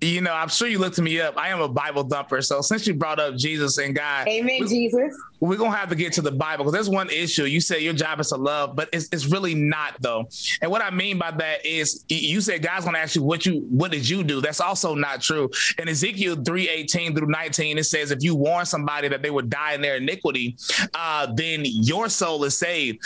you 0.05 0.20
know, 0.20 0.32
I'm 0.32 0.48
sure 0.48 0.68
you 0.68 0.78
looked 0.78 1.00
me 1.00 1.20
up. 1.20 1.36
I 1.38 1.48
am 1.48 1.61
a 1.61 1.68
Bible 1.68 2.05
thumper. 2.05 2.42
So 2.42 2.61
since 2.61 2.86
you 2.86 2.94
brought 2.94 3.18
up 3.18 3.36
Jesus 3.36 3.78
and 3.78 3.94
God, 3.94 4.28
Amen, 4.28 4.59
we, 4.61 4.68
Jesus. 4.68 5.16
We're 5.40 5.57
gonna 5.57 5.76
have 5.76 5.88
to 5.88 5.94
get 5.94 6.12
to 6.14 6.22
the 6.22 6.32
Bible 6.32 6.64
because 6.64 6.72
there's 6.72 6.88
one 6.88 7.11
issue. 7.11 7.44
You 7.44 7.61
say 7.61 7.80
your 7.80 7.94
job 7.94 8.20
is 8.20 8.28
to 8.28 8.36
love, 8.36 8.76
but 8.76 8.88
it's, 8.92 9.09
it's 9.12 9.26
really 9.26 9.55
not 9.55 9.96
though. 10.00 10.28
And 10.61 10.70
what 10.70 10.82
I 10.82 10.90
mean 10.90 11.18
by 11.18 11.30
that 11.32 11.64
is 11.64 12.05
you 12.09 12.40
said 12.40 12.62
God's 12.62 12.84
gonna 12.84 12.98
ask 12.98 13.16
you 13.16 13.22
what 13.22 13.46
you 13.46 13.66
what 13.70 13.90
did 13.90 14.09
you 14.09 14.22
do? 14.22 14.40
That's 14.40 14.61
also 14.61 14.94
not 14.94 15.20
true. 15.22 15.50
In 15.78 15.88
Ezekiel 15.88 16.36
3, 16.42 16.68
18 16.68 17.16
through 17.16 17.28
19, 17.28 17.78
it 17.78 17.84
says 17.84 18.11
if 18.11 18.22
you 18.22 18.34
warn 18.34 18.66
somebody 18.66 19.09
that 19.09 19.22
they 19.22 19.30
would 19.30 19.48
die 19.48 19.74
in 19.74 19.80
their 19.80 19.96
iniquity, 19.96 20.57
uh, 20.94 21.32
then 21.34 21.62
your 21.64 22.09
soul 22.09 22.44
is 22.44 22.59
saved. 22.59 23.00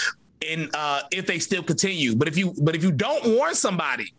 And 0.48 0.70
uh, 0.74 1.02
if 1.10 1.26
they 1.26 1.40
still 1.40 1.62
continue. 1.62 2.14
But 2.14 2.28
if 2.28 2.38
you 2.38 2.54
but 2.62 2.76
if 2.76 2.82
you 2.82 2.92
don't 2.92 3.36
warn 3.36 3.54
somebody, 3.54 4.12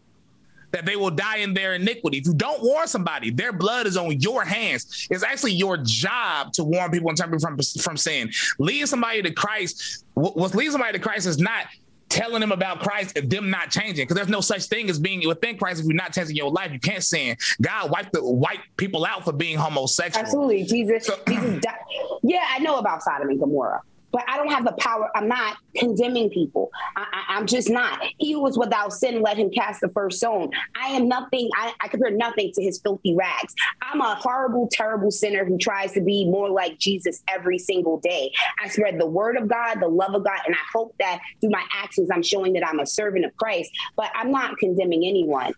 that 0.71 0.85
they 0.85 0.95
will 0.95 1.11
die 1.11 1.37
in 1.37 1.53
their 1.53 1.75
iniquity. 1.75 2.17
If 2.17 2.25
you 2.25 2.33
don't 2.33 2.61
warn 2.63 2.87
somebody, 2.87 3.29
their 3.31 3.53
blood 3.53 3.87
is 3.87 3.97
on 3.97 4.19
your 4.19 4.43
hands. 4.43 5.07
It's 5.09 5.23
actually 5.23 5.53
your 5.53 5.77
job 5.77 6.53
to 6.53 6.63
warn 6.63 6.91
people 6.91 7.09
and 7.09 7.17
turn 7.17 7.27
people 7.29 7.39
from, 7.39 7.57
from 7.81 7.97
sin. 7.97 8.31
Leading 8.59 8.85
somebody 8.85 9.21
to 9.21 9.31
Christ, 9.31 10.05
what's 10.13 10.55
leading 10.55 10.71
somebody 10.71 10.97
to 10.97 11.03
Christ 11.03 11.27
is 11.27 11.39
not 11.39 11.65
telling 12.09 12.41
them 12.41 12.51
about 12.51 12.79
Christ 12.79 13.17
and 13.17 13.29
them 13.29 13.49
not 13.49 13.69
changing. 13.69 14.03
Because 14.03 14.15
there's 14.15 14.29
no 14.29 14.41
such 14.41 14.65
thing 14.65 14.89
as 14.89 14.99
being 14.99 15.27
within 15.27 15.57
Christ 15.57 15.79
if 15.79 15.85
you're 15.85 15.93
not 15.93 16.13
changing 16.13 16.35
your 16.35 16.51
life. 16.51 16.71
You 16.71 16.79
can't 16.79 17.03
sin. 17.03 17.37
God 17.61 17.91
wiped 17.91 18.13
the 18.13 18.23
wipe 18.23 18.59
people 18.77 19.05
out 19.05 19.23
for 19.23 19.31
being 19.31 19.57
homosexual. 19.57 20.25
Absolutely. 20.25 20.63
Jesus, 20.63 21.05
so, 21.05 21.19
Jesus 21.27 21.61
died. 21.61 21.75
Yeah, 22.23 22.45
I 22.49 22.59
know 22.59 22.77
about 22.77 23.03
Sodom 23.03 23.29
and 23.29 23.39
Gomorrah 23.39 23.81
but 24.11 24.23
I 24.27 24.37
don't 24.37 24.49
have 24.49 24.65
the 24.65 24.73
power. 24.73 25.09
I'm 25.15 25.27
not 25.27 25.57
condemning 25.75 26.29
people. 26.29 26.71
I, 26.95 27.37
am 27.37 27.45
just 27.45 27.69
not. 27.69 27.99
He 28.17 28.33
who 28.33 28.41
was 28.41 28.57
without 28.57 28.93
sin, 28.93 29.21
let 29.21 29.37
him 29.37 29.49
cast 29.49 29.81
the 29.81 29.89
first 29.89 30.17
stone. 30.17 30.49
I 30.81 30.89
am 30.89 31.07
nothing. 31.07 31.49
I, 31.55 31.73
I 31.81 31.87
compare 31.87 32.11
nothing 32.11 32.51
to 32.53 32.63
his 32.63 32.79
filthy 32.79 33.15
rags. 33.15 33.53
I'm 33.81 34.01
a 34.01 34.15
horrible, 34.15 34.67
terrible 34.71 35.11
sinner 35.11 35.45
who 35.45 35.57
tries 35.57 35.91
to 35.93 36.01
be 36.01 36.25
more 36.25 36.49
like 36.49 36.77
Jesus 36.79 37.21
every 37.27 37.59
single 37.59 37.99
day. 37.99 38.31
I 38.63 38.67
spread 38.69 38.99
the 38.99 39.05
word 39.05 39.37
of 39.37 39.47
God, 39.47 39.79
the 39.79 39.87
love 39.87 40.13
of 40.15 40.23
God, 40.23 40.39
and 40.45 40.55
I 40.55 40.63
hope 40.73 40.95
that 40.99 41.19
through 41.41 41.51
my 41.51 41.63
actions, 41.73 42.09
I'm 42.11 42.23
showing 42.23 42.53
that 42.53 42.67
I'm 42.67 42.79
a 42.79 42.85
servant 42.85 43.25
of 43.25 43.35
Christ. 43.37 43.71
But 43.95 44.11
I'm 44.15 44.31
not 44.31 44.57
condemning 44.57 45.05
anyone. 45.05 45.53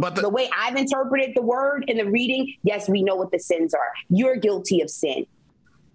But 0.00 0.14
the, 0.14 0.22
the 0.22 0.28
way 0.28 0.48
I've 0.56 0.76
interpreted 0.76 1.32
the 1.34 1.42
word 1.42 1.84
in 1.88 1.96
the 1.96 2.10
reading, 2.10 2.54
yes, 2.62 2.88
we 2.88 3.02
know 3.02 3.16
what 3.16 3.30
the 3.30 3.38
sins 3.38 3.74
are. 3.74 3.92
You're 4.08 4.36
guilty 4.36 4.80
of 4.80 4.90
sin. 4.90 5.26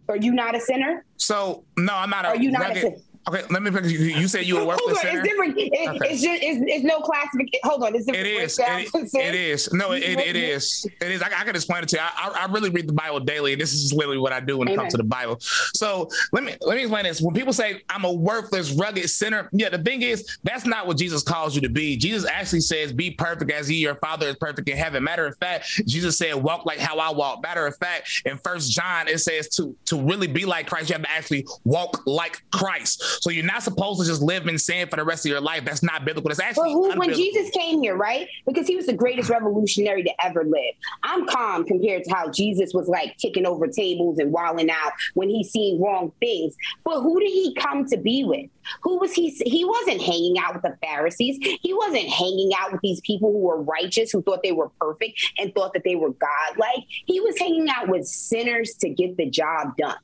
Are 0.09 0.17
you 0.17 0.31
not 0.33 0.55
a 0.55 0.59
sinner? 0.59 1.05
So 1.17 1.65
no, 1.77 1.93
I'm 1.93 2.09
not. 2.09 2.25
Are 2.25 2.35
you 2.35 2.51
not 2.51 2.75
a 2.75 2.81
sinner? 2.81 2.97
Okay, 3.27 3.43
let 3.49 3.61
me. 3.61 3.69
You, 3.89 3.99
you 3.99 4.27
said 4.27 4.45
you 4.45 4.55
were 4.55 4.65
worthless 4.65 5.01
Hold 5.01 5.05
on, 5.05 5.17
it's 5.17 5.27
different. 5.27 5.57
It, 5.57 5.89
okay. 5.89 6.13
It's 6.13 6.21
just 6.21 6.41
it's, 6.41 6.63
it's 6.65 6.85
no 6.85 6.99
classification. 7.01 7.59
Hold 7.63 7.83
on, 7.83 7.93
it's 7.93 8.05
different. 8.05 8.25
It 8.25 8.43
is. 8.43 8.59
It, 8.59 9.13
it 9.13 9.35
is. 9.35 9.73
No, 9.73 9.91
it, 9.91 10.03
it, 10.03 10.19
it 10.19 10.35
is. 10.35 10.87
It 11.01 11.11
is. 11.11 11.21
I, 11.21 11.27
I, 11.27 11.43
can 11.43 11.55
explain 11.55 11.83
it 11.83 11.89
to 11.89 11.97
you. 11.97 12.01
I, 12.01 12.45
I, 12.47 12.51
really 12.51 12.69
read 12.69 12.87
the 12.87 12.93
Bible 12.93 13.19
daily. 13.19 13.55
This 13.55 13.73
is 13.73 13.93
literally 13.93 14.17
what 14.17 14.31
I 14.31 14.39
do 14.39 14.57
when 14.57 14.67
Amen. 14.69 14.79
it 14.79 14.81
comes 14.81 14.93
to 14.93 14.97
the 14.97 15.03
Bible. 15.03 15.37
So 15.39 16.09
let 16.31 16.43
me 16.43 16.55
let 16.61 16.75
me 16.75 16.83
explain 16.83 17.03
this. 17.03 17.21
When 17.21 17.35
people 17.35 17.53
say 17.53 17.81
I'm 17.89 18.05
a 18.05 18.11
worthless, 18.11 18.71
rugged 18.71 19.09
sinner, 19.09 19.49
yeah, 19.51 19.69
the 19.69 19.79
thing 19.79 20.01
is 20.01 20.37
that's 20.43 20.65
not 20.65 20.87
what 20.87 20.97
Jesus 20.97 21.21
calls 21.21 21.53
you 21.53 21.61
to 21.61 21.69
be. 21.69 21.97
Jesus 21.97 22.25
actually 22.25 22.61
says, 22.61 22.93
"Be 22.93 23.11
perfect 23.11 23.51
as 23.51 23.67
He, 23.67 23.75
your 23.75 23.95
Father, 23.95 24.27
is 24.27 24.37
perfect 24.37 24.69
in 24.69 24.77
heaven." 24.77 25.03
Matter 25.03 25.27
of 25.27 25.37
fact, 25.37 25.67
Jesus 25.85 26.17
said, 26.17 26.33
"Walk 26.35 26.65
like 26.65 26.79
how 26.79 26.97
I 26.97 27.11
walk." 27.11 27.43
Matter 27.43 27.67
of 27.67 27.77
fact, 27.77 28.23
in 28.25 28.37
First 28.37 28.71
John 28.71 29.07
it 29.07 29.19
says 29.19 29.49
to 29.49 29.75
to 29.85 30.01
really 30.01 30.27
be 30.27 30.45
like 30.45 30.67
Christ, 30.67 30.89
you 30.89 30.93
have 30.93 31.03
to 31.03 31.11
actually 31.11 31.45
walk 31.63 32.01
like 32.07 32.41
Christ. 32.51 33.03
So 33.21 33.29
you're 33.29 33.45
not 33.45 33.63
supposed 33.63 33.99
to 34.01 34.05
just 34.05 34.21
live 34.21 34.47
in 34.47 34.57
sin 34.57 34.87
for 34.87 34.95
the 34.95 35.03
rest 35.03 35.25
of 35.25 35.29
your 35.29 35.41
life. 35.41 35.65
That's 35.65 35.83
not 35.83 36.05
biblical. 36.05 36.29
That's 36.29 36.39
actually 36.39 36.75
well, 36.75 36.91
who, 36.91 36.99
when 36.99 37.13
Jesus 37.13 37.49
came 37.51 37.81
here, 37.81 37.95
right? 37.95 38.27
Because 38.45 38.67
he 38.67 38.75
was 38.75 38.85
the 38.85 38.93
greatest 38.93 39.29
revolutionary 39.29 40.03
to 40.03 40.25
ever 40.25 40.43
live. 40.43 40.73
I'm 41.03 41.27
calm 41.27 41.65
compared 41.65 42.03
to 42.05 42.13
how 42.13 42.29
Jesus 42.29 42.73
was 42.73 42.87
like 42.87 43.17
kicking 43.17 43.45
over 43.45 43.67
tables 43.67 44.19
and 44.19 44.31
walling 44.31 44.69
out 44.69 44.91
when 45.13 45.29
he 45.29 45.43
seen 45.43 45.81
wrong 45.81 46.11
things. 46.19 46.55
But 46.83 47.01
who 47.01 47.19
did 47.19 47.29
he 47.29 47.53
come 47.55 47.85
to 47.87 47.97
be 47.97 48.23
with? 48.23 48.49
Who 48.83 48.99
was 48.99 49.13
he? 49.13 49.29
He 49.29 49.65
wasn't 49.65 50.01
hanging 50.01 50.37
out 50.37 50.53
with 50.53 50.63
the 50.63 50.77
Pharisees. 50.81 51.39
He 51.61 51.73
wasn't 51.73 52.07
hanging 52.07 52.51
out 52.57 52.71
with 52.71 52.81
these 52.81 53.01
people 53.01 53.31
who 53.31 53.39
were 53.39 53.61
righteous, 53.61 54.11
who 54.11 54.21
thought 54.21 54.43
they 54.43 54.51
were 54.51 54.69
perfect 54.79 55.19
and 55.39 55.53
thought 55.55 55.73
that 55.73 55.83
they 55.83 55.95
were 55.95 56.11
God-like. 56.11 56.85
He 57.05 57.19
was 57.19 57.37
hanging 57.39 57.67
out 57.69 57.87
with 57.87 58.05
sinners 58.05 58.75
to 58.81 58.89
get 58.89 59.17
the 59.17 59.29
job 59.29 59.75
done. 59.77 59.97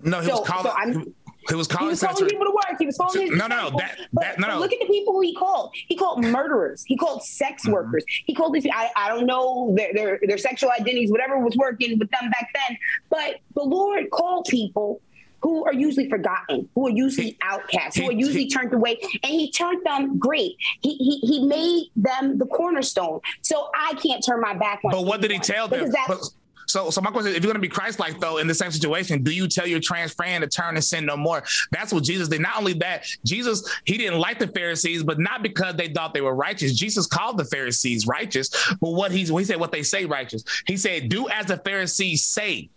No, 0.00 0.20
he 0.20 0.28
so, 0.28 0.40
was 0.40 0.48
calling. 0.48 0.94
So 0.94 1.12
Was 1.54 1.68
calling, 1.68 1.86
he 1.86 1.90
was 1.90 2.02
calling 2.02 2.26
people 2.26 2.46
to 2.46 2.50
work. 2.50 2.78
He 2.78 2.86
was 2.86 2.96
calling 2.96 3.20
his 3.20 3.30
no, 3.30 3.46
no, 3.46 3.68
no, 3.70 3.78
that, 3.78 3.98
that, 4.14 4.38
no, 4.38 4.48
no. 4.48 4.58
Look 4.58 4.72
at 4.72 4.80
the 4.80 4.86
people 4.86 5.14
who 5.14 5.20
he 5.20 5.34
called. 5.34 5.72
He 5.74 5.94
called 5.94 6.24
murderers. 6.24 6.84
He 6.86 6.96
called 6.96 7.22
sex 7.22 7.62
mm-hmm. 7.62 7.72
workers. 7.72 8.04
He 8.08 8.34
called 8.34 8.54
these. 8.54 8.66
I, 8.72 8.90
I 8.96 9.08
don't 9.08 9.26
know 9.26 9.72
their, 9.76 9.92
their 9.94 10.20
their 10.22 10.38
sexual 10.38 10.70
identities, 10.70 11.10
whatever 11.10 11.38
was 11.38 11.56
working 11.56 11.98
with 11.98 12.10
them 12.10 12.30
back 12.30 12.50
then. 12.54 12.78
But 13.10 13.40
the 13.54 13.62
Lord 13.62 14.10
called 14.10 14.46
people 14.50 15.00
who 15.42 15.64
are 15.64 15.72
usually 15.72 16.08
forgotten, 16.08 16.68
who 16.74 16.88
are 16.88 16.90
usually 16.90 17.28
he, 17.28 17.38
outcasts, 17.42 17.96
who 17.96 18.08
are 18.08 18.12
usually 18.12 18.44
he, 18.44 18.50
turned 18.50 18.72
away, 18.72 18.98
and 19.22 19.32
he 19.32 19.50
turned 19.52 19.84
them 19.84 20.18
great. 20.18 20.56
He, 20.80 20.96
he 20.96 21.18
he 21.20 21.46
made 21.46 21.90
them 21.94 22.38
the 22.38 22.46
cornerstone. 22.46 23.20
So 23.42 23.70
I 23.74 23.94
can't 23.94 24.24
turn 24.24 24.40
my 24.40 24.54
back 24.54 24.80
on. 24.84 24.90
But 24.90 25.04
what 25.04 25.20
did 25.20 25.30
he 25.30 25.38
tell 25.38 25.68
them? 25.68 25.92
But, 26.08 26.18
so, 26.66 26.90
so 26.90 27.00
my 27.00 27.10
question 27.10 27.30
is, 27.30 27.36
if 27.36 27.42
you're 27.42 27.52
going 27.52 27.62
to 27.62 27.68
be 27.68 27.68
Christ-like, 27.68 28.20
though, 28.20 28.38
in 28.38 28.46
the 28.46 28.54
same 28.54 28.70
situation, 28.70 29.22
do 29.22 29.30
you 29.30 29.48
tell 29.48 29.66
your 29.66 29.80
trans 29.80 30.12
friend 30.12 30.42
to 30.42 30.48
turn 30.48 30.74
and 30.74 30.84
sin 30.84 31.06
no 31.06 31.16
more? 31.16 31.42
That's 31.70 31.92
what 31.92 32.04
Jesus 32.04 32.28
did. 32.28 32.40
Not 32.40 32.58
only 32.58 32.74
that, 32.74 33.06
Jesus 33.24 33.68
he 33.84 33.96
didn't 33.96 34.18
like 34.18 34.38
the 34.38 34.48
Pharisees, 34.48 35.02
but 35.02 35.18
not 35.18 35.42
because 35.42 35.76
they 35.76 35.88
thought 35.88 36.14
they 36.14 36.20
were 36.20 36.34
righteous. 36.34 36.74
Jesus 36.74 37.06
called 37.06 37.38
the 37.38 37.44
Pharisees 37.44 38.06
righteous, 38.06 38.50
but 38.80 38.90
what 38.90 39.10
he's 39.10 39.28
he 39.28 39.44
said 39.44 39.58
what 39.58 39.72
they 39.72 39.82
say 39.82 40.04
righteous. 40.04 40.44
He 40.66 40.76
said, 40.76 41.08
"Do 41.08 41.28
as 41.28 41.46
the 41.46 41.58
Pharisees 41.58 42.24
say." 42.26 42.70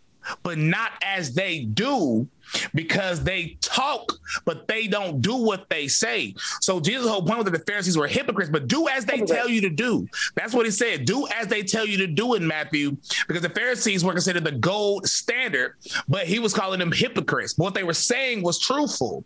But 0.43 0.57
not 0.57 0.91
as 1.03 1.33
they 1.33 1.59
do 1.61 2.27
because 2.73 3.23
they 3.23 3.57
talk, 3.61 4.11
but 4.45 4.67
they 4.67 4.87
don't 4.87 5.21
do 5.21 5.35
what 5.35 5.69
they 5.69 5.87
say. 5.87 6.33
So 6.61 6.79
Jesus' 6.79 7.07
whole 7.07 7.21
point 7.21 7.37
was 7.37 7.45
that 7.45 7.51
the 7.51 7.71
Pharisees 7.71 7.97
were 7.97 8.07
hypocrites, 8.07 8.49
but 8.49 8.67
do 8.67 8.87
as 8.87 9.05
they 9.05 9.21
tell 9.21 9.47
you 9.47 9.61
to 9.61 9.69
do. 9.69 10.07
That's 10.35 10.53
what 10.53 10.65
he 10.65 10.71
said. 10.71 11.05
Do 11.05 11.27
as 11.27 11.47
they 11.47 11.63
tell 11.63 11.85
you 11.85 11.97
to 11.97 12.07
do 12.07 12.33
in 12.33 12.45
Matthew, 12.45 12.97
because 13.27 13.43
the 13.43 13.49
Pharisees 13.49 14.03
were 14.03 14.13
considered 14.13 14.43
the 14.43 14.51
gold 14.51 15.07
standard, 15.07 15.75
but 16.07 16.25
he 16.25 16.39
was 16.39 16.53
calling 16.53 16.79
them 16.79 16.91
hypocrites. 16.91 17.53
But 17.53 17.65
what 17.65 17.73
they 17.73 17.83
were 17.83 17.93
saying 17.93 18.41
was 18.41 18.59
truthful. 18.59 19.23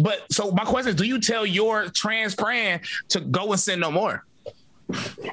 But 0.00 0.32
so 0.32 0.50
my 0.52 0.64
question 0.64 0.90
is, 0.90 0.94
do 0.94 1.04
you 1.04 1.20
tell 1.20 1.44
your 1.44 1.88
trans 1.88 2.34
friend 2.34 2.80
to 3.08 3.20
go 3.20 3.52
and 3.52 3.60
sin 3.60 3.80
no 3.80 3.90
more? 3.90 4.24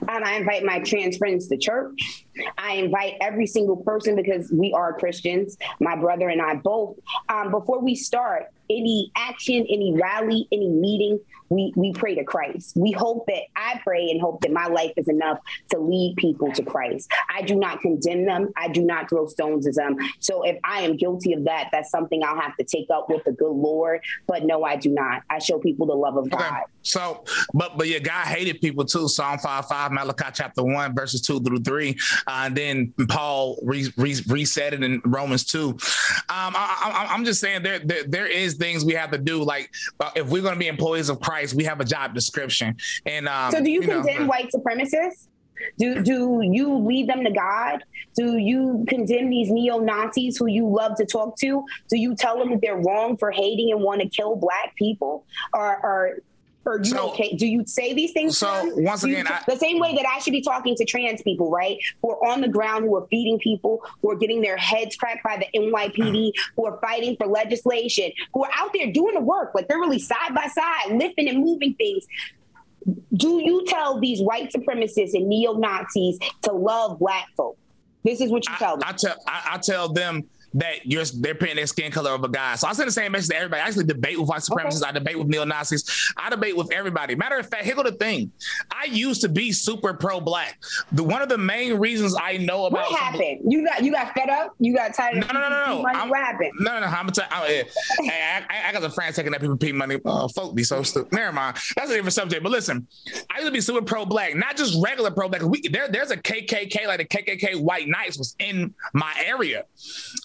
And 0.07 0.23
I 0.23 0.35
invite 0.35 0.63
my 0.63 0.79
trans 0.79 1.17
friends 1.17 1.47
to 1.47 1.57
church. 1.57 2.25
I 2.57 2.73
invite 2.75 3.15
every 3.21 3.47
single 3.47 3.77
person 3.77 4.15
because 4.15 4.51
we 4.51 4.73
are 4.73 4.93
Christians, 4.93 5.57
my 5.79 5.95
brother 5.95 6.29
and 6.29 6.41
I 6.41 6.55
both. 6.55 6.97
Um, 7.29 7.51
before 7.51 7.79
we 7.79 7.95
start, 7.95 8.47
any 8.69 9.11
action, 9.15 9.65
any 9.69 9.93
rally, 9.93 10.47
any 10.51 10.69
meeting, 10.69 11.19
we, 11.49 11.73
we 11.75 11.93
pray 11.93 12.15
to 12.15 12.23
Christ. 12.23 12.75
We 12.75 12.91
hope 12.91 13.25
that 13.27 13.43
I 13.55 13.79
pray 13.83 14.09
and 14.11 14.21
hope 14.21 14.41
that 14.41 14.51
my 14.51 14.67
life 14.67 14.93
is 14.97 15.07
enough 15.07 15.39
to 15.71 15.79
lead 15.79 16.15
people 16.17 16.51
to 16.51 16.63
Christ. 16.63 17.11
I 17.33 17.41
do 17.41 17.55
not 17.55 17.81
condemn 17.81 18.25
them. 18.25 18.49
I 18.55 18.67
do 18.67 18.83
not 18.83 19.09
throw 19.09 19.25
stones 19.27 19.67
at 19.67 19.75
them. 19.75 19.97
So 20.19 20.43
if 20.43 20.57
I 20.63 20.81
am 20.81 20.95
guilty 20.95 21.33
of 21.33 21.45
that, 21.45 21.69
that's 21.71 21.89
something 21.89 22.23
I'll 22.23 22.39
have 22.39 22.55
to 22.57 22.63
take 22.63 22.87
up 22.91 23.09
with 23.09 23.23
the 23.23 23.31
good 23.31 23.51
Lord. 23.51 24.01
But 24.27 24.45
no, 24.45 24.63
I 24.63 24.75
do 24.75 24.89
not. 24.89 25.23
I 25.29 25.39
show 25.39 25.59
people 25.59 25.87
the 25.87 25.95
love 25.95 26.17
of 26.17 26.25
okay. 26.25 26.37
God. 26.37 26.63
So, 26.81 27.23
but 27.53 27.77
but 27.77 27.87
yeah, 27.87 27.99
God 27.99 28.25
hated 28.25 28.61
people 28.61 28.85
too. 28.85 29.07
Psalm 29.07 29.37
five 29.39 29.65
five, 29.67 29.91
Malachi 29.91 30.31
chapter 30.33 30.63
one, 30.63 30.95
verses 30.95 31.21
two 31.21 31.39
through 31.41 31.59
three, 31.59 31.97
uh, 32.25 32.43
and 32.45 32.55
then 32.55 32.93
Paul 33.09 33.57
re, 33.63 33.91
re, 33.97 34.15
reset 34.27 34.73
it 34.73 34.83
in 34.83 35.01
Romans 35.05 35.43
two. 35.43 35.71
Um, 35.71 35.77
I, 36.55 37.07
am 37.09 37.25
just 37.25 37.41
saying 37.41 37.63
there, 37.63 37.79
there 37.79 38.03
there 38.03 38.27
is 38.27 38.57
things 38.59 38.85
we 38.85 38.93
have 38.93 39.11
to 39.11 39.17
do. 39.17 39.43
Like 39.43 39.71
uh, 39.99 40.11
if 40.15 40.27
we're 40.27 40.41
going 40.41 40.55
to 40.55 40.59
be 40.59 40.67
employees 40.67 41.09
of 41.09 41.19
Christ, 41.19 41.55
we 41.55 41.63
have 41.63 41.79
a 41.79 41.85
job 41.85 42.13
description. 42.13 42.77
And 43.05 43.27
um, 43.27 43.51
so, 43.51 43.63
do 43.63 43.69
you, 43.69 43.81
you 43.81 43.87
condemn 43.87 44.21
know, 44.21 44.27
white 44.27 44.49
supremacists? 44.53 45.27
Do 45.77 46.01
do 46.01 46.41
you 46.41 46.77
lead 46.77 47.09
them 47.09 47.23
to 47.23 47.31
God? 47.31 47.83
Do 48.15 48.37
you 48.37 48.85
condemn 48.87 49.29
these 49.29 49.49
neo 49.49 49.79
Nazis 49.79 50.37
who 50.37 50.47
you 50.47 50.67
love 50.67 50.95
to 50.95 51.05
talk 51.05 51.37
to? 51.39 51.65
Do 51.89 51.97
you 51.97 52.15
tell 52.15 52.37
them 52.37 52.51
that 52.51 52.61
they're 52.61 52.77
wrong 52.77 53.17
for 53.17 53.31
hating 53.31 53.71
and 53.71 53.81
want 53.81 54.01
to 54.01 54.07
kill 54.07 54.35
black 54.35 54.75
people? 54.75 55.25
Or, 55.53 55.79
or 55.83 56.17
or 56.65 56.77
you 56.79 56.85
so, 56.85 57.11
okay? 57.11 57.35
Do 57.35 57.47
you 57.47 57.65
say 57.65 57.93
these 57.93 58.11
things? 58.11 58.37
So 58.37 58.71
once 58.75 59.03
again, 59.03 59.27
I, 59.27 59.41
the 59.47 59.57
same 59.57 59.79
way 59.79 59.95
that 59.95 60.05
I 60.05 60.19
should 60.19 60.33
be 60.33 60.41
talking 60.41 60.75
to 60.75 60.85
trans 60.85 61.21
people, 61.21 61.49
right? 61.49 61.77
Who 62.01 62.11
are 62.11 62.27
on 62.27 62.41
the 62.41 62.47
ground, 62.47 62.85
who 62.85 62.95
are 62.95 63.07
feeding 63.09 63.39
people, 63.39 63.83
who 64.01 64.11
are 64.11 64.15
getting 64.15 64.41
their 64.41 64.57
heads 64.57 64.95
cracked 64.95 65.23
by 65.23 65.37
the 65.37 65.59
NYPD, 65.59 66.31
who 66.55 66.65
are 66.65 66.79
fighting 66.81 67.15
for 67.17 67.27
legislation, 67.27 68.11
who 68.33 68.43
are 68.43 68.51
out 68.55 68.71
there 68.73 68.91
doing 68.91 69.15
the 69.15 69.21
work, 69.21 69.51
like 69.55 69.67
they're 69.67 69.79
really 69.79 69.99
side 69.99 70.35
by 70.35 70.47
side, 70.47 70.97
lifting 70.97 71.29
and 71.29 71.39
moving 71.43 71.73
things 71.75 72.05
do 73.13 73.41
you 73.43 73.65
tell 73.65 73.99
these 73.99 74.21
white 74.21 74.51
supremacists 74.51 75.13
and 75.13 75.27
neo 75.27 75.53
Nazis 75.53 76.17
to 76.43 76.51
love 76.51 76.99
black 76.99 77.27
folk? 77.35 77.57
This 78.03 78.21
is 78.21 78.31
what 78.31 78.47
you 78.47 78.55
tell 78.55 78.77
them. 78.77 78.83
I, 78.85 78.91
I 78.91 78.93
tell 78.93 79.15
I, 79.27 79.49
I 79.53 79.57
tell 79.57 79.89
them 79.89 80.23
that 80.53 80.85
you're 80.85 81.03
they're 81.19 81.35
paying 81.35 81.55
their 81.55 81.67
skin 81.67 81.91
color 81.91 82.11
of 82.11 82.23
a 82.23 82.29
guy. 82.29 82.55
So 82.55 82.67
I 82.67 82.73
send 82.73 82.87
the 82.87 82.91
same 82.91 83.11
message 83.11 83.29
to 83.29 83.35
everybody. 83.35 83.61
I 83.61 83.67
actually 83.67 83.85
debate 83.85 84.19
with 84.19 84.29
white 84.29 84.41
supremacists. 84.41 84.81
Okay. 84.81 84.89
I 84.89 84.91
debate 84.91 85.17
with 85.17 85.27
neo 85.27 85.43
Nazis. 85.43 86.13
I 86.17 86.29
debate 86.29 86.55
with 86.55 86.71
everybody. 86.71 87.15
Matter 87.15 87.37
of 87.37 87.49
fact, 87.49 87.65
here 87.65 87.75
go 87.75 87.83
the 87.83 87.91
thing. 87.91 88.31
I 88.71 88.85
used 88.85 89.21
to 89.21 89.29
be 89.29 89.51
super 89.51 89.93
pro 89.93 90.19
black. 90.19 90.59
The 90.91 91.03
one 91.03 91.21
of 91.21 91.29
the 91.29 91.37
main 91.37 91.75
reasons 91.75 92.15
I 92.19 92.37
know 92.37 92.65
about 92.65 92.91
what 92.91 92.99
happened. 92.99 93.41
You 93.47 93.65
got 93.65 93.83
you 93.83 93.91
got 93.91 94.13
fed 94.13 94.29
up. 94.29 94.55
You 94.59 94.75
got 94.75 94.93
tired. 94.93 95.15
No, 95.15 95.27
no, 95.27 95.41
no, 95.41 95.49
no. 95.49 95.65
no. 95.65 96.05
What 96.07 96.17
happened? 96.17 96.51
No, 96.59 96.73
no, 96.73 96.79
no. 96.81 96.87
I'm 96.87 97.07
gonna 97.07 97.11
tell. 97.11 97.27
hey, 97.45 97.65
I, 98.49 98.69
I, 98.69 98.71
got 98.71 98.83
a 98.83 98.89
friend 98.89 99.13
taking 99.13 99.31
that 99.31 99.41
people 99.41 99.57
pay 99.57 99.71
money. 99.71 99.97
Uh, 100.05 100.27
folk 100.27 100.55
be 100.55 100.63
so 100.63 100.83
stupid. 100.83 101.13
Never 101.13 101.31
mind. 101.31 101.57
That's 101.75 101.89
a 101.89 101.93
different 101.93 102.13
subject. 102.13 102.43
But 102.43 102.51
listen, 102.51 102.87
I 103.29 103.37
used 103.37 103.47
to 103.47 103.51
be 103.51 103.61
super 103.61 103.81
pro 103.81 104.05
black, 104.05 104.35
not 104.35 104.57
just 104.57 104.77
regular 104.83 105.11
pro 105.11 105.29
black. 105.29 105.41
We 105.41 105.67
there, 105.67 105.87
there's 105.87 106.11
a 106.11 106.17
KKK 106.17 106.87
like 106.87 106.99
the 106.99 107.05
KKK 107.05 107.61
White 107.61 107.87
Knights 107.87 108.17
was 108.17 108.35
in 108.39 108.73
my 108.93 109.13
area, 109.23 109.63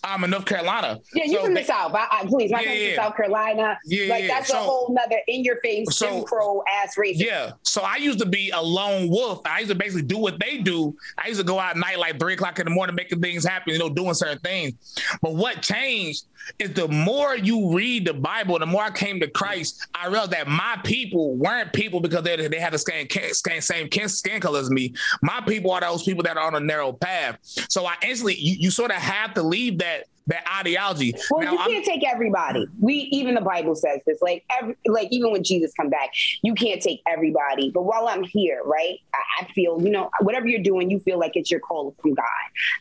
um, 0.05 0.14
in 0.23 0.31
North 0.31 0.45
Carolina. 0.45 1.01
Yeah, 1.15 1.25
you 1.25 1.39
so 1.39 1.45
from 1.45 1.55
they, 1.55 1.63
the 1.63 1.67
South. 1.67 1.95
I, 1.95 2.07
I, 2.13 2.27
please, 2.27 2.53
my 2.53 2.61
yeah, 2.61 2.73
yeah. 2.73 2.97
South 2.97 3.17
Carolina. 3.17 3.79
Yeah, 3.85 4.09
like 4.09 4.29
that's 4.29 4.49
so, 4.49 4.61
a 4.61 4.63
whole 4.63 4.93
nother 4.93 5.19
in 5.27 5.43
your 5.43 5.61
face, 5.61 5.97
so, 5.97 6.23
pro 6.23 6.63
ass 6.83 6.97
race. 6.97 7.19
Yeah. 7.19 7.53
So 7.63 7.83
I 7.83 7.97
used 7.97 8.21
to 8.21 8.27
be 8.27 8.51
a 8.51 8.61
lone 8.61 9.09
wolf. 9.09 9.41
I 9.45 9.61
used 9.61 9.71
to 9.71 9.75
basically 9.75 10.03
do 10.03 10.19
what 10.19 10.39
they 10.39 10.59
do. 10.59 10.97
I 11.19 11.29
used 11.29 11.41
to 11.41 11.47
go 11.47 11.59
out 11.59 11.71
at 11.71 11.77
night 11.79 11.99
like 11.99 12.21
three 12.21 12.35
o'clock 12.35 12.59
in 12.59 12.67
the 12.67 12.71
morning, 12.71 12.95
making 12.95 13.21
things 13.21 13.45
happen, 13.45 13.73
you 13.73 13.79
know, 13.79 13.89
doing 13.89 14.15
certain 14.15 14.39
things. 14.39 14.75
But 15.21 15.35
what 15.35 15.63
changed 15.63 16.27
is 16.59 16.73
the 16.75 16.89
more 16.89 17.37
you 17.37 17.75
read 17.75 18.07
the 18.07 18.15
Bible, 18.15 18.59
the 18.59 18.67
more 18.67 18.83
I 18.83 18.91
came 18.91 19.21
to 19.21 19.29
Christ, 19.29 19.87
I 19.95 20.09
realized 20.09 20.33
that 20.33 20.47
my 20.47 20.79
people 20.85 21.35
weren't 21.37 21.73
people 21.73 22.01
because 22.01 22.23
they, 22.23 22.37
they 22.49 22.59
had 22.59 22.73
the 22.73 22.79
same, 22.79 23.09
same, 23.33 23.61
same 23.61 24.09
skin 24.09 24.41
color 24.41 24.61
as 24.61 24.71
me. 24.71 24.95
My 25.23 25.41
people 25.41 25.71
are 25.71 25.81
those 25.81 26.03
people 26.03 26.23
that 26.25 26.37
are 26.37 26.47
on 26.47 26.55
a 26.55 26.61
narrow 26.61 26.93
path. 26.93 27.39
So 27.43 27.87
I 27.87 27.95
instantly, 28.03 28.35
you, 28.35 28.57
you 28.59 28.71
sort 28.71 28.91
of 28.91 28.99
have 28.99 29.35
to 29.35 29.43
leave 29.43 29.79
that 29.79 30.04
that 30.27 30.45
ideology. 30.59 31.15
Well, 31.31 31.45
now, 31.45 31.53
you 31.53 31.59
can't 31.59 31.77
I'm, 31.77 31.83
take 31.85 32.05
everybody. 32.07 32.67
We 32.81 32.95
even 33.13 33.35
the 33.35 33.41
Bible 33.41 33.75
says 33.75 34.01
this. 34.07 34.23
Like 34.23 34.45
every, 34.59 34.77
like 34.87 35.09
even 35.11 35.33
when 35.33 35.45
Jesus 35.45 35.73
come 35.75 35.91
back, 35.91 36.11
you 36.43 36.55
can't 36.55 36.81
take 36.81 37.03
everybody. 37.07 37.71
But 37.71 37.83
while 37.83 38.09
I'm 38.09 38.25
here, 38.25 38.63
right, 38.65 38.99
I, 39.15 39.45
I 39.45 39.53
feel 39.53 39.81
you 39.83 39.91
know 39.91 40.11
whatever 40.21 40.47
you're 40.47 40.63
doing, 40.63 40.91
you 40.91 40.99
feel 41.01 41.19
like 41.19 41.33
it's 41.35 41.51
your 41.51 41.61
call 41.61 41.95
from 42.01 42.15
God. 42.15 42.25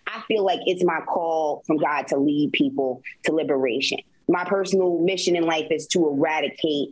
I 0.08 0.22
feel 0.28 0.46
like 0.46 0.60
it's 0.66 0.84
my 0.84 1.02
call 1.02 1.64
from 1.68 1.78
God 1.78 2.08
to 2.08 2.18
lead 2.18 2.54
people 2.54 3.02
to 3.26 3.34
liberation. 3.34 4.00
My 4.30 4.46
personal 4.46 5.00
mission 5.00 5.36
in 5.36 5.44
life 5.44 5.68
is 5.70 5.86
to 5.88 6.08
eradicate 6.08 6.90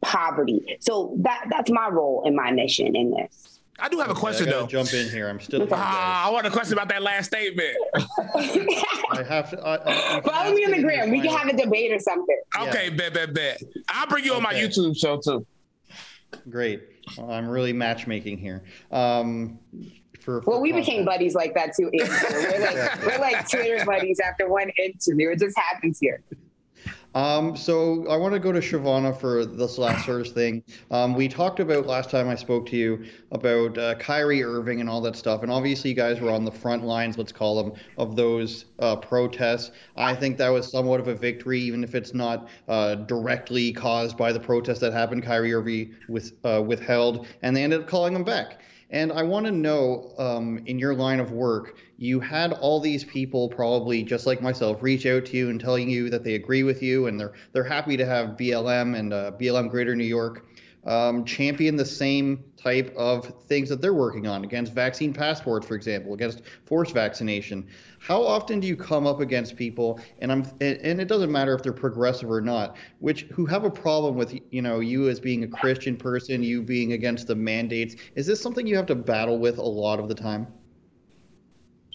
poverty. 0.00 0.78
So 0.80 1.14
that 1.18 1.46
that's 1.48 1.70
my 1.70 1.88
role 1.88 2.24
and 2.26 2.34
my 2.34 2.50
mission 2.50 2.96
in 2.96 3.12
this. 3.12 3.51
I 3.82 3.88
do 3.88 3.98
have 3.98 4.10
okay, 4.10 4.16
a 4.16 4.20
question 4.20 4.48
though. 4.48 4.66
Jump 4.66 4.94
in 4.94 5.10
here. 5.10 5.28
I'm 5.28 5.40
still. 5.40 5.62
Uh, 5.72 5.76
I 5.76 6.30
want 6.30 6.46
a 6.46 6.50
question 6.50 6.74
about 6.74 6.88
that 6.90 7.02
last 7.02 7.26
statement. 7.26 7.76
I 7.94 9.24
have 9.28 9.50
to. 9.50 9.60
I, 9.60 10.18
I, 10.18 10.20
Follow 10.20 10.54
me 10.54 10.64
on 10.64 10.70
the 10.70 10.82
gram. 10.82 11.10
We 11.10 11.20
can 11.20 11.36
have 11.36 11.48
a 11.48 11.56
debate 11.56 11.92
or 11.92 11.98
something. 11.98 12.40
Okay, 12.60 12.88
yeah. 12.90 12.96
bet, 12.96 13.14
bet, 13.14 13.34
bet. 13.34 13.62
I'll 13.88 14.06
bring 14.06 14.24
you 14.24 14.32
okay. 14.32 14.36
on 14.36 14.42
my 14.42 14.54
YouTube 14.54 14.96
show 14.96 15.18
too. 15.18 15.44
Great. 16.48 16.82
I'm 17.18 17.48
really 17.48 17.72
matchmaking 17.72 18.38
here. 18.38 18.62
Um, 18.92 19.58
for, 20.20 20.42
for 20.42 20.50
well, 20.50 20.60
we 20.60 20.70
content. 20.70 20.86
became 20.86 21.04
buddies 21.04 21.34
like 21.34 21.54
that 21.54 21.74
too. 21.76 21.90
we're 21.92 22.60
like 22.60 23.02
we're 23.06 23.18
like 23.18 23.48
Twitter 23.48 23.84
buddies 23.84 24.20
after 24.20 24.48
one 24.48 24.70
interview. 24.78 25.30
It 25.30 25.40
just 25.40 25.58
happens 25.58 25.98
here. 25.98 26.22
Um, 27.14 27.54
so 27.56 28.06
I 28.08 28.16
want 28.16 28.32
to 28.32 28.40
go 28.40 28.52
to 28.52 28.60
Chivona 28.60 29.18
for 29.18 29.44
this 29.44 29.76
last 29.76 30.06
sort 30.06 30.26
of 30.26 30.32
thing. 30.32 30.62
Um, 30.90 31.14
we 31.14 31.28
talked 31.28 31.60
about 31.60 31.86
last 31.86 32.10
time 32.10 32.28
I 32.28 32.34
spoke 32.34 32.66
to 32.66 32.76
you 32.76 33.04
about 33.30 33.76
uh, 33.76 33.94
Kyrie 33.96 34.42
Irving 34.42 34.80
and 34.80 34.88
all 34.88 35.00
that 35.02 35.16
stuff, 35.16 35.42
and 35.42 35.52
obviously 35.52 35.90
you 35.90 35.96
guys 35.96 36.20
were 36.20 36.30
on 36.30 36.44
the 36.44 36.50
front 36.50 36.84
lines, 36.84 37.18
let's 37.18 37.32
call 37.32 37.62
them, 37.62 37.72
of 37.98 38.16
those 38.16 38.66
uh, 38.78 38.96
protests. 38.96 39.72
I 39.96 40.14
think 40.14 40.38
that 40.38 40.48
was 40.48 40.70
somewhat 40.70 41.00
of 41.00 41.08
a 41.08 41.14
victory, 41.14 41.60
even 41.60 41.84
if 41.84 41.94
it's 41.94 42.14
not 42.14 42.48
uh, 42.68 42.94
directly 42.94 43.72
caused 43.72 44.16
by 44.16 44.32
the 44.32 44.40
protest 44.40 44.80
that 44.80 44.92
happened. 44.92 45.22
Kyrie 45.22 45.52
Irving 45.52 45.94
with, 46.08 46.32
uh, 46.44 46.62
withheld, 46.64 47.26
and 47.42 47.54
they 47.54 47.62
ended 47.62 47.82
up 47.82 47.88
calling 47.88 48.14
him 48.14 48.24
back. 48.24 48.60
And 48.92 49.10
I 49.10 49.22
want 49.22 49.46
to 49.46 49.52
know, 49.52 50.12
um, 50.18 50.62
in 50.66 50.78
your 50.78 50.94
line 50.94 51.18
of 51.18 51.32
work, 51.32 51.78
you 51.96 52.20
had 52.20 52.52
all 52.52 52.78
these 52.78 53.04
people 53.04 53.48
probably 53.48 54.02
just 54.02 54.26
like 54.26 54.42
myself 54.42 54.82
reach 54.82 55.06
out 55.06 55.24
to 55.26 55.36
you 55.36 55.48
and 55.48 55.58
telling 55.58 55.88
you 55.88 56.10
that 56.10 56.24
they 56.24 56.34
agree 56.34 56.62
with 56.62 56.82
you 56.82 57.06
and 57.06 57.18
they're 57.18 57.32
they're 57.52 57.64
happy 57.64 57.96
to 57.96 58.04
have 58.04 58.36
BLM 58.36 58.98
and 58.98 59.12
uh, 59.12 59.32
BLM 59.32 59.70
Greater 59.70 59.96
New 59.96 60.04
York 60.04 60.46
um, 60.84 61.24
champion 61.24 61.76
the 61.76 61.84
same 61.84 62.42
type 62.56 62.92
of 62.96 63.32
things 63.44 63.68
that 63.68 63.80
they're 63.80 63.94
working 63.94 64.26
on 64.26 64.44
against 64.44 64.72
vaccine 64.72 65.12
passports, 65.12 65.66
for 65.66 65.74
example, 65.74 66.14
against 66.14 66.42
forced 66.64 66.92
vaccination. 66.92 67.66
How 67.98 68.22
often 68.22 68.58
do 68.58 68.66
you 68.66 68.76
come 68.76 69.06
up 69.06 69.20
against 69.20 69.56
people, 69.56 70.00
and 70.18 70.32
I'm, 70.32 70.40
and 70.60 71.00
it 71.00 71.06
doesn't 71.06 71.30
matter 71.30 71.54
if 71.54 71.62
they're 71.62 71.72
progressive 71.72 72.30
or 72.30 72.40
not, 72.40 72.76
which 72.98 73.22
who 73.24 73.46
have 73.46 73.64
a 73.64 73.70
problem 73.70 74.16
with 74.16 74.36
you 74.50 74.62
know 74.62 74.80
you 74.80 75.08
as 75.08 75.20
being 75.20 75.44
a 75.44 75.48
Christian 75.48 75.96
person, 75.96 76.42
you 76.42 76.62
being 76.62 76.92
against 76.92 77.28
the 77.28 77.34
mandates? 77.36 77.94
Is 78.16 78.26
this 78.26 78.40
something 78.40 78.66
you 78.66 78.76
have 78.76 78.86
to 78.86 78.96
battle 78.96 79.38
with 79.38 79.58
a 79.58 79.62
lot 79.62 80.00
of 80.00 80.08
the 80.08 80.14
time? 80.14 80.46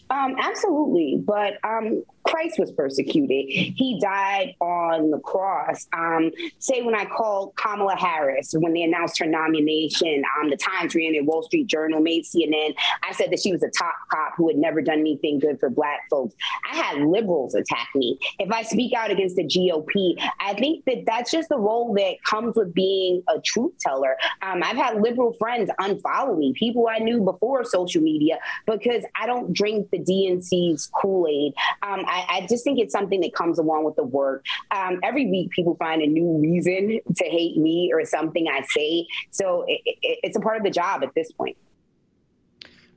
Um, 0.09 0.35
absolutely, 0.41 1.21
but 1.25 1.55
um, 1.65 2.03
Christ 2.27 2.59
was 2.59 2.71
persecuted. 2.71 3.45
He 3.49 3.99
died 4.01 4.55
on 4.59 5.11
the 5.11 5.19
cross. 5.19 5.87
Um, 5.93 6.31
say 6.59 6.81
when 6.81 6.95
I 6.95 7.05
called 7.05 7.55
Kamala 7.55 7.95
Harris 7.95 8.53
when 8.57 8.73
they 8.73 8.83
announced 8.83 9.17
her 9.19 9.25
nomination, 9.25 10.23
um, 10.39 10.49
the 10.49 10.57
Times 10.57 10.93
ran 10.95 11.15
it, 11.15 11.25
Wall 11.25 11.43
Street 11.43 11.67
Journal 11.67 12.01
made 12.01 12.25
CNN. 12.25 12.75
I 13.07 13.13
said 13.13 13.31
that 13.31 13.39
she 13.39 13.51
was 13.51 13.63
a 13.63 13.69
top 13.69 13.93
cop 14.11 14.33
who 14.35 14.47
had 14.47 14.57
never 14.57 14.81
done 14.81 14.99
anything 14.99 15.39
good 15.39 15.59
for 15.59 15.69
Black 15.69 16.01
folks. 16.09 16.35
I 16.71 16.75
had 16.75 17.01
liberals 17.01 17.55
attack 17.55 17.89
me. 17.95 18.19
If 18.39 18.51
I 18.51 18.63
speak 18.63 18.93
out 18.93 19.11
against 19.11 19.35
the 19.35 19.43
GOP, 19.43 20.15
I 20.39 20.53
think 20.53 20.85
that 20.85 21.03
that's 21.05 21.31
just 21.31 21.49
the 21.49 21.57
role 21.57 21.93
that 21.93 22.15
comes 22.23 22.55
with 22.55 22.73
being 22.73 23.23
a 23.29 23.39
truth 23.41 23.73
teller. 23.79 24.17
Um, 24.41 24.63
I've 24.63 24.77
had 24.77 25.01
liberal 25.01 25.33
friends 25.33 25.69
unfollow 25.79 26.37
me, 26.37 26.53
people 26.57 26.87
I 26.89 26.99
knew 26.99 27.21
before 27.21 27.63
social 27.63 28.01
media, 28.01 28.39
because 28.65 29.03
I 29.15 29.25
don't 29.25 29.53
drink 29.53 29.89
the 29.91 29.99
DNC's 29.99 30.89
Kool 30.93 31.27
Aid. 31.27 31.53
Um, 31.83 32.05
I 32.07 32.16
I, 32.17 32.37
I, 32.37 32.47
just 32.47 32.63
think 32.63 32.79
it's 32.79 32.91
something 32.91 33.21
that 33.21 33.33
comes 33.33 33.59
along 33.59 33.85
with 33.85 33.95
the 33.95 34.03
work. 34.03 34.45
Um, 34.71 34.99
every 35.03 35.27
week, 35.27 35.51
people 35.51 35.75
find 35.75 36.01
a 36.01 36.07
new 36.07 36.37
reason 36.39 36.99
to 37.15 37.23
hate 37.25 37.57
me 37.57 37.91
or 37.93 38.05
something 38.05 38.47
I 38.47 38.61
say. 38.75 39.07
So 39.31 39.65
it, 39.67 39.81
it, 39.85 40.19
it's 40.23 40.37
a 40.37 40.39
part 40.39 40.57
of 40.57 40.63
the 40.63 40.71
job 40.71 41.03
at 41.03 41.13
this 41.15 41.31
point. 41.31 41.57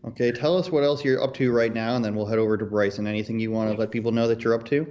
Okay, 0.07 0.33
tell 0.33 0.57
us 0.57 0.71
what 0.71 0.83
else 0.83 1.05
you're 1.05 1.23
up 1.23 1.35
to 1.35 1.53
right 1.53 1.75
now, 1.75 1.95
and 1.95 2.05
then 2.05 2.14
we'll 2.14 2.27
head 2.27 2.39
over 2.39 2.57
to 2.57 2.64
Bryson. 2.64 3.07
Anything 3.07 3.39
you 3.39 3.51
want 3.51 3.71
to 3.71 3.77
let 3.77 3.91
people 3.91 4.12
know 4.12 4.27
that 4.29 4.43
you're 4.43 4.55
up 4.55 4.64
to? 4.66 4.87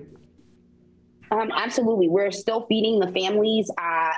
Um, 1.32 1.52
absolutely. 1.56 2.08
We're 2.08 2.32
still 2.32 2.66
feeding 2.68 3.00
the 3.00 3.12
families 3.12 3.70
uh, 3.78 4.12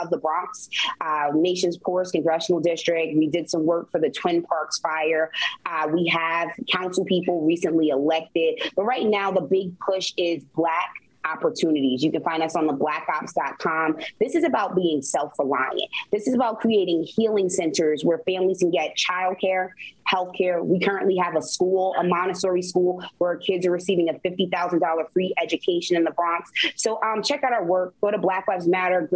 of 0.00 0.10
the 0.10 0.18
Bronx, 0.18 0.68
uh, 1.00 1.30
nation's 1.34 1.76
poorest 1.76 2.12
congressional 2.12 2.60
district. 2.60 3.16
We 3.16 3.28
did 3.28 3.48
some 3.48 3.64
work 3.64 3.90
for 3.90 4.00
the 4.00 4.10
Twin 4.10 4.42
Parks 4.42 4.78
fire. 4.78 5.30
Uh, 5.64 5.88
we 5.92 6.06
have 6.08 6.50
council 6.70 7.04
people 7.04 7.44
recently 7.44 7.88
elected. 7.88 8.60
But 8.74 8.84
right 8.84 9.06
now, 9.06 9.30
the 9.30 9.42
big 9.42 9.78
push 9.80 10.12
is 10.16 10.42
Black 10.54 10.90
opportunities. 11.26 12.02
You 12.02 12.12
can 12.12 12.22
find 12.22 12.42
us 12.42 12.54
on 12.54 12.66
the 12.66 12.72
blackops.com. 12.72 13.96
This 14.20 14.34
is 14.34 14.44
about 14.44 14.76
being 14.76 15.02
self 15.02 15.32
reliant. 15.38 15.90
This 16.12 16.26
is 16.26 16.34
about 16.34 16.60
creating 16.60 17.04
healing 17.04 17.48
centers 17.48 18.04
where 18.04 18.18
families 18.26 18.58
can 18.58 18.70
get 18.70 18.96
childcare, 18.96 19.70
healthcare. 20.10 20.64
We 20.64 20.80
currently 20.80 21.16
have 21.16 21.36
a 21.36 21.42
school, 21.42 21.94
a 21.98 22.04
Montessori 22.04 22.62
school, 22.62 23.02
where 23.18 23.36
kids 23.36 23.66
are 23.66 23.70
receiving 23.70 24.08
a 24.08 24.14
$50,000 24.14 25.10
free 25.12 25.34
education 25.42 25.96
in 25.96 26.04
the 26.04 26.12
Bronx. 26.12 26.50
So 26.76 27.02
um, 27.02 27.22
check 27.22 27.42
out 27.44 27.52
our 27.52 27.64
work. 27.64 27.94
Go 28.00 28.10
to 28.10 28.18
Black 28.18 28.46
Lives 28.48 28.68
Matter, 28.68 29.08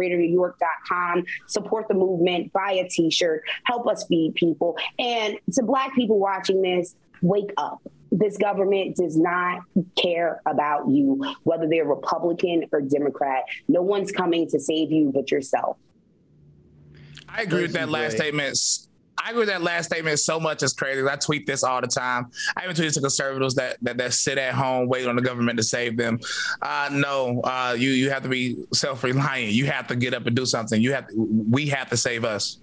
support 1.47 1.87
the 1.87 1.93
movement, 1.93 2.51
buy 2.53 2.71
a 2.73 2.89
t 2.89 3.09
shirt, 3.09 3.43
help 3.63 3.87
us 3.87 4.05
feed 4.05 4.35
people. 4.35 4.77
And 4.99 5.37
to 5.53 5.63
Black 5.63 5.93
people 5.95 6.19
watching 6.19 6.61
this, 6.61 6.95
wake 7.21 7.51
up 7.57 7.81
this 8.11 8.37
government 8.37 8.97
does 8.97 9.17
not 9.17 9.61
care 9.95 10.41
about 10.45 10.89
you, 10.89 11.23
whether 11.43 11.67
they're 11.67 11.85
Republican 11.85 12.65
or 12.71 12.81
Democrat. 12.81 13.43
No 13.67 13.81
one's 13.81 14.11
coming 14.11 14.49
to 14.49 14.59
save 14.59 14.91
you 14.91 15.11
but 15.13 15.31
yourself. 15.31 15.77
I 17.29 17.43
agree 17.43 17.61
with 17.61 17.73
that 17.73 17.89
last 17.89 18.17
statement. 18.17 18.57
I 19.23 19.29
agree 19.29 19.41
with 19.41 19.49
that 19.49 19.61
last 19.61 19.85
statement 19.85 20.19
so 20.19 20.39
much. 20.39 20.63
It's 20.63 20.73
crazy. 20.73 21.07
I 21.07 21.15
tweet 21.15 21.45
this 21.45 21.63
all 21.63 21.79
the 21.79 21.87
time. 21.87 22.31
I 22.57 22.63
even 22.63 22.75
tweet 22.75 22.91
to 22.93 23.01
conservatives 23.01 23.55
that, 23.55 23.77
that 23.81 23.97
that 23.97 24.13
sit 24.13 24.37
at 24.37 24.53
home 24.53 24.87
wait 24.87 25.07
on 25.07 25.15
the 25.15 25.21
government 25.21 25.57
to 25.57 25.63
save 25.63 25.95
them. 25.95 26.19
Uh, 26.61 26.89
no, 26.91 27.39
uh, 27.41 27.75
you 27.77 27.91
you 27.91 28.09
have 28.09 28.23
to 28.23 28.29
be 28.29 28.65
self 28.73 29.03
reliant. 29.03 29.53
You 29.53 29.67
have 29.67 29.87
to 29.87 29.95
get 29.95 30.13
up 30.13 30.25
and 30.25 30.35
do 30.35 30.45
something. 30.45 30.81
You 30.81 30.93
have 30.93 31.07
to, 31.07 31.45
we 31.49 31.67
have 31.67 31.89
to 31.91 31.97
save 31.97 32.25
us. 32.25 32.59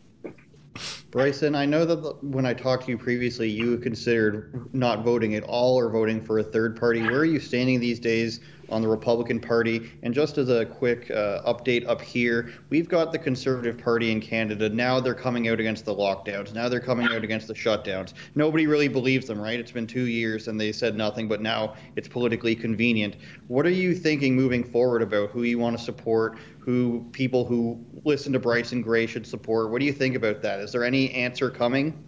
Bryson, 1.11 1.55
I 1.55 1.65
know 1.65 1.85
that 1.85 2.23
when 2.23 2.45
I 2.45 2.55
talked 2.55 2.85
to 2.85 2.91
you 2.91 2.99
previously, 2.99 3.49
you 3.49 3.79
considered 3.79 4.69
not 4.75 5.05
voting 5.05 5.35
at 5.35 5.43
all 5.45 5.77
or 5.77 5.91
voting 5.91 6.25
for 6.25 6.39
a 6.39 6.43
third 6.43 6.79
party. 6.79 7.03
Where 7.03 7.21
are 7.21 7.25
you 7.25 7.41
standing 7.41 7.81
these 7.81 7.99
days 7.99 8.41
on 8.71 8.83
the 8.83 8.89
Republican 8.89 9.41
Party. 9.41 9.91
And 10.03 10.13
just 10.15 10.39
as 10.39 10.49
a 10.49 10.67
quick 10.67 11.11
uh, 11.11 11.43
update 11.47 11.87
up 11.89 12.01
here, 12.01 12.53
we've 12.71 12.89
got 12.89 13.13
the 13.13 13.19
Conservative 13.19 13.79
Party 13.79 14.11
in 14.11 14.21
Canada. 14.21 14.69
Now 14.69 15.01
they're 15.01 15.15
coming 15.15 15.49
out 15.49 15.61
against 15.61 15.85
the 15.85 15.95
lockdowns. 15.95 16.55
Now 16.55 16.69
they're 16.69 16.81
coming 16.81 17.09
out 17.13 17.25
against 17.25 17.49
the 17.49 17.55
shutdowns. 17.55 18.15
Nobody 18.35 18.67
really 18.67 18.89
believes 18.89 19.27
them, 19.27 19.41
right? 19.41 19.59
It's 19.59 19.73
been 19.73 19.87
two 19.87 20.07
years 20.07 20.49
and 20.49 20.61
they 20.61 20.73
said 20.73 20.97
nothing, 20.97 21.29
but 21.29 21.41
now 21.41 21.75
it's 21.97 22.09
politically 22.09 22.55
convenient. 22.55 23.17
What 23.49 23.67
are 23.67 23.71
you 23.71 23.95
thinking 23.95 24.35
moving 24.35 24.65
forward 24.65 25.03
about 25.03 25.31
who 25.31 25.43
you 25.43 25.59
want 25.59 25.79
to 25.79 25.83
support, 25.83 26.39
who 26.59 27.07
people 27.13 27.45
who 27.45 27.85
listen 28.05 28.33
to 28.33 28.39
Bryson 28.39 28.83
Gray 28.83 29.07
should 29.07 29.27
support? 29.27 29.71
What 29.71 29.81
do 29.81 29.87
you 29.87 29.93
think 29.93 30.15
about 30.17 30.43
that? 30.43 30.61
Is 30.61 30.73
there 30.73 30.85
any 30.85 31.11
answer 31.13 31.51
coming? 31.51 32.08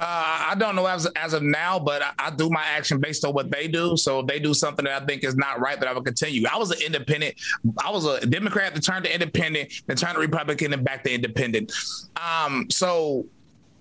Uh, 0.00 0.46
I 0.50 0.54
don't 0.56 0.76
know 0.76 0.86
as 0.86 1.06
as 1.16 1.32
of 1.32 1.42
now, 1.42 1.76
but 1.78 2.02
I, 2.02 2.12
I, 2.18 2.30
do 2.30 2.48
my 2.50 2.62
action 2.62 3.00
based 3.00 3.24
on 3.24 3.34
what 3.34 3.50
they 3.50 3.66
do. 3.66 3.96
So 3.96 4.20
if 4.20 4.28
they 4.28 4.38
do 4.38 4.54
something 4.54 4.84
that 4.84 5.02
I 5.02 5.04
think 5.04 5.24
is 5.24 5.34
not 5.34 5.58
right, 5.58 5.78
that 5.80 5.88
I 5.88 5.92
will 5.92 6.02
continue. 6.02 6.46
I 6.46 6.56
was 6.56 6.70
an 6.70 6.80
independent. 6.86 7.34
I 7.84 7.90
was 7.90 8.06
a 8.06 8.24
Democrat 8.24 8.76
to 8.76 8.80
turn 8.80 9.02
to 9.02 9.12
independent, 9.12 9.72
then 9.86 9.96
turn 9.96 10.14
to 10.14 10.20
Republican, 10.20 10.72
and 10.72 10.84
back 10.84 11.02
to 11.02 11.12
independent. 11.12 11.72
Um, 12.16 12.70
so 12.70 13.26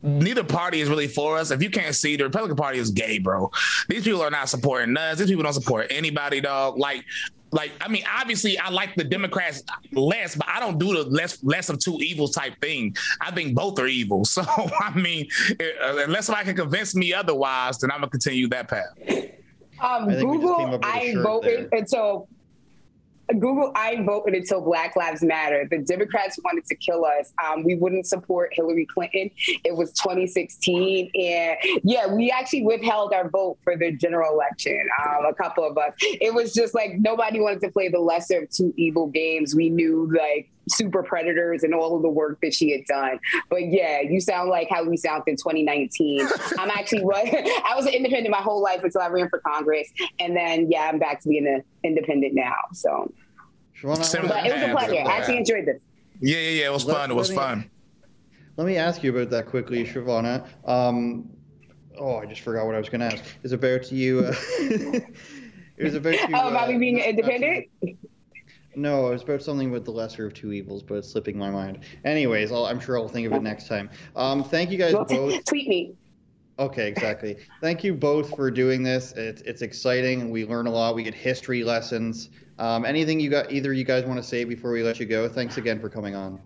neither 0.01 0.43
party 0.43 0.82
is 0.82 0.89
really 0.89 1.07
for 1.07 1.38
us. 1.38 1.51
If 1.51 1.61
you 1.61 1.70
can't 1.70 1.93
see, 1.93 2.15
the 2.15 2.24
Republican 2.24 2.57
Party 2.57 2.80
is 2.80 2.89
gay, 2.89 3.20
bro. 3.20 3.51
These 3.88 4.03
people 4.03 4.22
are 4.22 4.32
not 4.32 4.49
supporting 4.49 4.97
us. 4.97 5.20
These 5.20 5.28
people 5.28 5.43
don't 5.43 5.53
support 5.53 5.88
anybody, 5.91 6.41
dog. 6.41 6.80
Like 6.80 7.05
like 7.52 7.72
I 7.82 7.88
mean, 7.88 8.04
obviously 8.14 8.58
I 8.58 8.70
like 8.70 8.95
the 8.95 9.04
Democrats 9.04 9.64
less, 9.93 10.36
but 10.36 10.48
I 10.48 10.60
don't 10.60 10.78
do 10.78 10.93
the 10.93 11.10
less 11.10 11.43
less 11.43 11.70
of 11.70 11.80
two 11.80 11.98
evils 12.02 12.32
type 12.32 12.60
thing. 12.62 12.95
I 13.22 13.32
think 13.32 13.56
both 13.56 13.80
are 13.80 13.88
evil. 13.88 14.26
So 14.38 14.43
I 14.43 14.93
mean, 14.93 15.28
uh, 15.60 15.98
unless 15.98 16.28
somebody 16.28 16.45
can 16.45 16.56
convince 16.56 16.93
me 16.93 17.12
otherwise, 17.12 17.80
then 17.80 17.89
I'm 17.89 18.02
gonna 18.02 18.12
continue 18.12 18.48
that 18.50 18.68
path. 18.68 18.86
Um, 19.82 20.10
Google, 20.10 20.80
I 20.84 21.16
voted 21.16 21.70
until 21.72 22.28
Google, 23.39 23.71
I 23.75 24.01
voted 24.03 24.36
until 24.36 24.61
Black 24.61 24.95
Lives 24.95 25.23
Matter. 25.23 25.67
The 25.69 25.80
Democrats 25.80 26.39
wanted 26.43 26.65
to 26.65 26.75
kill 26.75 27.05
us. 27.05 27.34
Um, 27.45 27.63
we 27.63 27.75
wouldn't 27.75 28.05
support 28.05 28.51
Hillary 28.53 28.86
Clinton. 28.86 29.30
It 29.65 29.75
was 29.75 29.91
2016. 29.93 31.11
And 31.13 31.57
yeah, 31.84 32.07
we 32.07 32.32
actually 32.32 32.63
withheld 32.63 33.13
our 33.13 33.30
vote 33.30 33.57
for 33.63 33.75
the 33.75 33.91
general 33.91 34.34
election, 34.34 34.82
um, 35.05 35.25
a 35.25 35.34
couple 35.34 35.65
of 35.65 35.78
us. 35.78 35.93
It 35.99 36.34
was 36.34 36.53
just 36.53 36.73
like 36.73 36.95
nobody 36.99 37.39
wanted 37.39 37.61
to 37.61 37.71
play 37.71 37.89
the 37.89 37.99
lesser 37.99 38.43
of 38.43 38.49
two 38.49 38.73
evil 38.78 39.07
games. 39.07 39.55
We 39.55 39.69
knew 39.69 40.09
like 40.15 40.49
super 40.70 41.03
predators 41.03 41.63
and 41.63 41.74
all 41.74 41.95
of 41.95 42.01
the 42.01 42.09
work 42.09 42.39
that 42.41 42.53
she 42.53 42.72
had 42.72 42.86
done. 42.86 43.20
But 43.49 43.72
yeah, 43.72 44.01
you 44.01 44.20
sound 44.20 44.49
like 44.49 44.70
how 44.70 44.84
we 44.84 44.97
sound 44.97 45.24
in 45.28 45.36
2019. 45.36 46.28
I'm 46.59 46.70
actually 46.70 47.03
what 47.03 47.28
I 47.28 47.76
was 47.76 47.86
an 47.86 47.93
independent 47.93 48.32
my 48.32 48.41
whole 48.41 48.61
life 48.61 48.84
until 48.84 49.01
I 49.01 49.07
ran 49.07 49.30
for 49.30 49.39
Congress, 49.39 49.89
and 50.20 50.36
then 50.36 50.70
yeah, 50.72 50.89
I'm 50.91 50.99
back 50.99 51.22
to 51.22 51.30
being 51.30 51.47
an 51.47 51.63
independent 51.84 52.34
now. 52.34 52.55
So, 52.74 53.13
but 53.82 53.89
it 53.89 54.03
was 54.03 54.13
a 54.13 54.72
pleasure. 54.72 54.95
I 54.95 55.18
actually 55.18 55.38
enjoyed 55.38 55.65
this. 55.65 55.82
Yeah, 56.20 56.38
yeah, 56.38 56.49
yeah. 56.49 56.65
It 56.68 56.74
was 56.74 56.86
let, 56.86 56.97
fun. 56.97 57.11
It 57.11 57.15
was 57.15 57.30
me, 57.30 57.36
fun. 57.36 57.70
Let 58.57 58.65
me 58.65 58.78
ask 58.78 59.03
you 59.03 59.15
about 59.15 59.30
that 59.30 59.45
quickly, 59.45 59.84
Chivona. 59.86 60.47
Um, 60.65 61.30
oh, 61.99 62.18
I 62.18 62.26
just 62.26 62.41
forgot 62.41 62.65
what 62.65 62.76
I 62.76 62.80
was 62.80 62.89
going 62.89 63.01
to 63.01 63.07
ask. 63.07 63.24
It's 63.43 63.53
about 63.53 63.91
you. 63.91 64.26
Uh, 64.26 64.34
it 65.78 65.84
was 65.84 65.95
about 65.95 66.13
you. 66.13 66.36
Oh, 66.36 66.49
about 66.49 66.70
uh, 66.70 66.72
me 66.72 66.78
being 66.80 66.99
independent. 66.99 67.68
No, 68.78 69.07
it 69.07 69.13
was 69.13 69.23
about 69.23 69.41
something 69.41 69.71
with 69.71 69.86
the 69.86 69.91
lesser 69.91 70.28
of 70.28 70.36
two 70.36 70.53
evils, 70.53 70.84
but 70.84 70.99
it's 70.99 71.09
slipping 71.09 71.36
my 71.36 71.49
mind. 71.49 71.80
Anyways, 72.05 72.51
i 72.51 72.69
am 72.69 72.80
sure 72.80 72.99
I'll 72.99 73.07
think 73.07 73.25
of 73.25 73.34
it 73.34 73.41
next 73.41 73.67
time. 73.67 73.89
Um, 74.15 74.43
thank 74.43 74.69
you 74.69 74.78
guys 74.78 74.93
well, 74.93 75.03
both. 75.03 75.45
Tweet 75.45 75.67
me. 75.67 75.95
Okay, 76.59 76.88
exactly. 76.88 77.38
Thank 77.59 77.84
you 77.84 77.95
both 77.95 78.36
for 78.36 78.51
doing 78.51 78.84
this. 78.84 79.13
It's 79.13 79.41
it's 79.41 79.63
exciting. 79.63 80.30
We 80.30 80.45
learn 80.45 80.67
a 80.67 80.71
lot. 80.71 80.93
We 80.93 81.01
get 81.01 81.15
history 81.15 81.63
lessons. 81.63 82.30
Um, 82.59 82.86
anything 82.86 83.19
you 83.19 83.32
got? 83.32 83.51
Either 83.51 83.73
you 83.73 83.84
guys 83.84 84.05
want 84.05 84.17
to 84.17 84.23
say 84.23 84.43
before 84.43 84.71
we 84.71 84.84
let 84.84 84.99
you 84.99 85.07
go? 85.07 85.28
Thanks 85.28 85.57
again 85.57 85.80
for 85.80 85.89
coming 85.89 86.15
on. 86.15 86.39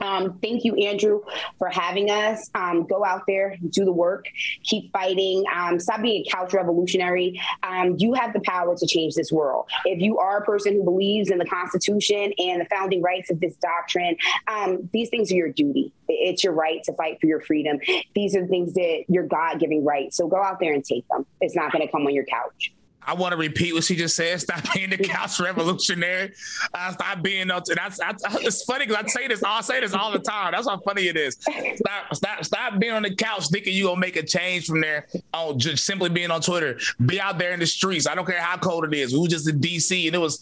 Um, 0.00 0.38
thank 0.42 0.64
you, 0.64 0.74
Andrew, 0.76 1.22
for 1.58 1.68
having 1.68 2.10
us. 2.10 2.50
Um, 2.54 2.86
go 2.86 3.04
out 3.04 3.22
there, 3.26 3.56
do 3.70 3.84
the 3.84 3.92
work, 3.92 4.26
keep 4.62 4.92
fighting, 4.92 5.44
um, 5.54 5.78
stop 5.78 6.02
being 6.02 6.24
a 6.26 6.30
couch 6.30 6.52
revolutionary. 6.52 7.40
Um, 7.62 7.96
you 7.98 8.14
have 8.14 8.32
the 8.32 8.40
power 8.40 8.76
to 8.76 8.86
change 8.86 9.14
this 9.14 9.32
world. 9.32 9.68
If 9.84 10.00
you 10.00 10.18
are 10.18 10.38
a 10.38 10.44
person 10.44 10.74
who 10.74 10.84
believes 10.84 11.30
in 11.30 11.38
the 11.38 11.46
Constitution 11.46 12.32
and 12.38 12.60
the 12.60 12.66
founding 12.66 13.02
rights 13.02 13.30
of 13.30 13.40
this 13.40 13.56
doctrine, 13.56 14.16
um, 14.46 14.88
these 14.92 15.08
things 15.08 15.32
are 15.32 15.36
your 15.36 15.52
duty. 15.52 15.92
It's 16.08 16.44
your 16.44 16.52
right 16.52 16.82
to 16.84 16.92
fight 16.94 17.20
for 17.20 17.26
your 17.26 17.40
freedom. 17.40 17.78
These 18.14 18.36
are 18.36 18.42
the 18.42 18.48
things 18.48 18.74
that 18.74 19.04
your 19.08 19.26
God 19.26 19.60
giving 19.60 19.84
right. 19.84 20.12
So 20.12 20.26
go 20.26 20.42
out 20.42 20.60
there 20.60 20.72
and 20.72 20.84
take 20.84 21.06
them. 21.08 21.26
It's 21.40 21.54
not 21.54 21.72
going 21.72 21.86
to 21.86 21.90
come 21.90 22.06
on 22.06 22.14
your 22.14 22.24
couch. 22.24 22.72
I 23.02 23.14
want 23.14 23.32
to 23.32 23.38
repeat 23.38 23.72
what 23.72 23.84
she 23.84 23.96
just 23.96 24.16
said. 24.16 24.40
Stop 24.40 24.62
being 24.74 24.90
the 24.90 24.98
couch 24.98 25.40
revolutionary. 25.40 26.32
Uh, 26.74 26.92
stop 26.92 27.22
being. 27.22 27.42
And 27.42 27.52
I, 27.52 27.62
I, 27.86 28.14
it's 28.40 28.64
funny 28.64 28.86
because 28.86 29.02
I 29.04 29.08
say 29.08 29.28
this. 29.28 29.42
I 29.42 29.60
say 29.62 29.80
this 29.80 29.94
all 29.94 30.12
the 30.12 30.18
time. 30.18 30.52
That's 30.52 30.68
how 30.68 30.78
funny 30.78 31.08
it 31.08 31.16
is. 31.16 31.38
Stop, 31.76 32.14
stop, 32.14 32.44
stop 32.44 32.78
being 32.78 32.92
on 32.92 33.02
the 33.02 33.14
couch 33.14 33.48
thinking 33.48 33.74
you 33.74 33.84
gonna 33.84 34.00
make 34.00 34.16
a 34.16 34.22
change 34.22 34.66
from 34.66 34.80
there. 34.80 35.06
Oh, 35.32 35.56
just 35.56 35.84
simply 35.84 36.10
being 36.10 36.30
on 36.30 36.42
Twitter. 36.42 36.78
Be 37.06 37.20
out 37.20 37.38
there 37.38 37.52
in 37.52 37.60
the 37.60 37.66
streets. 37.66 38.06
I 38.06 38.14
don't 38.14 38.26
care 38.26 38.42
how 38.42 38.58
cold 38.58 38.84
it 38.84 38.94
is. 38.94 39.12
We 39.12 39.20
were 39.20 39.28
just 39.28 39.48
in 39.48 39.60
DC 39.60 40.06
and 40.06 40.14
it 40.14 40.18
was, 40.18 40.40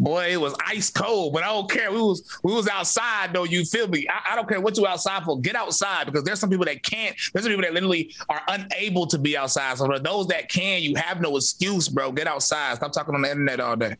boy, 0.00 0.32
it 0.32 0.40
was 0.40 0.54
ice 0.66 0.90
cold. 0.90 1.32
But 1.32 1.44
I 1.44 1.48
don't 1.48 1.70
care. 1.70 1.92
We 1.92 2.00
was 2.00 2.38
we 2.42 2.52
was 2.52 2.66
outside 2.68 3.32
though. 3.32 3.44
You 3.44 3.64
feel 3.64 3.86
me? 3.86 4.06
I, 4.08 4.32
I 4.32 4.36
don't 4.36 4.48
care 4.48 4.60
what 4.60 4.76
you 4.76 4.86
outside 4.86 5.22
for. 5.24 5.40
Get 5.40 5.54
outside 5.54 6.06
because 6.06 6.24
there's 6.24 6.40
some 6.40 6.50
people 6.50 6.64
that 6.64 6.82
can't. 6.82 7.14
There's 7.32 7.44
some 7.44 7.52
people 7.52 7.62
that 7.62 7.74
literally 7.74 8.14
are 8.28 8.42
unable 8.48 9.06
to 9.06 9.18
be 9.18 9.36
outside. 9.36 9.78
So 9.78 9.86
for 9.86 9.98
those 10.00 10.26
that 10.28 10.48
can, 10.48 10.82
you 10.82 10.96
have 10.96 11.20
no 11.20 11.36
excuse, 11.36 11.88
bro. 11.98 12.12
Get 12.12 12.28
outside. 12.28 12.76
Stop 12.76 12.92
talking 12.92 13.14
on 13.14 13.22
the 13.22 13.30
internet 13.30 13.58
all 13.58 13.74
day. 13.74 13.96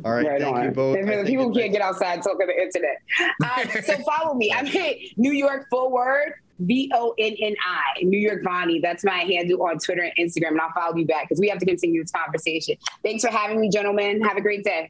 all 0.06 0.12
right, 0.12 0.28
right 0.28 0.42
thank 0.42 0.56
on. 0.56 0.66
you 0.66 0.72
both. 0.72 1.26
People 1.26 1.52
can't 1.52 1.72
get 1.72 1.82
outside 1.82 2.22
talk 2.22 2.40
on 2.40 2.48
the 2.48 2.62
internet. 2.62 3.02
Um, 3.44 3.84
so 3.84 3.98
follow 4.18 4.36
me. 4.36 4.54
I'm 4.54 4.68
at 4.68 4.96
New 5.16 5.32
York 5.32 5.68
Forward. 5.70 5.94
Word. 5.94 6.34
V 6.60 6.92
O 6.96 7.14
N 7.20 7.36
N 7.40 7.56
I, 7.68 8.04
New 8.04 8.18
York 8.18 8.44
Vonnie. 8.44 8.80
That's 8.82 9.04
my 9.04 9.20
handle 9.20 9.62
on 9.64 9.78
Twitter 9.78 10.02
and 10.02 10.14
Instagram, 10.20 10.50
and 10.50 10.62
I'll 10.62 10.72
follow 10.74 10.96
you 10.96 11.06
back 11.06 11.30
because 11.30 11.40
we 11.40 11.48
have 11.50 11.60
to 11.60 11.68
continue 11.68 12.02
this 12.02 12.12
conversation. 12.12 12.76
Thanks 13.04 13.24
for 13.24 13.30
having 13.30 13.62
me, 13.62 13.70
gentlemen. 13.70 14.24
Have 14.24 14.38
a 14.38 14.42
great 14.42 14.64
day. 14.64 14.90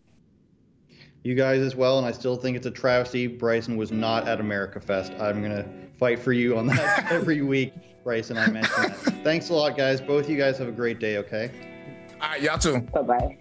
You 1.23 1.35
guys 1.35 1.59
as 1.59 1.75
well, 1.75 1.97
and 1.97 2.07
I 2.07 2.11
still 2.11 2.37
think 2.37 2.55
it's 2.55 2.67
a 2.67 2.71
travesty. 2.71 3.27
Bryson 3.27 3.75
was 3.75 3.91
not 3.91 4.29
at 4.29 4.39
America 4.39 4.79
Fest. 4.79 5.11
I'm 5.19 5.41
gonna 5.41 5.65
fight 5.99 6.19
for 6.19 6.31
you 6.31 6.57
on 6.57 6.67
that 6.67 7.07
every 7.11 7.41
week. 7.41 7.73
Bryson, 8.07 8.37
I 8.37 8.47
mentioned 8.49 8.85
that. 8.85 8.95
Thanks 9.25 9.49
a 9.49 9.53
lot, 9.53 9.75
guys. 9.75 9.99
Both 9.99 10.29
you 10.29 10.37
guys 10.37 10.57
have 10.59 10.69
a 10.69 10.71
great 10.71 10.97
day, 10.97 11.17
okay? 11.17 11.51
All 12.21 12.29
right, 12.29 12.41
y'all 12.41 12.57
too. 12.57 12.79
Bye 12.79 13.01
bye. 13.01 13.37